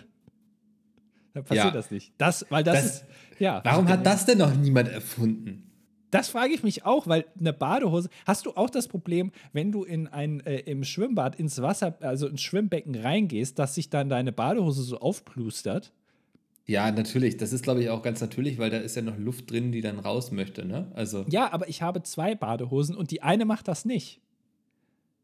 Da 1.34 1.42
passiert 1.42 1.66
ja. 1.66 1.72
das 1.72 1.92
nicht. 1.92 2.14
Das, 2.18 2.46
weil 2.50 2.64
das, 2.64 2.76
das 2.76 2.86
ist, 2.86 3.06
ja. 3.40 3.62
Warum 3.66 3.90
hat 3.90 4.06
das 4.06 4.26
denn 4.26 4.38
noch 4.38 4.56
niemand 4.56 4.88
erfunden? 4.88 5.70
Das 6.12 6.30
frage 6.30 6.54
ich 6.54 6.64
mich 6.64 6.86
auch, 6.86 7.08
weil 7.08 7.26
eine 7.38 7.52
Badehose. 7.52 8.08
Hast 8.26 8.46
du 8.46 8.52
auch 8.52 8.70
das 8.70 8.88
Problem, 8.88 9.34
wenn 9.52 9.74
du 9.74 9.84
in 9.84 10.08
ein 10.08 10.40
äh, 10.46 10.60
im 10.60 10.86
Schwimmbad 10.86 11.36
ins 11.36 11.62
Wasser, 11.62 11.98
also 12.00 12.28
ins 12.28 12.42
Schwimmbecken 12.42 12.96
reingehst, 12.96 13.60
dass 13.60 13.76
sich 13.76 13.90
dann 13.90 14.08
deine 14.08 14.32
Badehose 14.32 14.84
so 14.84 15.00
aufplustert? 15.00 15.92
Ja, 16.68 16.92
natürlich. 16.92 17.38
Das 17.38 17.54
ist, 17.54 17.64
glaube 17.64 17.82
ich, 17.84 17.90
auch 17.90 18.02
ganz 18.02 18.22
natürlich, 18.22 18.58
weil 18.58 18.70
da 18.70 18.78
ist 18.78 18.96
ja 18.96 19.02
noch 19.02 19.18
Luft 19.18 19.52
drin, 19.52 19.72
die 19.72 19.82
dann 19.82 20.00
raus 20.00 20.32
möchte, 20.32 20.66
ne? 20.66 20.92
Also. 20.96 21.26
Ja, 21.30 21.54
aber 21.54 21.70
ich 21.70 21.82
habe 21.82 22.02
zwei 22.02 22.34
Badehosen 22.34 22.96
und 22.96 23.12
die 23.12 23.22
eine 23.22 23.46
macht 23.46 23.68
das 23.68 23.86
nicht. 23.86 24.20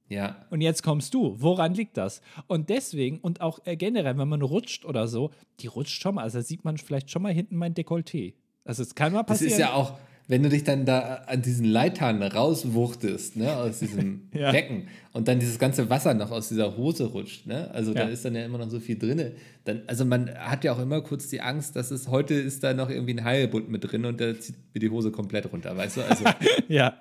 Ja. 0.08 0.46
Und 0.50 0.62
jetzt 0.62 0.84
kommst 0.84 1.14
du. 1.14 1.36
Woran 1.40 1.74
liegt 1.74 1.98
das? 1.98 2.22
Und 2.48 2.70
deswegen, 2.70 3.20
und 3.20 3.42
auch 3.42 3.60
äh, 3.66 3.78
generell, 3.78 4.18
wenn 4.18 4.28
man 4.28 4.42
rutscht 4.42 4.86
oder 4.86 5.08
so, 5.08 5.32
die 5.62 5.68
rutscht 5.68 6.02
schon 6.02 6.16
mal. 6.16 6.24
Also 6.24 6.40
da 6.40 6.44
sieht 6.44 6.66
man 6.66 6.78
vielleicht 6.78 7.10
schon 7.10 7.22
mal 7.22 7.34
hinten 7.34 7.56
mein 7.56 7.74
Dekolleté. 7.74 8.34
Also 8.66 8.84
es 8.84 8.94
kann 8.94 9.14
mal 9.14 9.24
passieren. 9.24 9.50
Das 9.50 9.58
ist 9.58 9.60
ja 9.60 9.74
auch, 9.74 9.98
wenn 10.32 10.44
du 10.44 10.48
dich 10.48 10.64
dann 10.64 10.86
da 10.86 11.24
an 11.28 11.42
diesen 11.42 11.66
Leitern 11.66 12.24
rauswuchtest, 12.24 13.36
ne, 13.36 13.54
aus 13.54 13.80
diesem 13.80 14.30
ja. 14.34 14.54
Becken 14.54 14.88
und 15.12 15.28
dann 15.28 15.42
dieses 15.42 15.60
ganze 15.60 15.90
Wasser 15.90 16.14
noch 16.14 16.32
aus 16.32 16.48
dieser 16.48 16.78
Hose 16.78 17.08
rutscht, 17.08 17.48
ne, 17.48 17.70
also 17.72 17.92
ja. 17.92 18.06
da 18.06 18.08
ist 18.08 18.24
dann 18.24 18.36
ja 18.36 18.46
immer 18.46 18.58
noch 18.58 18.70
so 18.70 18.80
viel 18.80 18.98
drin. 18.98 19.34
Dann, 19.66 19.82
also 19.88 20.06
man 20.06 20.34
hat 20.34 20.64
ja 20.64 20.72
auch 20.72 20.80
immer 20.80 21.02
kurz 21.02 21.28
die 21.28 21.42
Angst, 21.42 21.76
dass 21.76 21.92
es 21.92 22.08
heute 22.08 22.34
ist 22.34 22.64
da 22.64 22.74
noch 22.74 22.90
irgendwie 22.90 23.16
ein 23.16 23.26
Heilbund 23.26 23.68
mit 23.70 23.92
drin 23.92 24.06
und 24.06 24.22
da 24.22 24.40
zieht 24.40 24.56
mir 24.74 24.80
die 24.80 24.90
Hose 24.90 25.12
komplett 25.12 25.52
runter, 25.52 25.76
weißt 25.76 25.98
du? 25.98 26.02
Also, 26.02 26.24
ja. 26.70 26.94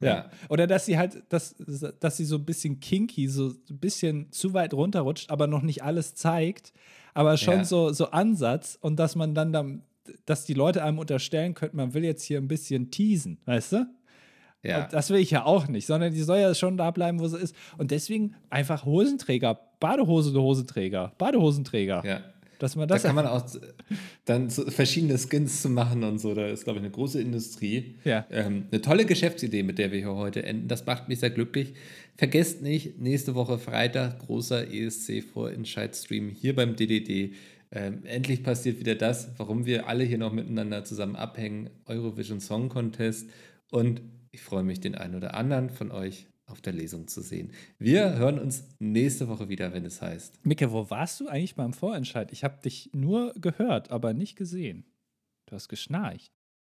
Ja. 0.00 0.30
Oder 0.48 0.68
dass 0.68 0.86
sie 0.86 0.96
halt, 0.96 1.20
dass, 1.30 1.56
dass 1.98 2.16
sie 2.16 2.24
so 2.24 2.36
ein 2.36 2.44
bisschen 2.44 2.78
kinky, 2.78 3.26
so 3.26 3.48
ein 3.48 3.78
bisschen 3.78 4.30
zu 4.30 4.54
weit 4.54 4.72
runterrutscht, 4.72 5.30
aber 5.30 5.48
noch 5.48 5.62
nicht 5.62 5.82
alles 5.82 6.14
zeigt, 6.14 6.72
aber 7.12 7.36
schon 7.38 7.58
ja. 7.58 7.64
so, 7.64 7.92
so 7.92 8.12
Ansatz 8.12 8.78
und 8.80 9.00
dass 9.00 9.16
man 9.16 9.34
dann, 9.34 9.52
dann 9.52 9.82
dass 10.26 10.44
die 10.44 10.54
Leute 10.54 10.82
einem 10.82 10.98
unterstellen 10.98 11.54
könnten, 11.54 11.76
man 11.76 11.94
will 11.94 12.04
jetzt 12.04 12.24
hier 12.24 12.38
ein 12.38 12.48
bisschen 12.48 12.90
teasen, 12.90 13.38
weißt 13.44 13.72
du? 13.72 13.86
Ja. 14.62 14.84
Und 14.84 14.92
das 14.92 15.10
will 15.10 15.18
ich 15.18 15.30
ja 15.30 15.44
auch 15.44 15.66
nicht, 15.66 15.86
sondern 15.86 16.12
die 16.12 16.22
soll 16.22 16.38
ja 16.38 16.54
schon 16.54 16.76
da 16.76 16.90
bleiben, 16.90 17.18
wo 17.20 17.26
sie 17.26 17.38
ist. 17.38 17.54
Und 17.78 17.90
deswegen 17.90 18.36
einfach 18.48 18.84
Hosenträger, 18.84 19.58
Badehose, 19.80 20.40
Hosenträger, 20.40 21.12
Badehosenträger. 21.18 22.02
Ja. 22.06 22.20
Dass 22.62 22.76
man 22.76 22.86
das 22.86 23.02
da 23.02 23.08
kann 23.08 23.16
man 23.16 23.26
auch 23.26 23.44
dann 24.24 24.48
so 24.48 24.70
verschiedene 24.70 25.18
Skins 25.18 25.62
zu 25.62 25.68
machen 25.68 26.04
und 26.04 26.20
so. 26.20 26.32
Da 26.32 26.46
ist, 26.46 26.62
glaube 26.62 26.78
ich, 26.78 26.84
eine 26.84 26.92
große 26.92 27.20
Industrie. 27.20 27.96
Ja. 28.04 28.24
Ähm, 28.30 28.66
eine 28.70 28.80
tolle 28.80 29.04
Geschäftsidee, 29.04 29.64
mit 29.64 29.78
der 29.78 29.90
wir 29.90 29.98
hier 29.98 30.14
heute 30.14 30.44
enden. 30.44 30.68
Das 30.68 30.86
macht 30.86 31.08
mich 31.08 31.18
sehr 31.18 31.30
glücklich. 31.30 31.74
Vergesst 32.16 32.62
nicht, 32.62 33.00
nächste 33.00 33.34
Woche 33.34 33.58
Freitag 33.58 34.20
großer 34.20 34.72
ESC-Vorentscheid-Stream 34.72 36.28
hier 36.28 36.54
beim 36.54 36.76
DDD. 36.76 37.34
Ähm, 37.74 38.04
endlich 38.04 38.42
passiert 38.42 38.78
wieder 38.78 38.94
das, 38.94 39.30
warum 39.38 39.64
wir 39.64 39.88
alle 39.88 40.04
hier 40.04 40.18
noch 40.18 40.32
miteinander 40.32 40.84
zusammen 40.84 41.16
abhängen, 41.16 41.70
Eurovision 41.86 42.38
Song 42.38 42.68
Contest. 42.68 43.30
Und 43.70 44.02
ich 44.30 44.42
freue 44.42 44.62
mich, 44.62 44.80
den 44.80 44.94
einen 44.94 45.14
oder 45.14 45.34
anderen 45.34 45.70
von 45.70 45.90
euch 45.90 46.26
auf 46.46 46.60
der 46.60 46.74
Lesung 46.74 47.08
zu 47.08 47.22
sehen. 47.22 47.52
Wir 47.78 48.16
hören 48.16 48.38
uns 48.38 48.64
nächste 48.78 49.28
Woche 49.28 49.48
wieder, 49.48 49.72
wenn 49.72 49.86
es 49.86 50.02
heißt. 50.02 50.44
Micke, 50.44 50.70
wo 50.70 50.90
warst 50.90 51.18
du 51.20 51.28
eigentlich 51.28 51.54
beim 51.54 51.72
Vorentscheid? 51.72 52.30
Ich 52.30 52.44
habe 52.44 52.60
dich 52.62 52.90
nur 52.92 53.32
gehört, 53.40 53.90
aber 53.90 54.12
nicht 54.12 54.36
gesehen. 54.36 54.84
Du 55.46 55.54
hast 55.54 55.68
geschnarcht. 55.68 56.30